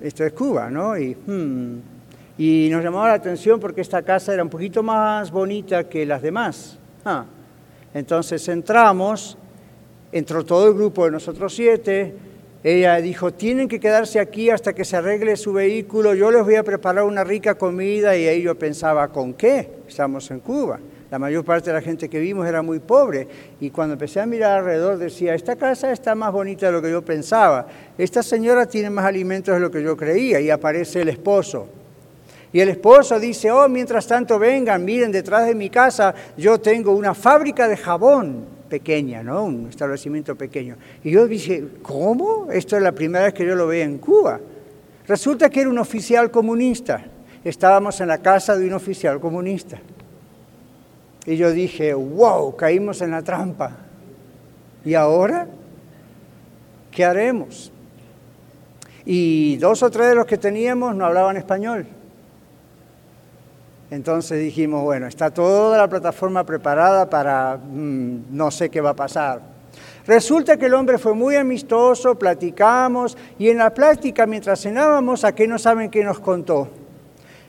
Esto 0.00 0.24
es 0.24 0.32
Cuba, 0.32 0.68
¿no? 0.68 0.98
Y, 0.98 1.14
hmm, 1.14 1.78
y 2.36 2.68
nos 2.70 2.82
llamaba 2.82 3.08
la 3.08 3.14
atención 3.14 3.60
porque 3.60 3.80
esta 3.80 4.02
casa 4.02 4.34
era 4.34 4.42
un 4.42 4.50
poquito 4.50 4.82
más 4.82 5.30
bonita 5.30 5.88
que 5.88 6.04
las 6.04 6.20
demás. 6.20 6.76
Ah, 7.04 7.24
entonces 7.94 8.46
entramos, 8.48 9.38
entró 10.10 10.44
todo 10.44 10.66
el 10.68 10.74
grupo 10.74 11.04
de 11.04 11.12
nosotros 11.12 11.54
siete, 11.54 12.14
ella 12.64 12.96
dijo, 12.96 13.32
tienen 13.32 13.68
que 13.68 13.78
quedarse 13.78 14.18
aquí 14.18 14.50
hasta 14.50 14.74
que 14.74 14.84
se 14.84 14.96
arregle 14.96 15.36
su 15.36 15.52
vehículo, 15.52 16.14
yo 16.14 16.32
les 16.32 16.42
voy 16.42 16.56
a 16.56 16.64
preparar 16.64 17.04
una 17.04 17.22
rica 17.22 17.54
comida 17.54 18.16
y 18.16 18.26
ahí 18.26 18.42
yo 18.42 18.58
pensaba, 18.58 19.08
¿con 19.08 19.32
qué? 19.32 19.70
Estamos 19.86 20.28
en 20.32 20.40
Cuba. 20.40 20.80
La 21.10 21.18
mayor 21.20 21.44
parte 21.44 21.70
de 21.70 21.74
la 21.74 21.80
gente 21.80 22.08
que 22.08 22.18
vimos 22.18 22.46
era 22.48 22.62
muy 22.62 22.80
pobre 22.80 23.28
y 23.60 23.70
cuando 23.70 23.92
empecé 23.92 24.20
a 24.20 24.26
mirar 24.26 24.58
alrededor 24.58 24.98
decía, 24.98 25.34
esta 25.34 25.54
casa 25.54 25.92
está 25.92 26.16
más 26.16 26.32
bonita 26.32 26.66
de 26.66 26.72
lo 26.72 26.82
que 26.82 26.90
yo 26.90 27.04
pensaba, 27.04 27.66
esta 27.96 28.24
señora 28.24 28.66
tiene 28.66 28.90
más 28.90 29.04
alimentos 29.04 29.54
de 29.54 29.60
lo 29.60 29.70
que 29.70 29.82
yo 29.82 29.96
creía 29.96 30.40
y 30.40 30.50
aparece 30.50 31.02
el 31.02 31.08
esposo. 31.08 31.68
Y 32.52 32.60
el 32.60 32.70
esposo 32.70 33.20
dice, 33.20 33.52
oh, 33.52 33.68
mientras 33.68 34.06
tanto 34.06 34.38
vengan, 34.38 34.84
miren, 34.84 35.12
detrás 35.12 35.46
de 35.46 35.54
mi 35.54 35.70
casa 35.70 36.14
yo 36.36 36.58
tengo 36.58 36.92
una 36.92 37.14
fábrica 37.14 37.68
de 37.68 37.76
jabón 37.76 38.46
pequeña, 38.68 39.22
¿no? 39.22 39.44
Un 39.44 39.68
establecimiento 39.68 40.34
pequeño. 40.34 40.76
Y 41.04 41.12
yo 41.12 41.28
dije, 41.28 41.64
¿cómo? 41.82 42.48
Esto 42.50 42.76
es 42.76 42.82
la 42.82 42.92
primera 42.92 43.26
vez 43.26 43.34
que 43.34 43.46
yo 43.46 43.54
lo 43.54 43.68
veo 43.68 43.84
en 43.84 43.98
Cuba. 43.98 44.40
Resulta 45.06 45.50
que 45.50 45.60
era 45.60 45.70
un 45.70 45.78
oficial 45.78 46.30
comunista. 46.32 47.04
Estábamos 47.44 48.00
en 48.00 48.08
la 48.08 48.18
casa 48.18 48.56
de 48.56 48.66
un 48.66 48.72
oficial 48.72 49.20
comunista. 49.20 49.78
Y 51.26 51.36
yo 51.36 51.50
dije, 51.50 51.92
wow, 51.92 52.54
caímos 52.54 53.02
en 53.02 53.10
la 53.10 53.22
trampa. 53.22 53.72
¿Y 54.84 54.94
ahora? 54.94 55.48
¿Qué 56.92 57.04
haremos? 57.04 57.72
Y 59.04 59.56
dos 59.56 59.82
o 59.82 59.90
tres 59.90 60.08
de 60.08 60.14
los 60.14 60.26
que 60.26 60.38
teníamos 60.38 60.94
no 60.94 61.04
hablaban 61.04 61.36
español. 61.36 61.86
Entonces 63.90 64.40
dijimos, 64.40 64.82
bueno, 64.82 65.06
está 65.06 65.30
toda 65.30 65.78
la 65.78 65.88
plataforma 65.88 66.44
preparada 66.44 67.08
para 67.08 67.56
mm, 67.56 68.26
no 68.30 68.50
sé 68.50 68.68
qué 68.68 68.80
va 68.80 68.90
a 68.90 68.96
pasar. 68.96 69.40
Resulta 70.06 70.56
que 70.56 70.66
el 70.66 70.74
hombre 70.74 70.98
fue 70.98 71.14
muy 71.14 71.34
amistoso, 71.34 72.16
platicamos, 72.16 73.16
y 73.38 73.48
en 73.48 73.58
la 73.58 73.74
plática, 73.74 74.26
mientras 74.26 74.62
cenábamos, 74.62 75.24
¿a 75.24 75.34
qué 75.34 75.48
no 75.48 75.58
saben 75.58 75.90
qué 75.90 76.04
nos 76.04 76.20
contó? 76.20 76.68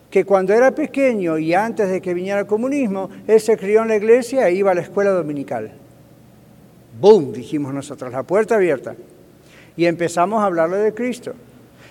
Que 0.09 0.25
cuando 0.25 0.53
era 0.53 0.71
pequeño 0.71 1.37
y 1.37 1.53
antes 1.53 1.89
de 1.89 2.01
que 2.01 2.13
viniera 2.13 2.39
el 2.39 2.47
comunismo, 2.47 3.09
él 3.27 3.39
se 3.39 3.57
crió 3.57 3.81
en 3.81 3.89
la 3.89 3.97
iglesia 3.97 4.47
e 4.47 4.53
iba 4.53 4.71
a 4.71 4.75
la 4.75 4.81
escuela 4.81 5.11
dominical. 5.11 5.71
¡Boom! 6.99 7.33
Dijimos 7.33 7.73
nosotros, 7.73 8.11
la 8.11 8.23
puerta 8.23 8.55
abierta. 8.55 8.95
Y 9.75 9.85
empezamos 9.85 10.41
a 10.41 10.45
hablarle 10.45 10.77
de 10.77 10.93
Cristo. 10.93 11.33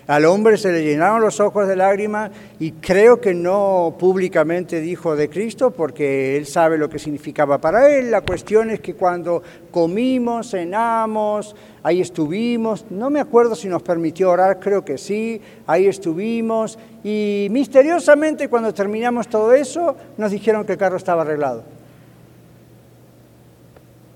Al 0.07 0.25
hombre 0.25 0.57
se 0.57 0.71
le 0.71 0.85
llenaron 0.85 1.21
los 1.21 1.41
ojos 1.41 1.67
de 1.67 1.75
lágrimas 1.75 2.31
y 2.61 2.73
creo 2.73 3.21
que 3.21 3.35
no 3.35 3.97
públicamente 3.99 4.81
dijo 4.81 5.17
de 5.17 5.29
Cristo 5.29 5.73
porque 5.73 6.37
él 6.37 6.47
sabe 6.47 6.79
lo 6.79 6.89
que 6.89 7.01
significaba 7.01 7.59
para 7.59 7.91
él. 7.91 8.13
La 8.13 8.21
cuestión 8.21 8.71
es 8.71 8.79
que 8.79 8.95
cuando 8.95 9.43
comimos, 9.73 10.51
cenamos, 10.53 11.57
ahí 11.83 12.01
estuvimos, 12.01 12.87
no 12.89 13.11
me 13.11 13.19
acuerdo 13.19 13.57
si 13.57 13.67
nos 13.67 13.83
permitió 13.83 14.31
orar, 14.31 14.61
creo 14.61 14.85
que 14.85 14.97
sí, 14.97 15.41
ahí 15.67 15.89
estuvimos 15.89 16.79
y 17.03 17.49
misteriosamente 17.51 18.49
cuando 18.49 18.73
terminamos 18.73 19.27
todo 19.27 19.53
eso 19.55 19.97
nos 20.19 20.31
dijeron 20.31 20.65
que 20.65 20.73
el 20.73 20.79
carro 20.79 20.99
estaba 20.99 21.23
arreglado. 21.23 21.65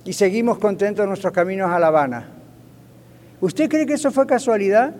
y 0.02 0.12
seguimos 0.12 0.58
contentos 0.58 1.02
en 1.02 1.08
nuestros 1.08 1.32
caminos 1.32 1.70
a 1.70 1.78
La 1.78 1.88
Habana. 1.88 2.28
¿Usted 3.40 3.68
cree 3.68 3.86
que 3.86 3.94
eso 3.94 4.10
fue 4.10 4.26
casualidad? 4.26 4.92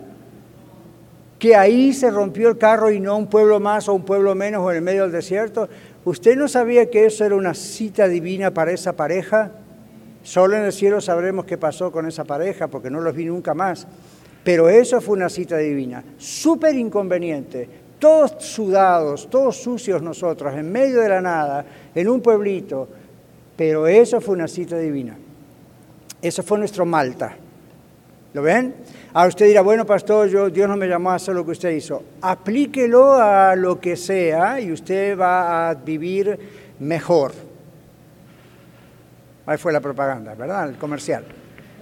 Que 1.40 1.56
ahí 1.56 1.92
se 1.92 2.08
rompió 2.10 2.50
el 2.50 2.58
carro 2.58 2.92
y 2.92 3.00
no 3.00 3.16
un 3.16 3.26
pueblo 3.26 3.58
más 3.58 3.88
o 3.88 3.94
un 3.94 4.04
pueblo 4.04 4.36
menos 4.36 4.62
o 4.62 4.70
en 4.70 4.76
el 4.76 4.82
medio 4.82 5.02
del 5.02 5.10
desierto. 5.10 5.68
¿Usted 6.04 6.36
no 6.36 6.46
sabía 6.46 6.88
que 6.88 7.06
eso 7.06 7.24
era 7.24 7.34
una 7.34 7.54
cita 7.54 8.06
divina 8.06 8.52
para 8.52 8.70
esa 8.70 8.92
pareja? 8.92 9.50
Solo 10.22 10.56
en 10.56 10.64
el 10.64 10.72
cielo 10.72 11.00
sabremos 11.00 11.46
qué 11.46 11.58
pasó 11.58 11.90
con 11.90 12.06
esa 12.06 12.24
pareja 12.24 12.68
porque 12.68 12.90
no 12.90 13.00
los 13.00 13.16
vi 13.16 13.24
nunca 13.24 13.54
más. 13.54 13.88
Pero 14.44 14.68
eso 14.68 15.00
fue 15.00 15.16
una 15.16 15.28
cita 15.28 15.56
divina, 15.56 16.02
súper 16.16 16.74
inconveniente, 16.74 17.68
todos 17.98 18.36
sudados, 18.38 19.28
todos 19.28 19.56
sucios 19.56 20.00
nosotros, 20.00 20.54
en 20.54 20.70
medio 20.72 21.00
de 21.00 21.08
la 21.10 21.20
nada, 21.20 21.64
en 21.94 22.08
un 22.08 22.22
pueblito, 22.22 22.88
pero 23.56 23.86
eso 23.86 24.20
fue 24.20 24.34
una 24.34 24.48
cita 24.48 24.78
divina. 24.78 25.18
Eso 26.22 26.42
fue 26.42 26.58
nuestro 26.58 26.86
Malta. 26.86 27.36
¿Lo 28.32 28.42
ven? 28.42 28.74
Ahora 29.12 29.28
usted 29.28 29.46
dirá, 29.46 29.62
bueno, 29.62 29.84
pastor, 29.84 30.28
yo, 30.28 30.50
Dios 30.50 30.68
no 30.68 30.76
me 30.76 30.86
llamó 30.86 31.10
a 31.10 31.16
hacer 31.16 31.34
lo 31.34 31.44
que 31.44 31.50
usted 31.50 31.70
hizo. 31.70 32.02
Aplíquelo 32.20 33.14
a 33.14 33.56
lo 33.56 33.80
que 33.80 33.96
sea 33.96 34.60
y 34.60 34.70
usted 34.70 35.18
va 35.18 35.68
a 35.68 35.74
vivir 35.74 36.38
mejor. 36.78 37.32
Ahí 39.46 39.58
fue 39.58 39.72
la 39.72 39.80
propaganda, 39.80 40.34
¿verdad? 40.34 40.68
El 40.68 40.76
comercial. 40.76 41.24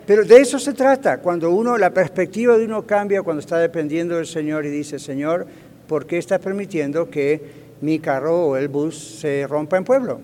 Pero 0.07 0.25
de 0.25 0.39
eso 0.39 0.59
se 0.59 0.73
trata, 0.73 1.19
cuando 1.19 1.51
uno, 1.51 1.77
la 1.77 1.91
perspectiva 1.91 2.57
de 2.57 2.65
uno 2.65 2.87
cambia 2.87 3.23
cuando 3.23 3.41
está 3.41 3.59
dependiendo 3.59 4.17
del 4.17 4.27
Señor 4.27 4.65
y 4.65 4.71
dice, 4.71 4.99
Señor, 4.99 5.47
¿por 5.87 6.07
qué 6.07 6.17
estás 6.17 6.41
permitiendo 6.41 7.11
que 7.11 7.69
mi 7.83 7.99
carro 7.99 8.47
o 8.47 8.57
el 8.57 8.69
bus 8.69 9.19
se 9.21 9.47
rompa 9.47 9.77
en 9.77 9.85
pueblo? 9.85 10.19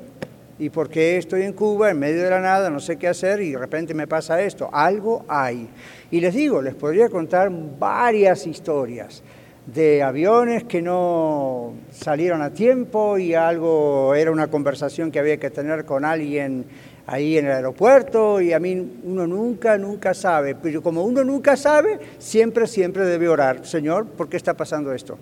¿Y 0.56 0.70
por 0.70 0.88
qué 0.88 1.16
estoy 1.16 1.42
en 1.42 1.52
Cuba, 1.52 1.90
en 1.90 1.98
medio 1.98 2.22
de 2.22 2.30
la 2.30 2.40
nada, 2.40 2.70
no 2.70 2.78
sé 2.78 2.96
qué 2.96 3.08
hacer 3.08 3.40
y 3.40 3.52
de 3.52 3.58
repente 3.58 3.92
me 3.92 4.06
pasa 4.06 4.40
esto? 4.40 4.70
Algo 4.72 5.24
hay. 5.26 5.68
Y 6.12 6.20
les 6.20 6.32
digo, 6.32 6.62
les 6.62 6.76
podría 6.76 7.08
contar 7.08 7.50
varias 7.50 8.46
historias 8.46 9.24
de 9.66 10.02
aviones 10.02 10.62
que 10.64 10.80
no 10.80 11.72
salieron 11.90 12.40
a 12.40 12.50
tiempo 12.50 13.18
y 13.18 13.34
algo 13.34 14.14
era 14.14 14.30
una 14.30 14.46
conversación 14.46 15.10
que 15.10 15.18
había 15.18 15.38
que 15.38 15.50
tener 15.50 15.84
con 15.84 16.04
alguien 16.04 16.66
ahí 17.06 17.36
en 17.36 17.46
el 17.46 17.52
aeropuerto 17.52 18.40
y 18.40 18.52
a 18.52 18.60
mí 18.60 19.00
uno 19.02 19.26
nunca, 19.26 19.76
nunca 19.76 20.14
sabe. 20.14 20.54
Pero 20.54 20.82
como 20.82 21.02
uno 21.02 21.24
nunca 21.24 21.56
sabe, 21.56 21.98
siempre, 22.18 22.68
siempre 22.68 23.04
debe 23.04 23.28
orar. 23.28 23.66
Señor, 23.66 24.06
¿por 24.06 24.28
qué 24.28 24.36
está 24.36 24.54
pasando 24.54 24.92
esto? 24.92 25.18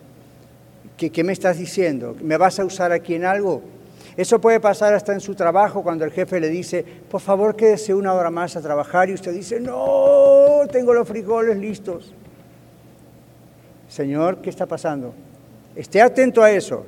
¿Qué, 0.98 1.08
qué 1.08 1.24
me 1.24 1.32
estás 1.32 1.56
diciendo? 1.56 2.14
¿Me 2.20 2.36
vas 2.36 2.60
a 2.60 2.66
usar 2.66 2.92
aquí 2.92 3.14
en 3.14 3.24
algo? 3.24 3.62
Eso 4.16 4.40
puede 4.40 4.60
pasar 4.60 4.92
hasta 4.92 5.12
en 5.12 5.20
su 5.20 5.34
trabajo 5.34 5.82
cuando 5.82 6.04
el 6.04 6.12
jefe 6.12 6.38
le 6.38 6.48
dice, 6.48 6.84
por 7.10 7.20
favor 7.20 7.56
quédese 7.56 7.94
una 7.94 8.12
hora 8.12 8.30
más 8.30 8.56
a 8.56 8.60
trabajar 8.60 9.08
y 9.08 9.14
usted 9.14 9.32
dice, 9.32 9.58
no, 9.58 10.60
tengo 10.70 10.92
los 10.92 11.08
frijoles 11.08 11.56
listos. 11.56 12.14
Señor, 13.88 14.42
¿qué 14.42 14.50
está 14.50 14.66
pasando? 14.66 15.14
Esté 15.74 16.02
atento 16.02 16.42
a 16.42 16.50
eso. 16.50 16.84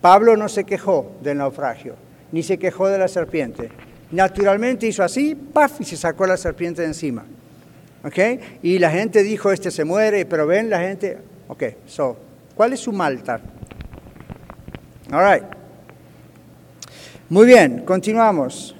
Pablo 0.00 0.36
no 0.36 0.48
se 0.48 0.64
quejó 0.64 1.12
del 1.22 1.38
naufragio, 1.38 1.94
ni 2.32 2.42
se 2.42 2.58
quejó 2.58 2.88
de 2.88 2.98
la 2.98 3.08
serpiente. 3.08 3.70
Naturalmente 4.12 4.86
hizo 4.86 5.02
así, 5.02 5.34
¡paf! 5.34 5.80
y 5.80 5.84
se 5.84 5.96
sacó 5.96 6.26
la 6.26 6.36
serpiente 6.36 6.82
de 6.82 6.88
encima. 6.88 7.24
¿Ok? 8.04 8.18
Y 8.62 8.78
la 8.78 8.90
gente 8.90 9.22
dijo, 9.22 9.50
este 9.50 9.70
se 9.70 9.84
muere, 9.84 10.26
pero 10.26 10.46
ven 10.46 10.70
la 10.70 10.80
gente, 10.80 11.18
ok, 11.48 11.62
so, 11.86 12.16
¿cuál 12.54 12.74
es 12.74 12.80
su 12.80 12.92
malta? 12.92 13.40
All 15.12 15.24
right. 15.24 15.55
Muy 17.28 17.44
bien, 17.44 17.82
continuamos. 17.84 18.76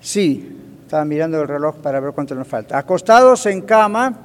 Sí, 0.00 0.58
estaba 0.82 1.04
mirando 1.04 1.40
el 1.40 1.46
reloj 1.46 1.76
para 1.76 2.00
ver 2.00 2.12
cuánto 2.12 2.34
nos 2.34 2.48
falta. 2.48 2.76
Acostados 2.76 3.46
en 3.46 3.62
cama, 3.62 4.18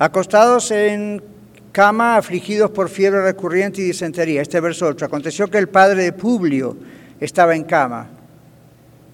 acostados 0.00 0.72
en 0.72 1.22
cama, 1.70 2.16
afligidos 2.16 2.72
por 2.72 2.88
fiebre 2.88 3.22
recurrente 3.22 3.82
y 3.82 3.84
disentería. 3.84 4.42
Este 4.42 4.58
verso 4.58 4.86
8. 4.86 5.04
Aconteció 5.04 5.48
que 5.48 5.58
el 5.58 5.68
padre 5.68 6.02
de 6.02 6.12
Publio 6.12 6.76
estaba 7.20 7.54
en 7.54 7.62
cama. 7.62 8.08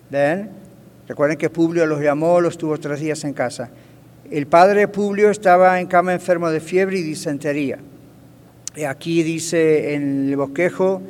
¿Ven? 0.09 0.49
Recuerden 1.07 1.37
que 1.37 1.51
Publio 1.51 1.85
los 1.85 2.01
llamó, 2.01 2.41
los 2.41 2.57
tuvo 2.57 2.79
tres 2.79 3.01
días 3.01 3.23
en 3.25 3.35
casa. 3.35 3.69
El 4.31 4.47
padre 4.47 4.81
de 4.81 4.89
Publio 4.89 5.29
estaba 5.29 5.79
en 5.79 5.89
cama 5.89 6.15
enfermo 6.15 6.49
de 6.49 6.61
fiebre 6.61 6.99
y 6.99 7.03
disentería. 7.03 7.81
Aquí 8.89 9.23
dice 9.23 9.95
en 9.95 10.29
el 10.29 10.37
bosquejo, 10.37 11.03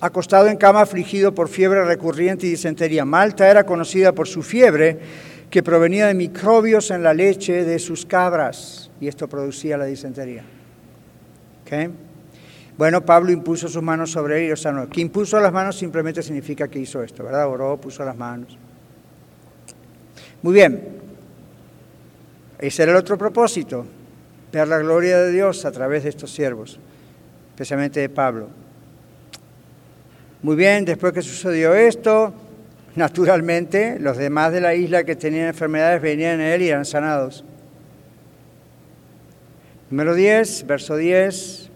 acostado 0.00 0.48
en 0.48 0.56
cama 0.56 0.82
afligido 0.82 1.34
por 1.34 1.48
fiebre 1.48 1.84
recurrente 1.84 2.46
y 2.46 2.50
disentería. 2.50 3.04
Malta 3.04 3.50
era 3.50 3.64
conocida 3.64 4.12
por 4.12 4.28
su 4.28 4.42
fiebre 4.42 4.98
que 5.48 5.62
provenía 5.62 6.06
de 6.06 6.14
microbios 6.14 6.90
en 6.90 7.02
la 7.02 7.14
leche 7.14 7.64
de 7.64 7.78
sus 7.78 8.04
cabras 8.04 8.90
y 9.00 9.08
esto 9.08 9.26
producía 9.28 9.76
la 9.78 9.86
disentería. 9.86 10.44
Bueno, 12.76 13.04
Pablo 13.04 13.30
impuso 13.30 13.68
sus 13.68 13.82
manos 13.82 14.10
sobre 14.10 14.44
él 14.44 14.52
y 14.52 14.56
sea, 14.56 14.72
no, 14.72 14.88
Que 14.88 15.00
impuso 15.00 15.38
las 15.38 15.52
manos 15.52 15.78
simplemente 15.78 16.22
significa 16.22 16.68
que 16.68 16.78
hizo 16.78 17.02
esto, 17.02 17.22
¿verdad? 17.24 17.48
Oró, 17.48 17.76
puso 17.76 18.04
las 18.04 18.16
manos. 18.16 18.58
Muy 20.42 20.54
bien. 20.54 20.80
Ese 22.58 22.82
era 22.82 22.92
el 22.92 22.98
otro 22.98 23.16
propósito 23.16 23.86
ver 24.52 24.68
la 24.68 24.78
gloria 24.78 25.18
de 25.18 25.32
Dios 25.32 25.64
a 25.64 25.72
través 25.72 26.04
de 26.04 26.10
estos 26.10 26.32
siervos, 26.32 26.78
especialmente 27.50 28.00
de 28.00 28.08
Pablo. 28.08 28.48
Muy 30.42 30.56
bien, 30.56 30.84
después 30.84 31.12
que 31.12 31.22
sucedió 31.22 31.74
esto, 31.74 32.32
naturalmente 32.96 33.98
los 34.00 34.16
demás 34.16 34.52
de 34.52 34.60
la 34.60 34.74
isla 34.74 35.04
que 35.04 35.14
tenían 35.14 35.48
enfermedades 35.48 36.00
venían 36.00 36.40
a 36.40 36.54
él 36.54 36.62
y 36.62 36.68
eran 36.68 36.84
sanados. 36.84 37.44
Número 39.90 40.14
10, 40.14 40.66
verso 40.66 40.96
10. 40.96 41.68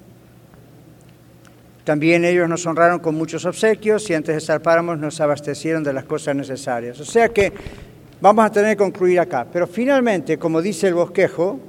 También 1.85 2.25
ellos 2.25 2.49
nos 2.49 2.65
honraron 2.65 2.99
con 3.01 3.15
muchos 3.15 3.45
obsequios 3.45 4.09
y 4.09 4.15
antes 4.15 4.35
de 4.35 4.41
zarpáramos 4.41 4.99
nos 4.99 5.21
abastecieron 5.21 5.85
de 5.85 5.93
las 5.93 6.05
cosas 6.05 6.35
necesarias. 6.35 6.99
O 7.01 7.05
sea 7.05 7.29
que 7.29 7.53
vamos 8.21 8.47
a 8.47 8.51
tener 8.51 8.71
que 8.71 8.83
concluir 8.83 9.21
acá. 9.21 9.47
Pero 9.53 9.67
finalmente, 9.67 10.39
como 10.39 10.63
dice 10.63 10.89
el 10.89 10.95
bosquejo, 10.95 11.61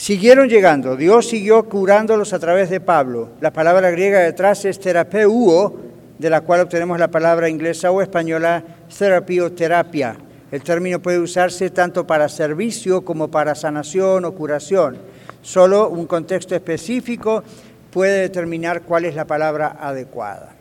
Siguieron 0.00 0.48
llegando, 0.48 0.96
Dios 0.96 1.28
siguió 1.28 1.68
curándolos 1.68 2.32
a 2.32 2.38
través 2.38 2.70
de 2.70 2.80
Pablo. 2.80 3.32
La 3.42 3.52
palabra 3.52 3.90
griega 3.90 4.20
detrás 4.20 4.64
es 4.64 4.80
terapeuo, 4.80 5.76
de 6.18 6.30
la 6.30 6.40
cual 6.40 6.62
obtenemos 6.62 6.98
la 6.98 7.10
palabra 7.10 7.50
inglesa 7.50 7.90
o 7.90 8.00
española 8.00 8.64
therapy 8.98 9.40
o 9.40 9.52
terapia. 9.52 10.16
El 10.50 10.62
término 10.62 11.00
puede 11.00 11.18
usarse 11.18 11.68
tanto 11.68 12.06
para 12.06 12.30
servicio 12.30 13.04
como 13.04 13.30
para 13.30 13.54
sanación 13.54 14.24
o 14.24 14.32
curación. 14.32 14.96
Solo 15.42 15.90
un 15.90 16.06
contexto 16.06 16.54
específico 16.54 17.44
puede 17.92 18.22
determinar 18.22 18.80
cuál 18.80 19.04
es 19.04 19.14
la 19.14 19.26
palabra 19.26 19.76
adecuada. 19.78 20.54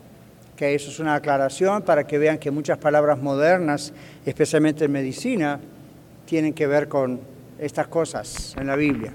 Que 0.58 0.76
eso 0.76 0.90
es 0.90 1.00
una 1.00 1.16
aclaración 1.16 1.84
para 1.84 2.06
que 2.06 2.18
vean 2.18 2.40
que 2.40 2.52
muchas 2.52 2.78
palabras 2.78 3.22
modernas, 3.22 3.94
especialmente 4.26 4.84
en 4.84 4.92
medicina, 4.92 5.62
tienen 6.26 6.54
que 6.54 6.68
ver 6.68 6.90
con 6.90 7.22
estas 7.58 7.88
cosas 7.88 8.54
en 8.60 8.68
la 8.68 8.76
Biblia. 8.76 9.14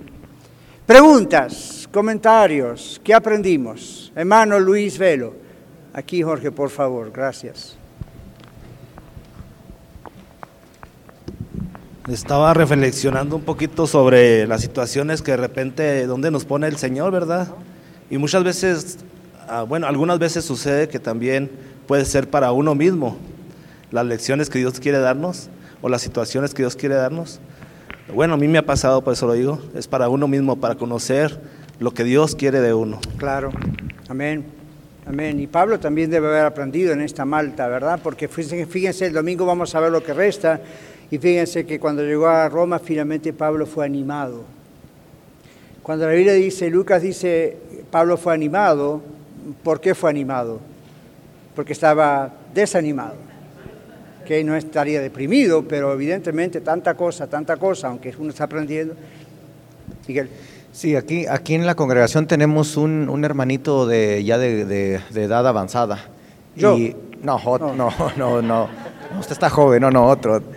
Preguntas, 0.86 1.88
comentarios, 1.90 3.00
¿qué 3.02 3.14
aprendimos? 3.14 4.12
Hermano 4.14 4.60
Luis 4.60 4.98
Velo. 4.98 5.32
Aquí, 5.94 6.22
Jorge, 6.22 6.52
por 6.52 6.68
favor, 6.68 7.10
gracias. 7.10 7.78
Estaba 12.06 12.52
reflexionando 12.52 13.34
un 13.36 13.44
poquito 13.44 13.86
sobre 13.86 14.46
las 14.46 14.60
situaciones 14.60 15.22
que 15.22 15.30
de 15.30 15.38
repente, 15.38 16.06
donde 16.06 16.30
nos 16.30 16.44
pone 16.44 16.66
el 16.66 16.76
Señor, 16.76 17.10
¿verdad? 17.12 17.48
Y 18.10 18.18
muchas 18.18 18.44
veces, 18.44 18.98
ah, 19.48 19.62
bueno, 19.62 19.86
algunas 19.86 20.18
veces 20.18 20.44
sucede 20.44 20.90
que 20.90 20.98
también 20.98 21.50
puede 21.86 22.04
ser 22.04 22.28
para 22.28 22.52
uno 22.52 22.74
mismo 22.74 23.16
las 23.90 24.04
lecciones 24.04 24.50
que 24.50 24.58
Dios 24.58 24.80
quiere 24.80 24.98
darnos 24.98 25.48
o 25.80 25.88
las 25.88 26.02
situaciones 26.02 26.52
que 26.52 26.62
Dios 26.62 26.76
quiere 26.76 26.96
darnos. 26.96 27.40
Bueno, 28.12 28.34
a 28.34 28.36
mí 28.36 28.46
me 28.48 28.58
ha 28.58 28.66
pasado, 28.66 29.02
por 29.02 29.14
eso 29.14 29.26
lo 29.26 29.32
digo, 29.32 29.60
es 29.74 29.88
para 29.88 30.08
uno 30.08 30.28
mismo, 30.28 30.56
para 30.56 30.74
conocer 30.74 31.40
lo 31.80 31.92
que 31.92 32.04
Dios 32.04 32.36
quiere 32.36 32.60
de 32.60 32.74
uno. 32.74 33.00
Claro, 33.16 33.50
amén, 34.08 34.44
amén. 35.06 35.40
Y 35.40 35.46
Pablo 35.46 35.80
también 35.80 36.10
debe 36.10 36.28
haber 36.28 36.44
aprendido 36.44 36.92
en 36.92 37.00
esta 37.00 37.24
Malta, 37.24 37.66
¿verdad? 37.66 37.98
Porque 38.02 38.28
fíjense, 38.28 39.06
el 39.06 39.12
domingo 39.14 39.46
vamos 39.46 39.74
a 39.74 39.80
ver 39.80 39.90
lo 39.90 40.02
que 40.02 40.12
resta, 40.12 40.60
y 41.10 41.18
fíjense 41.18 41.64
que 41.64 41.80
cuando 41.80 42.02
llegó 42.02 42.26
a 42.26 42.48
Roma, 42.48 42.78
finalmente 42.78 43.32
Pablo 43.32 43.66
fue 43.66 43.86
animado. 43.86 44.44
Cuando 45.82 46.06
la 46.06 46.12
Biblia 46.12 46.34
dice, 46.34 46.70
Lucas 46.70 47.02
dice, 47.02 47.56
Pablo 47.90 48.16
fue 48.16 48.34
animado, 48.34 49.02
¿por 49.62 49.80
qué 49.80 49.94
fue 49.94 50.10
animado? 50.10 50.60
Porque 51.56 51.72
estaba 51.72 52.32
desanimado 52.54 53.33
que 54.24 54.42
no 54.44 54.56
estaría 54.56 55.00
deprimido, 55.00 55.62
pero 55.66 55.92
evidentemente 55.92 56.60
tanta 56.60 56.94
cosa, 56.94 57.26
tanta 57.28 57.56
cosa, 57.56 57.88
aunque 57.88 58.14
uno 58.18 58.30
está 58.30 58.44
aprendiendo. 58.44 58.94
Miguel. 60.06 60.28
Sí, 60.72 60.96
aquí, 60.96 61.26
aquí 61.26 61.54
en 61.54 61.66
la 61.66 61.76
congregación 61.76 62.26
tenemos 62.26 62.76
un, 62.76 63.08
un 63.08 63.24
hermanito 63.24 63.86
de, 63.86 64.24
ya 64.24 64.38
de, 64.38 64.64
de, 64.64 65.22
edad 65.22 65.46
avanzada. 65.46 65.98
¿Yo? 66.56 66.76
no, 67.22 67.38
no, 67.76 67.92
no, 68.16 68.42
no, 68.42 68.68
Usted 69.20 69.32
está 69.32 69.50
joven, 69.50 69.82
no, 69.82 69.90
no, 69.90 70.06
otro. 70.06 70.42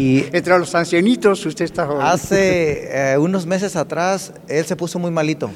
Y 0.00 0.24
Entre 0.34 0.58
los 0.58 0.74
ancianitos, 0.74 1.44
usted 1.44 1.66
está 1.66 1.86
joven. 1.86 2.00
Hace 2.02 3.12
eh, 3.12 3.18
unos 3.18 3.44
meses 3.46 3.76
atrás, 3.76 4.32
él 4.48 4.64
se 4.64 4.74
puso 4.74 4.98
muy 4.98 5.10
malito. 5.10 5.50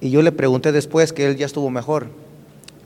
Y 0.00 0.10
yo 0.10 0.20
le 0.20 0.32
pregunté 0.32 0.72
después 0.72 1.12
que 1.12 1.26
él 1.26 1.36
ya 1.36 1.46
estuvo 1.46 1.70
mejor. 1.70 2.08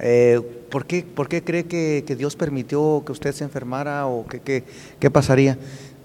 Eh, 0.00 0.40
¿por, 0.70 0.86
qué, 0.86 1.04
¿Por 1.04 1.28
qué 1.28 1.42
cree 1.42 1.64
que, 1.64 2.04
que, 2.06 2.16
Dios 2.16 2.36
permitió 2.36 3.02
que 3.06 3.12
usted 3.12 3.32
se 3.32 3.44
enfermara 3.44 4.06
o 4.06 4.26
que, 4.26 4.64
qué 4.98 5.10
pasaría? 5.10 5.58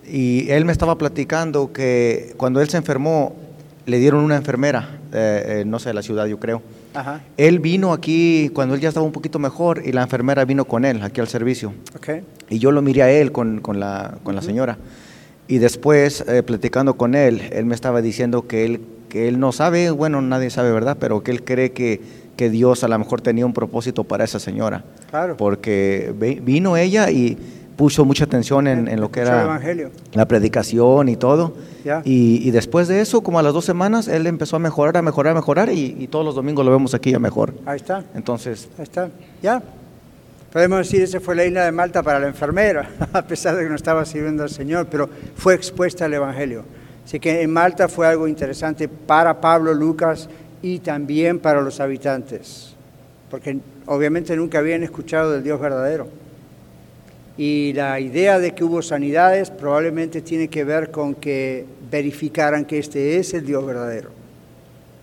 Y 0.07 0.49
él 0.49 0.65
me 0.65 0.71
estaba 0.71 0.97
platicando 0.97 1.71
que 1.71 2.33
cuando 2.37 2.61
él 2.61 2.69
se 2.69 2.77
enfermó, 2.77 3.35
le 3.85 3.97
dieron 3.97 4.23
una 4.23 4.35
enfermera, 4.35 4.99
eh, 5.13 5.63
no 5.65 5.79
sé, 5.79 5.89
de 5.89 5.93
la 5.95 6.01
ciudad 6.01 6.25
yo 6.25 6.39
creo. 6.39 6.61
Él 7.37 7.59
vino 7.59 7.93
aquí 7.93 8.49
cuando 8.53 8.75
él 8.75 8.81
ya 8.81 8.89
estaba 8.89 9.05
un 9.05 9.11
poquito 9.11 9.39
mejor 9.39 9.83
y 9.85 9.91
la 9.91 10.01
enfermera 10.01 10.43
vino 10.45 10.65
con 10.65 10.85
él 10.85 11.01
aquí 11.03 11.21
al 11.21 11.27
servicio. 11.27 11.73
Y 12.49 12.59
yo 12.59 12.71
lo 12.71 12.81
miré 12.81 13.03
a 13.03 13.11
él 13.11 13.31
con, 13.31 13.61
con 13.61 13.79
la, 13.79 14.17
con 14.23 14.35
la 14.35 14.41
señora. 14.41 14.77
Y 15.47 15.57
después, 15.57 16.23
eh, 16.27 16.43
platicando 16.43 16.95
con 16.95 17.15
él, 17.15 17.41
él 17.51 17.65
me 17.65 17.75
estaba 17.75 18.01
diciendo 18.01 18.47
que 18.47 18.65
él, 18.65 18.81
que 19.07 19.27
él 19.27 19.39
no 19.39 19.51
sabe, 19.51 19.89
bueno, 19.89 20.21
nadie 20.21 20.49
sabe, 20.49 20.71
¿verdad? 20.71 20.97
Pero 20.99 21.23
que 21.23 21.31
él 21.31 21.43
cree 21.43 21.71
que, 21.71 22.01
que 22.39 22.49
Dios 22.49 22.85
a 22.85 22.87
lo 22.87 22.97
mejor 22.97 23.19
tenía 23.19 23.45
un 23.45 23.51
propósito 23.51 24.05
para 24.05 24.23
esa 24.23 24.39
señora. 24.39 24.85
Claro. 25.09 25.35
Porque 25.35 26.13
vino 26.41 26.77
ella 26.77 27.11
y 27.11 27.37
puso 27.75 28.05
mucha 28.05 28.23
atención 28.23 28.65
en, 28.65 29.01
lo 29.01 29.11
que 29.11 29.19
era 29.19 29.59
la 30.13 30.25
predicación 30.25 31.09
y 31.09 31.17
todo. 31.17 31.53
Y, 32.05 32.49
después 32.51 32.87
de 32.87 33.01
eso, 33.01 33.19
como 33.19 33.39
a 33.39 33.43
las 33.43 33.51
dos 33.51 33.65
semanas, 33.65 34.07
él 34.07 34.25
empezó 34.25 34.55
a 34.55 34.59
mejorar, 34.59 34.95
a 34.95 35.01
mejorar, 35.01 35.31
a 35.31 35.35
mejorar 35.35 35.69
y, 35.69 36.07
todos 36.07 36.23
los 36.23 36.33
domingos 36.33 36.65
lo 36.65 36.71
vemos 36.71 36.93
aquí 36.93 37.11
ya 37.11 37.19
mejor. 37.19 37.53
Ahí 37.65 37.75
está. 37.75 38.05
Entonces. 38.15 38.69
Ahí 38.77 38.83
está. 38.83 39.09
Ya. 39.41 39.61
Podemos 40.53 40.77
decir, 40.77 41.01
ese 41.01 41.19
fue 41.19 41.35
la 41.35 41.43
isla 41.43 41.65
de 41.65 41.73
Malta 41.73 42.01
para 42.01 42.21
la 42.21 42.27
enfermera, 42.27 42.89
a 43.13 43.21
pesar 43.21 43.57
de 43.57 43.63
que 43.63 43.69
no 43.69 43.75
estaba 43.75 44.05
sirviendo 44.05 44.43
al 44.43 44.49
Señor, 44.49 44.87
pero 44.89 45.09
fue 45.35 45.55
expuesta 45.55 46.05
al 46.05 46.13
Evangelio. 46.13 46.63
Así 47.03 47.19
que 47.19 47.41
en 47.41 47.51
Malta 47.51 47.89
fue 47.89 48.07
algo 48.07 48.29
interesante 48.29 48.87
para 48.87 49.41
Pablo, 49.41 49.73
Lucas 49.73 50.29
y 50.61 50.79
también 50.79 51.39
para 51.39 51.61
los 51.61 51.79
habitantes, 51.79 52.75
porque 53.29 53.59
obviamente 53.85 54.35
nunca 54.35 54.59
habían 54.59 54.83
escuchado 54.83 55.31
del 55.31 55.43
Dios 55.43 55.59
verdadero. 55.59 56.07
Y 57.37 57.71
la 57.71 57.99
idea 58.01 58.37
de 58.37 58.53
que 58.53 58.65
hubo 58.65 58.81
sanidades 58.81 59.49
probablemente 59.49 60.21
tiene 60.21 60.49
que 60.49 60.65
ver 60.65 60.91
con 60.91 61.15
que 61.15 61.65
verificaran 61.89 62.65
que 62.65 62.79
este 62.79 63.17
es 63.17 63.33
el 63.33 63.45
Dios 63.45 63.65
verdadero. 63.65 64.09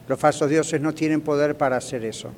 Los 0.07 0.21
falsos 0.21 0.51
dioses 0.51 0.81
no 0.81 0.93
tienen 0.93 1.23
poder 1.23 1.57
para 1.57 1.79
hacer 1.79 2.05
eso. 2.05 2.31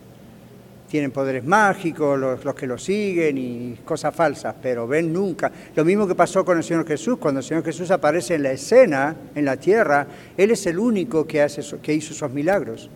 Tienen 0.88 1.10
poderes 1.10 1.44
mágicos, 1.44 2.18
los, 2.18 2.44
los, 2.44 2.54
que 2.54 2.66
lo 2.66 2.78
siguen 2.78 3.36
y 3.36 3.76
cosas 3.84 4.14
falsas, 4.14 4.54
pero 4.62 4.86
ven 4.86 5.12
nunca. 5.12 5.50
Lo 5.74 5.84
mismo 5.84 6.06
que 6.06 6.14
pasó 6.14 6.44
con 6.44 6.56
el 6.56 6.64
Señor 6.64 6.86
Jesús, 6.86 7.18
cuando 7.18 7.40
el 7.40 7.44
Señor 7.44 7.64
Jesús 7.64 7.90
aparece 7.90 8.36
en 8.36 8.44
la 8.44 8.52
escena, 8.52 9.16
en 9.34 9.44
la 9.44 9.56
tierra, 9.56 10.06
Él 10.36 10.52
es 10.52 10.64
el 10.66 10.78
único 10.78 11.26
que, 11.26 11.42
hace, 11.42 11.60
que 11.82 11.92
hizo 11.92 12.14
esos 12.14 12.30
milagros. 12.30 12.88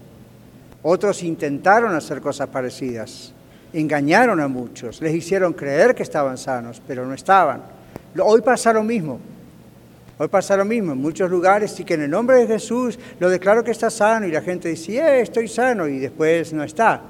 Otros 0.83 1.22
intentaron 1.22 1.95
hacer 1.95 2.20
cosas 2.20 2.49
parecidas, 2.49 3.33
engañaron 3.72 4.41
a 4.41 4.49
muchos, 4.49 5.01
les 5.01 5.14
hicieron 5.14 5.53
creer 5.53 5.95
que 5.95 6.03
estaban 6.03 6.37
sanos, 6.37 6.83
pero 6.87 7.07
no 7.07 7.14
estaban. 7.14 7.62
Hoy 8.18 8.41
pasa 8.41 8.72
lo 8.72 8.83
mismo. 8.83 9.20
Hoy 10.18 10.28
pasa 10.28 10.57
lo 10.57 10.64
mismo 10.64 10.93
en 10.93 10.99
muchos 10.99 11.30
lugares 11.30 11.78
y 11.80 11.85
que 11.85 11.95
en 11.95 12.03
el 12.03 12.11
nombre 12.11 12.37
de 12.37 12.47
Jesús 12.47 12.99
lo 13.18 13.30
declaro 13.30 13.64
que 13.64 13.70
está 13.70 13.91
sano 13.91 14.26
y 14.26 14.30
la 14.30 14.43
gente 14.43 14.68
dice, 14.68 14.99
eh, 14.99 15.20
estoy 15.20 15.49
sano 15.49 15.89
y 15.89 15.99
después 15.99 16.53
no 16.53 16.62
está. 16.62 17.01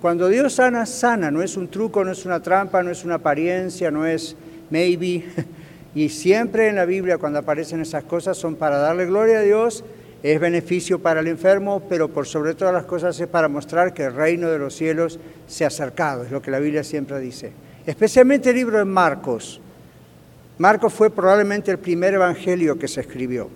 Cuando 0.00 0.28
Dios 0.28 0.54
sana, 0.54 0.84
sana, 0.86 1.30
no 1.30 1.42
es 1.42 1.56
un 1.56 1.68
truco, 1.68 2.04
no 2.04 2.12
es 2.12 2.26
una 2.26 2.40
trampa, 2.40 2.82
no 2.82 2.90
es 2.90 3.04
una 3.04 3.16
apariencia, 3.16 3.90
no 3.90 4.06
es 4.06 4.36
maybe. 4.70 5.24
Y 5.92 6.08
siempre 6.08 6.68
en 6.68 6.76
la 6.76 6.84
Biblia 6.84 7.18
cuando 7.18 7.40
aparecen 7.40 7.80
esas 7.80 8.04
cosas 8.04 8.36
son 8.36 8.54
para 8.54 8.78
darle 8.78 9.06
gloria 9.06 9.40
a 9.40 9.42
Dios, 9.42 9.82
es 10.22 10.38
beneficio 10.38 10.98
para 10.98 11.20
el 11.20 11.28
enfermo, 11.28 11.82
pero 11.88 12.08
por 12.08 12.26
sobre 12.26 12.54
todas 12.54 12.74
las 12.74 12.84
cosas 12.84 13.18
es 13.18 13.26
para 13.26 13.48
mostrar 13.48 13.94
que 13.94 14.04
el 14.04 14.14
reino 14.14 14.48
de 14.48 14.58
los 14.58 14.74
cielos 14.74 15.18
se 15.46 15.64
ha 15.64 15.68
acercado, 15.68 16.24
es 16.24 16.30
lo 16.30 16.42
que 16.42 16.50
la 16.50 16.58
Biblia 16.58 16.84
siempre 16.84 17.18
dice. 17.20 17.52
Especialmente 17.86 18.50
el 18.50 18.56
libro 18.56 18.78
de 18.78 18.84
Marcos. 18.84 19.60
Marcos 20.58 20.92
fue 20.92 21.10
probablemente 21.10 21.70
el 21.70 21.78
primer 21.78 22.14
evangelio 22.14 22.78
que 22.78 22.86
se 22.86 23.00
escribió. 23.00 23.48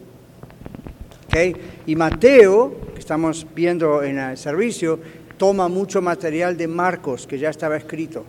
Y 1.85 1.97
Mateo, 1.97 2.73
que 2.95 3.01
estamos 3.01 3.45
viendo 3.55 4.05
en 4.05 4.19
el 4.19 4.39
servicio, 4.39 5.01
toma 5.37 5.69
mucho 5.69 6.01
material 6.01 6.57
de 6.57 6.69
Marcos 6.69 7.27
que 7.27 7.39
ya 7.39 7.51
estaba 7.51 7.77
escrito, 7.77 8.25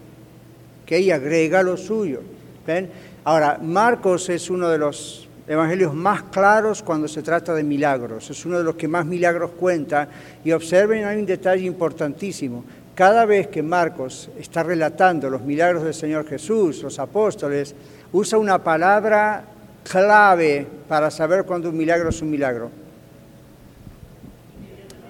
que 0.87 0.99
y 0.99 1.11
agrega 1.11 1.61
lo 1.61 1.77
suyo. 1.77 2.21
¿ven? 2.65 2.89
Ahora, 3.23 3.59
Marcos 3.61 4.29
es 4.29 4.49
uno 4.49 4.69
de 4.69 4.79
los 4.79 5.24
evangelios 5.47 5.93
más 5.93 6.23
claros 6.23 6.81
cuando 6.81 7.07
se 7.07 7.21
trata 7.21 7.53
de 7.53 7.63
milagros. 7.63 8.29
Es 8.29 8.45
uno 8.45 8.57
de 8.57 8.63
los 8.63 8.75
que 8.75 8.87
más 8.87 9.05
milagros 9.05 9.51
cuenta. 9.51 10.07
Y 10.43 10.51
observen, 10.51 11.05
hay 11.05 11.17
un 11.17 11.25
detalle 11.25 11.65
importantísimo. 11.65 12.63
Cada 12.95 13.25
vez 13.25 13.47
que 13.47 13.61
Marcos 13.61 14.29
está 14.39 14.63
relatando 14.63 15.29
los 15.29 15.41
milagros 15.41 15.83
del 15.83 15.93
Señor 15.93 16.25
Jesús, 16.25 16.81
los 16.81 16.97
apóstoles, 16.97 17.75
usa 18.13 18.39
una 18.39 18.63
palabra 18.63 19.43
clave 19.83 20.65
para 20.87 21.11
saber 21.11 21.43
cuándo 21.43 21.69
un 21.69 21.77
milagro 21.77 22.09
es 22.09 22.21
un 22.21 22.31
milagro. 22.31 22.71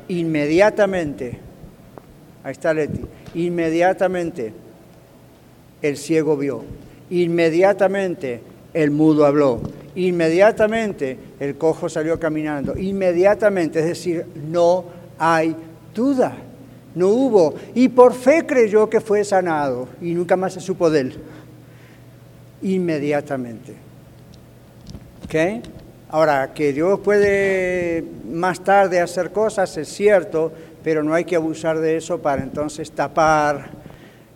Inmediatamente, 0.08 1.40
ahí 2.44 2.52
está 2.52 2.74
Leti, 2.74 3.02
inmediatamente 3.36 4.54
el 5.82 5.98
ciego 5.98 6.38
vio, 6.38 6.64
inmediatamente 7.10 8.42
el 8.74 8.92
mudo 8.92 9.26
habló, 9.26 9.62
inmediatamente 9.96 11.18
el 11.40 11.56
cojo 11.58 11.90
salió 11.90 12.20
caminando, 12.20 12.78
inmediatamente, 12.78 13.80
es 13.80 13.86
decir, 13.86 14.26
no 14.50 14.86
hay 15.18 15.56
duda, 15.94 16.36
no 16.94 17.08
hubo, 17.08 17.56
y 17.74 17.90
por 17.90 18.14
fe 18.14 18.46
creyó 18.46 18.90
que 18.90 19.02
fue 19.02 19.24
sanado 19.24 19.88
y 20.02 20.14
nunca 20.14 20.36
más 20.36 20.54
se 20.54 20.60
supo 20.60 20.90
de 20.90 21.00
él, 21.02 21.16
inmediatamente. 22.62 23.74
¿Ok? 25.26 25.64
Ahora, 26.10 26.54
que 26.54 26.72
Dios 26.72 27.00
puede 27.00 28.04
más 28.30 28.64
tarde 28.64 29.02
hacer 29.02 29.32
cosas, 29.32 29.76
es 29.78 29.90
cierto, 29.90 30.52
pero 30.84 31.04
no 31.04 31.14
hay 31.14 31.26
que 31.26 31.36
abusar 31.36 31.80
de 31.80 31.98
eso 31.98 32.22
para 32.22 32.44
entonces 32.44 32.92
tapar 32.92 33.85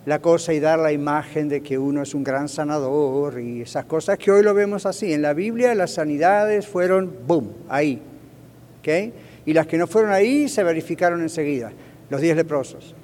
la 0.06 0.20
cosa 0.20 0.52
y 0.52 0.60
dar 0.60 0.78
la 0.78 0.92
imagen 0.92 1.48
de 1.48 1.60
que 1.60 1.78
uno 1.78 2.02
es 2.02 2.14
un 2.14 2.24
gran 2.24 2.48
sanador 2.48 3.40
y 3.40 3.62
esas 3.62 3.84
cosas 3.84 4.18
que 4.18 4.30
hoy 4.30 4.42
lo 4.42 4.54
vemos 4.54 4.86
así. 4.86 5.12
En 5.12 5.22
la 5.22 5.34
Biblia 5.34 5.74
las 5.74 5.92
sanidades 5.92 6.66
fueron, 6.66 7.12
boom, 7.26 7.52
ahí. 7.68 8.00
¿okay? 8.80 9.12
Y 9.44 9.52
las 9.52 9.66
que 9.66 9.76
no 9.76 9.86
fueron 9.86 10.12
ahí 10.12 10.48
se 10.48 10.64
verificaron 10.64 11.20
enseguida, 11.20 11.72
los 12.08 12.20
diez 12.20 12.36
leprosos. 12.36 12.94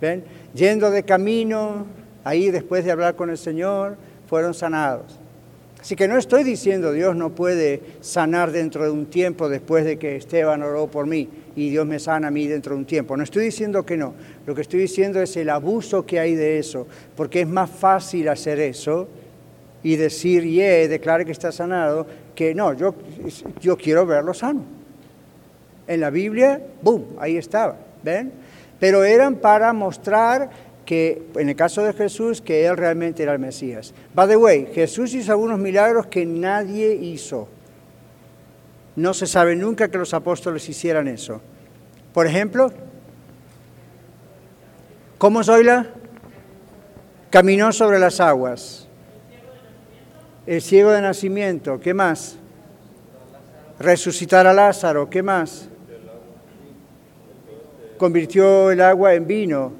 ¿Ven? 0.00 0.24
Yendo 0.54 0.90
de 0.90 1.02
camino, 1.02 1.86
ahí 2.24 2.50
después 2.50 2.84
de 2.84 2.92
hablar 2.92 3.16
con 3.16 3.30
el 3.30 3.38
Señor, 3.38 3.96
fueron 4.26 4.54
sanados. 4.54 5.18
Así 5.80 5.96
que 5.96 6.08
no 6.08 6.16
estoy 6.16 6.44
diciendo 6.44 6.92
Dios 6.92 7.14
no 7.14 7.30
puede 7.30 7.82
sanar 8.00 8.50
dentro 8.50 8.84
de 8.84 8.90
un 8.90 9.06
tiempo 9.06 9.50
después 9.50 9.84
de 9.84 9.98
que 9.98 10.16
Esteban 10.16 10.62
oró 10.62 10.86
por 10.86 11.06
mí 11.06 11.28
y 11.56 11.70
Dios 11.70 11.86
me 11.86 11.98
sana 11.98 12.28
a 12.28 12.30
mí 12.30 12.46
dentro 12.46 12.74
de 12.74 12.80
un 12.80 12.84
tiempo. 12.84 13.16
No 13.16 13.22
estoy 13.22 13.44
diciendo 13.44 13.84
que 13.84 13.96
no, 13.96 14.14
lo 14.46 14.54
que 14.54 14.62
estoy 14.62 14.80
diciendo 14.80 15.20
es 15.20 15.36
el 15.36 15.50
abuso 15.50 16.04
que 16.04 16.18
hay 16.18 16.34
de 16.34 16.58
eso, 16.58 16.86
porque 17.16 17.42
es 17.42 17.48
más 17.48 17.70
fácil 17.70 18.28
hacer 18.28 18.60
eso 18.60 19.08
y 19.82 19.96
decir, 19.96 20.44
yeah, 20.44 20.88
declare 20.88 21.24
que 21.24 21.32
está 21.32 21.52
sanado, 21.52 22.06
que 22.34 22.54
no, 22.54 22.72
yo, 22.72 22.94
yo 23.60 23.76
quiero 23.76 24.06
verlo 24.06 24.34
sano. 24.34 24.62
En 25.86 26.00
la 26.00 26.10
Biblia, 26.10 26.60
boom, 26.82 27.04
ahí 27.18 27.36
estaba, 27.36 27.76
¿ven? 28.02 28.32
Pero 28.80 29.04
eran 29.04 29.36
para 29.36 29.72
mostrar 29.72 30.50
que, 30.84 31.22
en 31.36 31.48
el 31.48 31.56
caso 31.56 31.82
de 31.82 31.92
Jesús, 31.92 32.40
que 32.40 32.66
Él 32.66 32.76
realmente 32.76 33.22
era 33.22 33.32
el 33.32 33.38
Mesías. 33.38 33.94
By 34.14 34.28
the 34.28 34.36
way, 34.36 34.68
Jesús 34.74 35.14
hizo 35.14 35.32
algunos 35.32 35.58
milagros 35.58 36.06
que 36.06 36.26
nadie 36.26 36.94
hizo. 36.94 37.48
No 38.96 39.12
se 39.12 39.26
sabe 39.26 39.56
nunca 39.56 39.88
que 39.88 39.98
los 39.98 40.14
apóstoles 40.14 40.68
hicieran 40.68 41.08
eso. 41.08 41.40
Por 42.12 42.26
ejemplo, 42.26 42.72
¿cómo 45.18 45.42
Zoila? 45.42 45.86
Caminó 47.30 47.72
sobre 47.72 47.98
las 47.98 48.20
aguas. 48.20 48.86
El 50.46 50.62
ciego 50.62 50.92
de 50.92 51.00
nacimiento, 51.00 51.80
¿qué 51.80 51.92
más? 51.94 52.36
Resucitar 53.80 54.46
a 54.46 54.52
Lázaro, 54.52 55.10
¿qué 55.10 55.22
más? 55.22 55.68
Convirtió 57.98 58.70
el 58.70 58.80
agua 58.80 59.14
en 59.14 59.26
vino. 59.26 59.72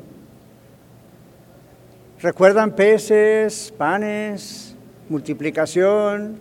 ¿Recuerdan 2.21 2.75
peces, 2.75 3.73
panes, 3.77 4.75
multiplicación? 5.09 6.41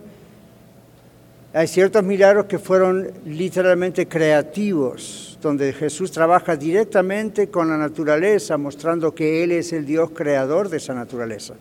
Hay 1.56 1.68
ciertos 1.68 2.02
milagros 2.02 2.46
que 2.46 2.58
fueron 2.58 3.12
literalmente 3.26 4.08
creativos, 4.08 5.38
donde 5.40 5.72
Jesús 5.72 6.10
trabaja 6.10 6.56
directamente 6.56 7.48
con 7.48 7.68
la 7.68 7.76
naturaleza, 7.76 8.58
mostrando 8.58 9.14
que 9.14 9.44
Él 9.44 9.52
es 9.52 9.72
el 9.72 9.86
Dios 9.86 10.10
creador 10.10 10.68
de 10.68 10.78
esa 10.78 10.94
naturaleza. 10.94 11.54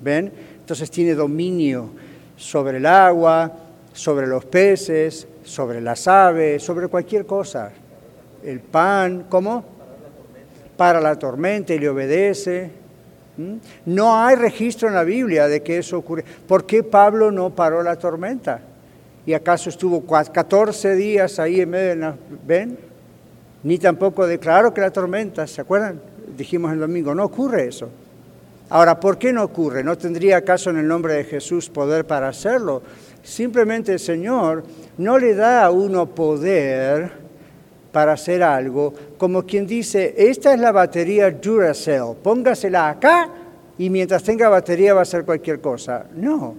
¿Ven? 0.00 0.32
Entonces 0.58 0.90
tiene 0.90 1.14
dominio 1.14 1.90
sobre 2.36 2.78
el 2.78 2.86
agua, 2.86 3.52
sobre 3.92 4.26
los 4.26 4.44
peces, 4.44 5.28
sobre 5.44 5.80
las 5.80 6.08
aves, 6.08 6.60
sobre 6.60 6.88
cualquier 6.88 7.26
cosa. 7.26 7.70
El 8.42 8.58
pan, 8.58 9.26
¿cómo? 9.28 9.64
Para 10.76 11.00
la 11.00 11.16
tormenta 11.16 11.72
y 11.72 11.78
le 11.78 11.88
obedece. 11.88 12.72
¿Mm? 13.36 13.54
No 13.86 14.16
hay 14.16 14.36
registro 14.36 14.88
en 14.88 14.94
la 14.94 15.04
Biblia 15.04 15.48
de 15.48 15.62
que 15.62 15.78
eso 15.78 15.98
ocurre. 15.98 16.24
¿Por 16.46 16.66
qué 16.66 16.82
Pablo 16.82 17.30
no 17.30 17.50
paró 17.50 17.82
la 17.82 17.96
tormenta? 17.96 18.60
¿Y 19.26 19.32
acaso 19.32 19.70
estuvo 19.70 20.04
14 20.04 20.94
días 20.94 21.38
ahí 21.38 21.60
en 21.60 21.70
medio 21.70 21.88
de 21.88 21.96
la... 21.96 22.16
¿Ven? 22.46 22.78
Ni 23.62 23.78
tampoco 23.78 24.26
declaró 24.26 24.74
que 24.74 24.82
la 24.82 24.90
tormenta, 24.90 25.46
¿se 25.46 25.60
acuerdan? 25.60 26.00
Dijimos 26.36 26.72
el 26.72 26.80
domingo, 26.80 27.14
no 27.14 27.24
ocurre 27.24 27.66
eso. 27.66 27.88
Ahora, 28.68 29.00
¿por 29.00 29.18
qué 29.18 29.32
no 29.32 29.42
ocurre? 29.42 29.82
¿No 29.82 29.96
tendría 29.96 30.38
acaso 30.38 30.70
en 30.70 30.78
el 30.78 30.86
nombre 30.86 31.14
de 31.14 31.24
Jesús 31.24 31.70
poder 31.70 32.06
para 32.06 32.28
hacerlo? 32.28 32.82
Simplemente 33.22 33.92
el 33.92 34.00
Señor 34.00 34.64
no 34.98 35.18
le 35.18 35.34
da 35.34 35.64
a 35.64 35.70
uno 35.70 36.06
poder 36.06 37.23
para 37.94 38.14
hacer 38.14 38.42
algo, 38.42 38.92
como 39.16 39.44
quien 39.44 39.68
dice, 39.68 40.16
esta 40.18 40.52
es 40.52 40.58
la 40.58 40.72
batería 40.72 41.30
Duracell, 41.30 42.16
póngasela 42.20 42.88
acá 42.88 43.30
y 43.78 43.88
mientras 43.88 44.24
tenga 44.24 44.48
batería 44.48 44.94
va 44.94 44.98
a 44.98 45.02
hacer 45.02 45.24
cualquier 45.24 45.60
cosa. 45.60 46.06
No, 46.12 46.56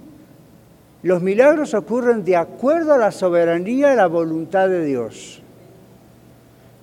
los 1.03 1.21
milagros 1.21 1.73
ocurren 1.73 2.23
de 2.23 2.37
acuerdo 2.37 2.93
a 2.93 2.97
la 2.97 3.11
soberanía 3.11 3.91
y 3.91 3.97
la 3.97 4.07
voluntad 4.07 4.69
de 4.69 4.85
Dios. 4.85 5.41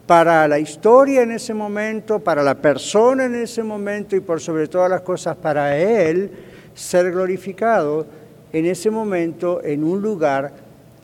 Para 0.06 0.46
la 0.46 0.58
historia 0.58 1.22
en 1.22 1.32
ese 1.32 1.54
momento, 1.54 2.18
para 2.18 2.42
la 2.42 2.56
persona 2.56 3.24
en 3.24 3.36
ese 3.36 3.62
momento 3.62 4.16
y 4.16 4.20
por 4.20 4.38
sobre 4.38 4.68
todas 4.68 4.90
las 4.90 5.00
cosas 5.00 5.34
para 5.34 5.78
Él 5.78 6.30
ser 6.74 7.10
glorificado 7.10 8.04
en 8.52 8.66
ese 8.66 8.90
momento 8.90 9.64
en 9.64 9.82
un 9.82 10.02
lugar 10.02 10.52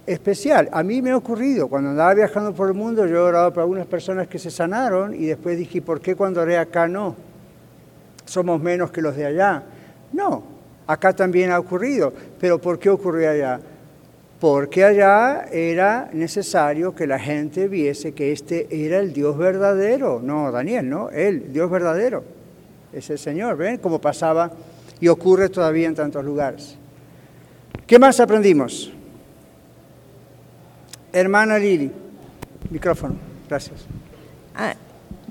especial. 0.08 0.68
A 0.72 0.82
mí 0.82 1.02
me 1.02 1.10
ha 1.10 1.16
ocurrido, 1.16 1.68
cuando 1.68 1.90
andaba 1.90 2.14
viajando 2.14 2.54
por 2.54 2.68
el 2.68 2.74
mundo, 2.74 3.06
yo 3.06 3.16
he 3.16 3.20
orado 3.20 3.52
por 3.52 3.62
algunas 3.62 3.86
personas 3.86 4.26
que 4.26 4.38
se 4.38 4.50
sanaron 4.50 5.14
y 5.14 5.26
después 5.26 5.58
dije, 5.58 5.82
¿por 5.82 6.00
qué 6.00 6.16
cuando 6.16 6.40
oré 6.40 6.56
acá 6.56 6.88
no? 6.88 7.14
Somos 8.24 8.60
menos 8.60 8.90
que 8.90 9.02
los 9.02 9.14
de 9.16 9.26
allá. 9.26 9.62
No, 10.12 10.42
acá 10.86 11.12
también 11.12 11.50
ha 11.50 11.58
ocurrido. 11.58 12.12
¿Pero 12.40 12.58
por 12.58 12.78
qué 12.78 12.90
ocurrió 12.90 13.30
allá? 13.30 13.60
Porque 14.40 14.84
allá 14.84 15.46
era 15.52 16.08
necesario 16.12 16.94
que 16.94 17.06
la 17.06 17.18
gente 17.18 17.68
viese 17.68 18.12
que 18.12 18.32
este 18.32 18.66
era 18.70 18.98
el 18.98 19.12
Dios 19.12 19.36
verdadero. 19.36 20.20
No, 20.22 20.50
Daniel, 20.50 20.88
no, 20.88 21.10
él, 21.10 21.52
Dios 21.52 21.70
verdadero. 21.70 22.24
Es 22.92 23.10
el 23.10 23.18
Señor, 23.18 23.56
¿ven? 23.56 23.78
Cómo 23.78 24.00
pasaba 24.00 24.50
y 25.00 25.08
ocurre 25.08 25.48
todavía 25.48 25.86
en 25.86 25.94
tantos 25.94 26.24
lugares. 26.24 26.76
¿Qué 27.86 27.98
más 27.98 28.20
aprendimos? 28.20 28.92
Hermana 31.12 31.58
Lili, 31.58 31.90
micrófono, 32.70 33.16
gracias. 33.48 33.86
Ah, 34.54 34.74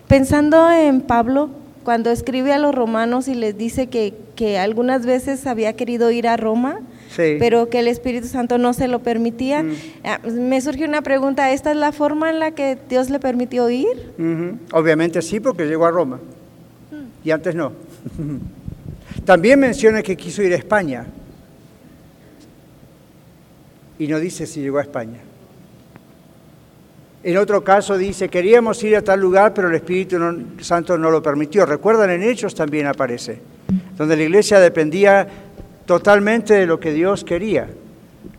pensando 0.07 0.71
en 0.71 1.01
Pablo, 1.01 1.49
cuando 1.83 2.09
escribe 2.09 2.51
a 2.51 2.57
los 2.57 2.73
romanos 2.73 3.27
y 3.27 3.35
les 3.35 3.57
dice 3.57 3.87
que, 3.87 4.13
que 4.35 4.57
algunas 4.57 5.05
veces 5.05 5.47
había 5.47 5.73
querido 5.73 6.11
ir 6.11 6.27
a 6.27 6.35
Roma, 6.35 6.81
pero 7.15 7.69
que 7.69 7.79
el 7.79 7.87
Espíritu 7.87 8.27
Santo 8.27 8.57
no 8.57 8.73
se 8.73 8.87
lo 8.87 8.99
permitía, 8.99 9.63
mm. 9.63 9.73
ah, 10.03 10.19
me 10.27 10.59
surge 10.61 10.85
una 10.85 11.01
pregunta, 11.01 11.51
¿esta 11.51 11.71
es 11.71 11.77
la 11.77 11.91
forma 11.91 12.29
en 12.29 12.39
la 12.39 12.51
que 12.51 12.77
Dios 12.89 13.09
le 13.09 13.19
permitió 13.19 13.69
ir? 13.69 14.13
Obviamente 14.73 15.21
sí, 15.21 15.39
porque 15.39 15.65
llegó 15.65 15.85
a 15.85 15.91
Roma, 15.91 16.19
y 17.23 17.31
antes 17.31 17.55
no. 17.55 17.71
También 19.25 19.59
menciona 19.59 20.03
que 20.03 20.17
quiso 20.17 20.43
ir 20.43 20.53
a 20.53 20.57
España, 20.57 21.05
y 23.97 24.07
no 24.07 24.19
dice 24.19 24.45
si 24.45 24.61
llegó 24.61 24.79
a 24.79 24.81
España. 24.81 25.19
En 27.27 27.35
otro 27.35 27.61
caso 27.61 27.97
dice, 27.97 28.29
queríamos 28.29 28.81
ir 28.85 28.95
a 28.95 29.01
tal 29.01 29.19
lugar, 29.19 29.53
pero 29.53 29.67
el 29.67 29.75
Espíritu 29.75 30.17
Santo 30.61 30.97
no 30.97 31.11
lo 31.11 31.21
permitió. 31.21 31.65
Recuerdan, 31.65 32.09
en 32.09 32.23
Hechos 32.23 32.55
también 32.55 32.87
aparece, 32.87 33.41
donde 33.97 34.15
la 34.15 34.23
iglesia 34.23 34.61
dependía 34.61 35.27
totalmente 35.85 36.53
de 36.53 36.65
lo 36.65 36.79
que 36.79 36.93
Dios 36.93 37.25
quería, 37.25 37.67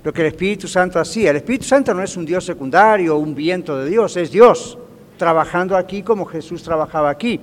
lo 0.03 0.11
que 0.11 0.23
el 0.23 0.29
Espíritu 0.29 0.67
Santo 0.69 0.99
hacía. 0.99 1.33
El 1.33 1.37
Espíritu 1.37 1.67
Santo 1.67 1.93
no 1.93 2.03
es 2.03 2.17
un 2.17 2.25
Dios 2.25 2.47
secundario, 2.47 3.19
un 3.19 3.35
viento 3.35 3.77
de 3.77 3.91
Dios, 3.91 4.17
es 4.17 4.31
Dios 4.31 4.79
trabajando 5.19 5.77
aquí 5.77 6.03
como 6.03 6.25
Jesús 6.25 6.63
trabajaba 6.63 7.11
aquí. 7.11 7.39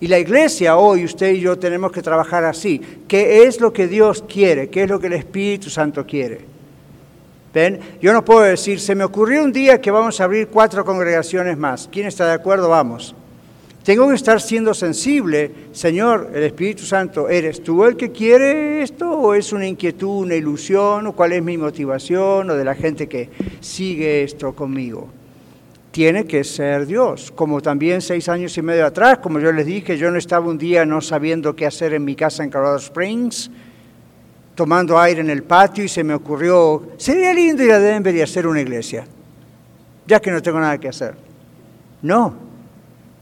Y 0.00 0.06
la 0.06 0.18
iglesia 0.18 0.76
hoy, 0.76 1.06
usted 1.06 1.32
y 1.32 1.40
yo 1.40 1.58
tenemos 1.58 1.92
que 1.92 2.02
trabajar 2.02 2.44
así. 2.44 2.78
¿Qué 3.08 3.44
es 3.44 3.58
lo 3.58 3.72
que 3.72 3.88
Dios 3.88 4.22
quiere? 4.28 4.68
¿Qué 4.68 4.82
es 4.82 4.90
lo 4.90 5.00
que 5.00 5.06
el 5.06 5.14
Espíritu 5.14 5.70
Santo 5.70 6.04
quiere? 6.04 6.53
¿Ven? 7.54 7.78
Yo 8.02 8.12
no 8.12 8.24
puedo 8.24 8.40
decir, 8.40 8.80
se 8.80 8.96
me 8.96 9.04
ocurrió 9.04 9.44
un 9.44 9.52
día 9.52 9.80
que 9.80 9.92
vamos 9.92 10.20
a 10.20 10.24
abrir 10.24 10.48
cuatro 10.48 10.84
congregaciones 10.84 11.56
más. 11.56 11.88
¿Quién 11.90 12.08
está 12.08 12.26
de 12.26 12.32
acuerdo? 12.32 12.68
Vamos. 12.68 13.14
Tengo 13.84 14.08
que 14.08 14.14
estar 14.14 14.40
siendo 14.40 14.74
sensible, 14.74 15.50
Señor, 15.72 16.30
el 16.34 16.42
Espíritu 16.42 16.84
Santo, 16.84 17.28
¿eres 17.28 17.62
tú 17.62 17.84
el 17.84 17.96
que 17.96 18.10
quiere 18.10 18.82
esto 18.82 19.10
o 19.10 19.34
es 19.34 19.52
una 19.52 19.68
inquietud, 19.68 20.24
una 20.24 20.34
ilusión 20.34 21.06
o 21.06 21.12
cuál 21.12 21.32
es 21.32 21.42
mi 21.42 21.58
motivación 21.58 22.48
o 22.48 22.54
de 22.54 22.64
la 22.64 22.74
gente 22.74 23.06
que 23.08 23.28
sigue 23.60 24.24
esto 24.24 24.54
conmigo? 24.54 25.08
Tiene 25.90 26.24
que 26.24 26.44
ser 26.44 26.86
Dios, 26.86 27.30
como 27.30 27.60
también 27.60 28.00
seis 28.00 28.28
años 28.30 28.56
y 28.56 28.62
medio 28.62 28.86
atrás, 28.86 29.18
como 29.18 29.38
yo 29.38 29.52
les 29.52 29.66
dije, 29.66 29.98
yo 29.98 30.10
no 30.10 30.18
estaba 30.18 30.48
un 30.48 30.58
día 30.58 30.86
no 30.86 31.02
sabiendo 31.02 31.54
qué 31.54 31.66
hacer 31.66 31.92
en 31.92 32.06
mi 32.06 32.16
casa 32.16 32.42
en 32.42 32.50
Colorado 32.50 32.78
Springs, 32.78 33.50
tomando 34.54 34.98
aire 34.98 35.20
en 35.20 35.30
el 35.30 35.42
patio 35.42 35.84
y 35.84 35.88
se 35.88 36.04
me 36.04 36.14
ocurrió, 36.14 36.90
sería 36.96 37.32
lindo 37.32 37.62
ir 37.62 37.72
a 37.72 37.80
Denver 37.80 38.14
y 38.14 38.22
hacer 38.22 38.46
una 38.46 38.60
iglesia, 38.60 39.04
ya 40.06 40.20
que 40.20 40.30
no 40.30 40.40
tengo 40.40 40.60
nada 40.60 40.78
que 40.78 40.88
hacer. 40.88 41.14
No, 42.02 42.34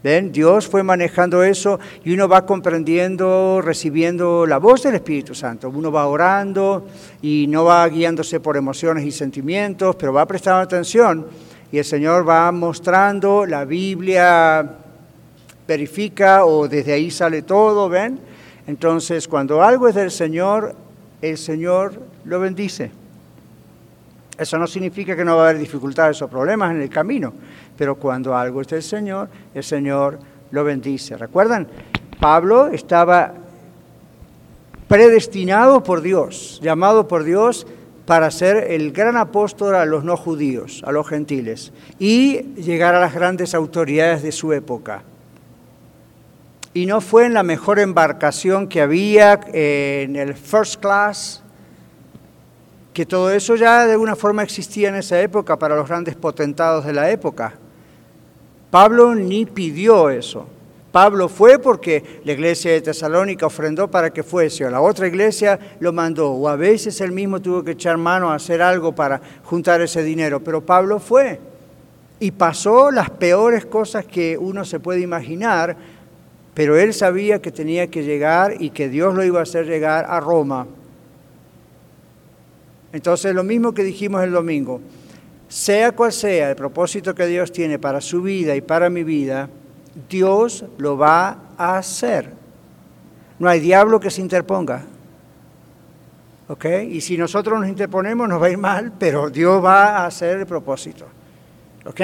¿ven? 0.03 0.31
Dios 0.31 0.67
fue 0.67 0.83
manejando 0.83 1.43
eso 1.43 1.79
y 2.03 2.13
uno 2.13 2.27
va 2.27 2.45
comprendiendo, 2.45 3.61
recibiendo 3.63 4.45
la 4.45 4.57
voz 4.57 4.83
del 4.83 4.95
Espíritu 4.95 5.33
Santo. 5.33 5.69
Uno 5.69 5.91
va 5.91 6.07
orando 6.07 6.85
y 7.21 7.47
no 7.47 7.63
va 7.63 7.87
guiándose 7.87 8.39
por 8.39 8.57
emociones 8.57 9.05
y 9.05 9.11
sentimientos, 9.11 9.95
pero 9.95 10.13
va 10.13 10.25
prestando 10.25 10.61
atención 10.61 11.25
y 11.71 11.79
el 11.79 11.85
Señor 11.85 12.27
va 12.27 12.51
mostrando, 12.51 13.47
la 13.47 13.65
Biblia 13.65 14.77
verifica 15.67 16.45
o 16.45 16.67
desde 16.67 16.93
ahí 16.93 17.09
sale 17.09 17.41
todo, 17.41 17.89
¿ven? 17.89 18.19
Entonces, 18.67 19.27
cuando 19.27 19.63
algo 19.63 19.87
es 19.87 19.95
del 19.95 20.11
Señor, 20.11 20.75
el 21.23 21.37
Señor 21.37 21.93
lo 22.25 22.39
bendice. 22.41 22.91
Eso 24.37 24.57
no 24.57 24.67
significa 24.67 25.15
que 25.15 25.23
no 25.23 25.37
va 25.37 25.43
a 25.45 25.49
haber 25.49 25.61
dificultades 25.61 26.21
o 26.21 26.27
problemas 26.27 26.71
en 26.71 26.81
el 26.81 26.89
camino, 26.89 27.33
pero 27.77 27.95
cuando 27.95 28.35
algo 28.35 28.59
es 28.59 28.67
del 28.67 28.83
Señor, 28.83 29.29
el 29.53 29.63
Señor 29.63 30.19
lo 30.51 30.63
bendice. 30.65 31.15
¿Recuerdan? 31.15 31.67
Pablo 32.19 32.67
estaba 32.67 33.33
predestinado 34.89 35.81
por 35.81 36.01
Dios, 36.01 36.59
llamado 36.61 37.07
por 37.07 37.23
Dios 37.23 37.65
para 38.05 38.29
ser 38.29 38.71
el 38.71 38.91
gran 38.91 39.15
apóstol 39.15 39.75
a 39.75 39.85
los 39.85 40.03
no 40.03 40.17
judíos, 40.17 40.83
a 40.85 40.91
los 40.91 41.07
gentiles, 41.07 41.71
y 41.99 42.53
llegar 42.55 42.95
a 42.95 42.99
las 42.99 43.13
grandes 43.13 43.55
autoridades 43.55 44.23
de 44.23 44.33
su 44.33 44.51
época 44.51 45.03
y 46.73 46.85
no 46.85 47.01
fue 47.01 47.25
en 47.25 47.33
la 47.33 47.43
mejor 47.43 47.79
embarcación 47.79 48.67
que 48.67 48.81
había, 48.81 49.39
en 49.53 50.15
el 50.15 50.33
first 50.33 50.81
class, 50.81 51.43
que 52.93 53.05
todo 53.05 53.31
eso 53.31 53.55
ya 53.55 53.85
de 53.85 53.93
alguna 53.93 54.15
forma 54.15 54.43
existía 54.43 54.89
en 54.89 54.95
esa 54.95 55.19
época 55.21 55.57
para 55.57 55.75
los 55.75 55.87
grandes 55.87 56.15
potentados 56.15 56.85
de 56.85 56.93
la 56.93 57.09
época. 57.09 57.53
Pablo 58.69 59.13
ni 59.13 59.45
pidió 59.45 60.09
eso. 60.09 60.47
Pablo 60.91 61.27
fue 61.27 61.57
porque 61.57 62.21
la 62.23 62.33
iglesia 62.33 62.71
de 62.71 62.81
Tesalónica 62.81 63.47
ofrendó 63.47 63.89
para 63.89 64.11
que 64.11 64.21
fuese, 64.21 64.63
o 64.65 64.69
la 64.69 64.79
otra 64.79 65.07
iglesia 65.07 65.59
lo 65.79 65.91
mandó, 65.91 66.31
o 66.31 66.47
a 66.47 66.55
veces 66.55 67.01
él 67.01 67.11
mismo 67.11 67.41
tuvo 67.41 67.63
que 67.63 67.71
echar 67.71 67.97
mano 67.97 68.29
a 68.29 68.35
hacer 68.35 68.61
algo 68.61 68.93
para 68.93 69.19
juntar 69.43 69.81
ese 69.81 70.03
dinero, 70.03 70.43
pero 70.43 70.63
Pablo 70.63 70.99
fue. 70.99 71.39
Y 72.19 72.29
pasó 72.29 72.91
las 72.91 73.09
peores 73.09 73.65
cosas 73.65 74.05
que 74.05 74.37
uno 74.37 74.63
se 74.65 74.79
puede 74.79 75.01
imaginar, 75.01 75.75
pero 76.53 76.77
él 76.77 76.93
sabía 76.93 77.41
que 77.41 77.51
tenía 77.51 77.87
que 77.87 78.03
llegar 78.03 78.61
y 78.61 78.69
que 78.69 78.89
Dios 78.89 79.13
lo 79.15 79.23
iba 79.23 79.39
a 79.39 79.43
hacer 79.43 79.65
llegar 79.65 80.05
a 80.07 80.19
Roma. 80.19 80.67
Entonces, 82.91 83.33
lo 83.33 83.43
mismo 83.43 83.73
que 83.73 83.83
dijimos 83.83 84.23
el 84.23 84.31
domingo, 84.31 84.79
sea 85.47 85.91
cual 85.91 86.11
sea 86.11 86.51
el 86.51 86.55
propósito 86.55 87.15
que 87.15 87.25
Dios 87.25 87.51
tiene 87.51 87.79
para 87.79 88.01
su 88.01 88.21
vida 88.21 88.55
y 88.55 88.61
para 88.61 88.89
mi 88.89 89.03
vida, 89.03 89.49
Dios 90.09 90.65
lo 90.77 90.97
va 90.97 91.39
a 91.57 91.77
hacer. 91.77 92.29
No 93.39 93.49
hay 93.49 93.59
diablo 93.59 93.99
que 93.99 94.11
se 94.11 94.21
interponga. 94.21 94.83
¿Ok? 96.47 96.65
Y 96.89 97.01
si 97.01 97.17
nosotros 97.17 97.59
nos 97.59 97.69
interponemos 97.69 98.27
nos 98.27 98.41
va 98.41 98.47
a 98.47 98.49
ir 98.51 98.57
mal, 98.57 98.93
pero 98.99 99.29
Dios 99.29 99.63
va 99.63 99.97
a 99.97 100.05
hacer 100.05 100.39
el 100.39 100.45
propósito. 100.45 101.05
¿Ok? 101.85 102.01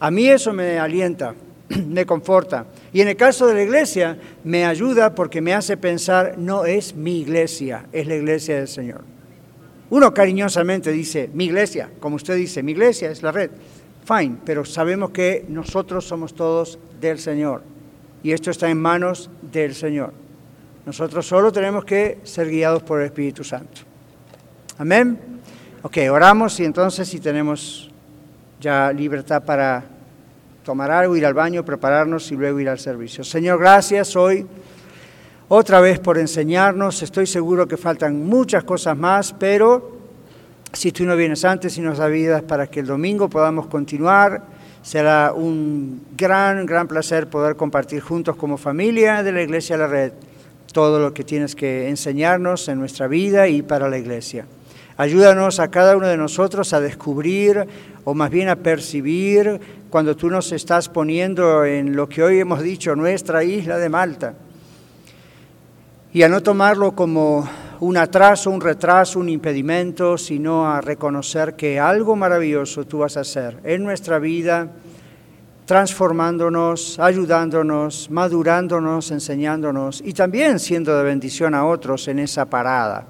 A 0.00 0.10
mí 0.10 0.28
eso 0.28 0.52
me 0.52 0.78
alienta, 0.78 1.34
me 1.88 2.06
conforta. 2.06 2.66
Y 2.92 3.00
en 3.00 3.08
el 3.08 3.16
caso 3.16 3.46
de 3.46 3.54
la 3.54 3.62
iglesia, 3.62 4.18
me 4.44 4.64
ayuda 4.64 5.14
porque 5.14 5.40
me 5.40 5.54
hace 5.54 5.76
pensar, 5.76 6.34
no 6.38 6.64
es 6.64 6.94
mi 6.94 7.20
iglesia, 7.20 7.86
es 7.92 8.06
la 8.06 8.16
iglesia 8.16 8.56
del 8.56 8.68
Señor. 8.68 9.02
Uno 9.90 10.12
cariñosamente 10.12 10.90
dice, 10.92 11.30
mi 11.32 11.44
iglesia, 11.46 11.90
como 12.00 12.16
usted 12.16 12.36
dice, 12.36 12.62
mi 12.62 12.72
iglesia 12.72 13.10
es 13.10 13.22
la 13.22 13.32
red. 13.32 13.50
Fine, 14.04 14.38
pero 14.44 14.64
sabemos 14.64 15.10
que 15.10 15.44
nosotros 15.48 16.04
somos 16.04 16.34
todos 16.34 16.78
del 17.00 17.18
Señor. 17.18 17.62
Y 18.22 18.32
esto 18.32 18.50
está 18.50 18.68
en 18.68 18.80
manos 18.80 19.30
del 19.40 19.74
Señor. 19.74 20.12
Nosotros 20.86 21.26
solo 21.26 21.52
tenemos 21.52 21.84
que 21.84 22.18
ser 22.24 22.48
guiados 22.50 22.82
por 22.82 23.00
el 23.00 23.06
Espíritu 23.06 23.44
Santo. 23.44 23.82
Amén. 24.78 25.18
Ok, 25.82 25.98
oramos 26.10 26.58
y 26.60 26.64
entonces 26.64 27.08
si 27.08 27.20
tenemos 27.20 27.90
ya 28.60 28.92
libertad 28.92 29.44
para 29.44 29.84
tomar 30.64 30.90
algo, 30.90 31.14
ir 31.16 31.26
al 31.26 31.34
baño, 31.34 31.64
prepararnos 31.64 32.32
y 32.32 32.36
luego 32.36 32.58
ir 32.58 32.68
al 32.68 32.78
servicio. 32.78 33.22
Señor, 33.22 33.60
gracias 33.60 34.16
hoy 34.16 34.46
otra 35.48 35.80
vez 35.80 36.00
por 36.00 36.18
enseñarnos. 36.18 37.02
Estoy 37.02 37.26
seguro 37.26 37.68
que 37.68 37.76
faltan 37.76 38.24
muchas 38.26 38.64
cosas 38.64 38.96
más, 38.96 39.32
pero 39.32 39.98
si 40.72 40.90
tú 40.90 41.04
no 41.04 41.14
vienes 41.14 41.44
antes 41.44 41.76
y 41.78 41.82
nos 41.82 42.00
avidas 42.00 42.42
para 42.42 42.66
que 42.66 42.80
el 42.80 42.86
domingo 42.86 43.28
podamos 43.28 43.66
continuar, 43.66 44.42
será 44.82 45.32
un 45.32 46.02
gran, 46.16 46.66
gran 46.66 46.88
placer 46.88 47.28
poder 47.28 47.56
compartir 47.56 48.00
juntos 48.00 48.34
como 48.34 48.56
familia 48.56 49.22
de 49.22 49.32
la 49.32 49.42
Iglesia 49.42 49.76
la 49.76 49.86
Red 49.86 50.12
todo 50.72 50.98
lo 50.98 51.14
que 51.14 51.22
tienes 51.22 51.54
que 51.54 51.88
enseñarnos 51.88 52.66
en 52.68 52.80
nuestra 52.80 53.06
vida 53.06 53.46
y 53.46 53.62
para 53.62 53.88
la 53.88 53.96
Iglesia. 53.96 54.44
Ayúdanos 54.96 55.58
a 55.58 55.68
cada 55.68 55.96
uno 55.96 56.06
de 56.06 56.16
nosotros 56.16 56.72
a 56.72 56.80
descubrir 56.80 57.66
o 58.04 58.14
más 58.14 58.30
bien 58.30 58.48
a 58.48 58.54
percibir 58.54 59.60
cuando 59.90 60.14
tú 60.14 60.30
nos 60.30 60.52
estás 60.52 60.88
poniendo 60.88 61.64
en 61.64 61.96
lo 61.96 62.08
que 62.08 62.22
hoy 62.22 62.38
hemos 62.38 62.62
dicho, 62.62 62.94
nuestra 62.94 63.42
isla 63.42 63.78
de 63.78 63.88
Malta. 63.88 64.34
Y 66.12 66.22
a 66.22 66.28
no 66.28 66.44
tomarlo 66.44 66.92
como 66.92 67.48
un 67.80 67.96
atraso, 67.96 68.50
un 68.50 68.60
retraso, 68.60 69.18
un 69.18 69.28
impedimento, 69.28 70.16
sino 70.16 70.70
a 70.70 70.80
reconocer 70.80 71.56
que 71.56 71.80
algo 71.80 72.14
maravilloso 72.14 72.84
tú 72.84 72.98
vas 72.98 73.16
a 73.16 73.22
hacer 73.22 73.58
en 73.64 73.82
nuestra 73.82 74.20
vida, 74.20 74.68
transformándonos, 75.66 77.00
ayudándonos, 77.00 78.10
madurándonos, 78.12 79.10
enseñándonos 79.10 80.02
y 80.04 80.12
también 80.12 80.60
siendo 80.60 80.96
de 80.96 81.02
bendición 81.02 81.52
a 81.52 81.66
otros 81.66 82.06
en 82.06 82.20
esa 82.20 82.44
parada 82.44 83.08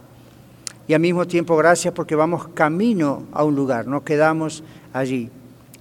y 0.87 0.95
al 0.95 1.01
mismo 1.01 1.27
tiempo 1.27 1.57
gracias 1.57 1.95
porque 1.95 2.15
vamos 2.15 2.49
camino 2.49 3.25
a 3.33 3.45
un 3.45 3.55
lugar, 3.55 3.87
no 3.87 4.05
quedamos 4.05 4.63
allí. 4.93 5.31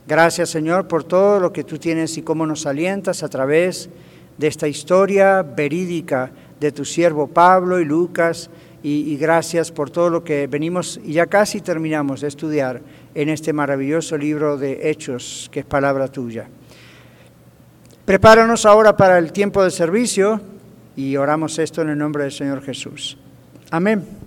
Gracias 0.07 0.49
Señor 0.49 0.87
por 0.87 1.03
todo 1.03 1.39
lo 1.39 1.53
que 1.53 1.63
tú 1.63 1.77
tienes 1.77 2.17
y 2.17 2.21
cómo 2.21 2.45
nos 2.45 2.65
alientas 2.65 3.23
a 3.23 3.29
través 3.29 3.89
de 4.37 4.47
esta 4.47 4.67
historia 4.67 5.43
verídica 5.43 6.31
de 6.59 6.71
tu 6.71 6.85
siervo 6.85 7.27
Pablo 7.27 7.79
y 7.79 7.85
Lucas 7.85 8.49
y, 8.85 9.15
gracias 9.15 9.71
por 9.71 9.89
todo 9.89 10.09
lo 10.09 10.25
que 10.25 10.45
venimos 10.47 10.99
y 11.05 11.13
ya 11.13 11.25
casi 11.27 11.61
terminamos 11.61 12.19
de 12.19 12.27
estudiar 12.27 12.81
en 13.15 13.29
este 13.29 13.53
maravilloso 13.53 14.17
libro 14.17 14.57
de 14.57 14.89
Hechos 14.89 15.49
que 15.53 15.61
es 15.61 15.65
palabra 15.65 16.09
tuya. 16.09 16.49
Prepáranos 18.03 18.65
ahora 18.65 18.97
para 18.97 19.17
el 19.17 19.31
tiempo 19.31 19.63
de 19.63 19.71
servicio 19.71 20.41
y 20.97 21.15
oramos 21.15 21.57
esto 21.59 21.81
en 21.81 21.89
el 21.89 21.97
nombre 21.97 22.23
del 22.23 22.33
Señor 22.33 22.61
Jesús. 22.61 23.17
Amén. 23.71 24.22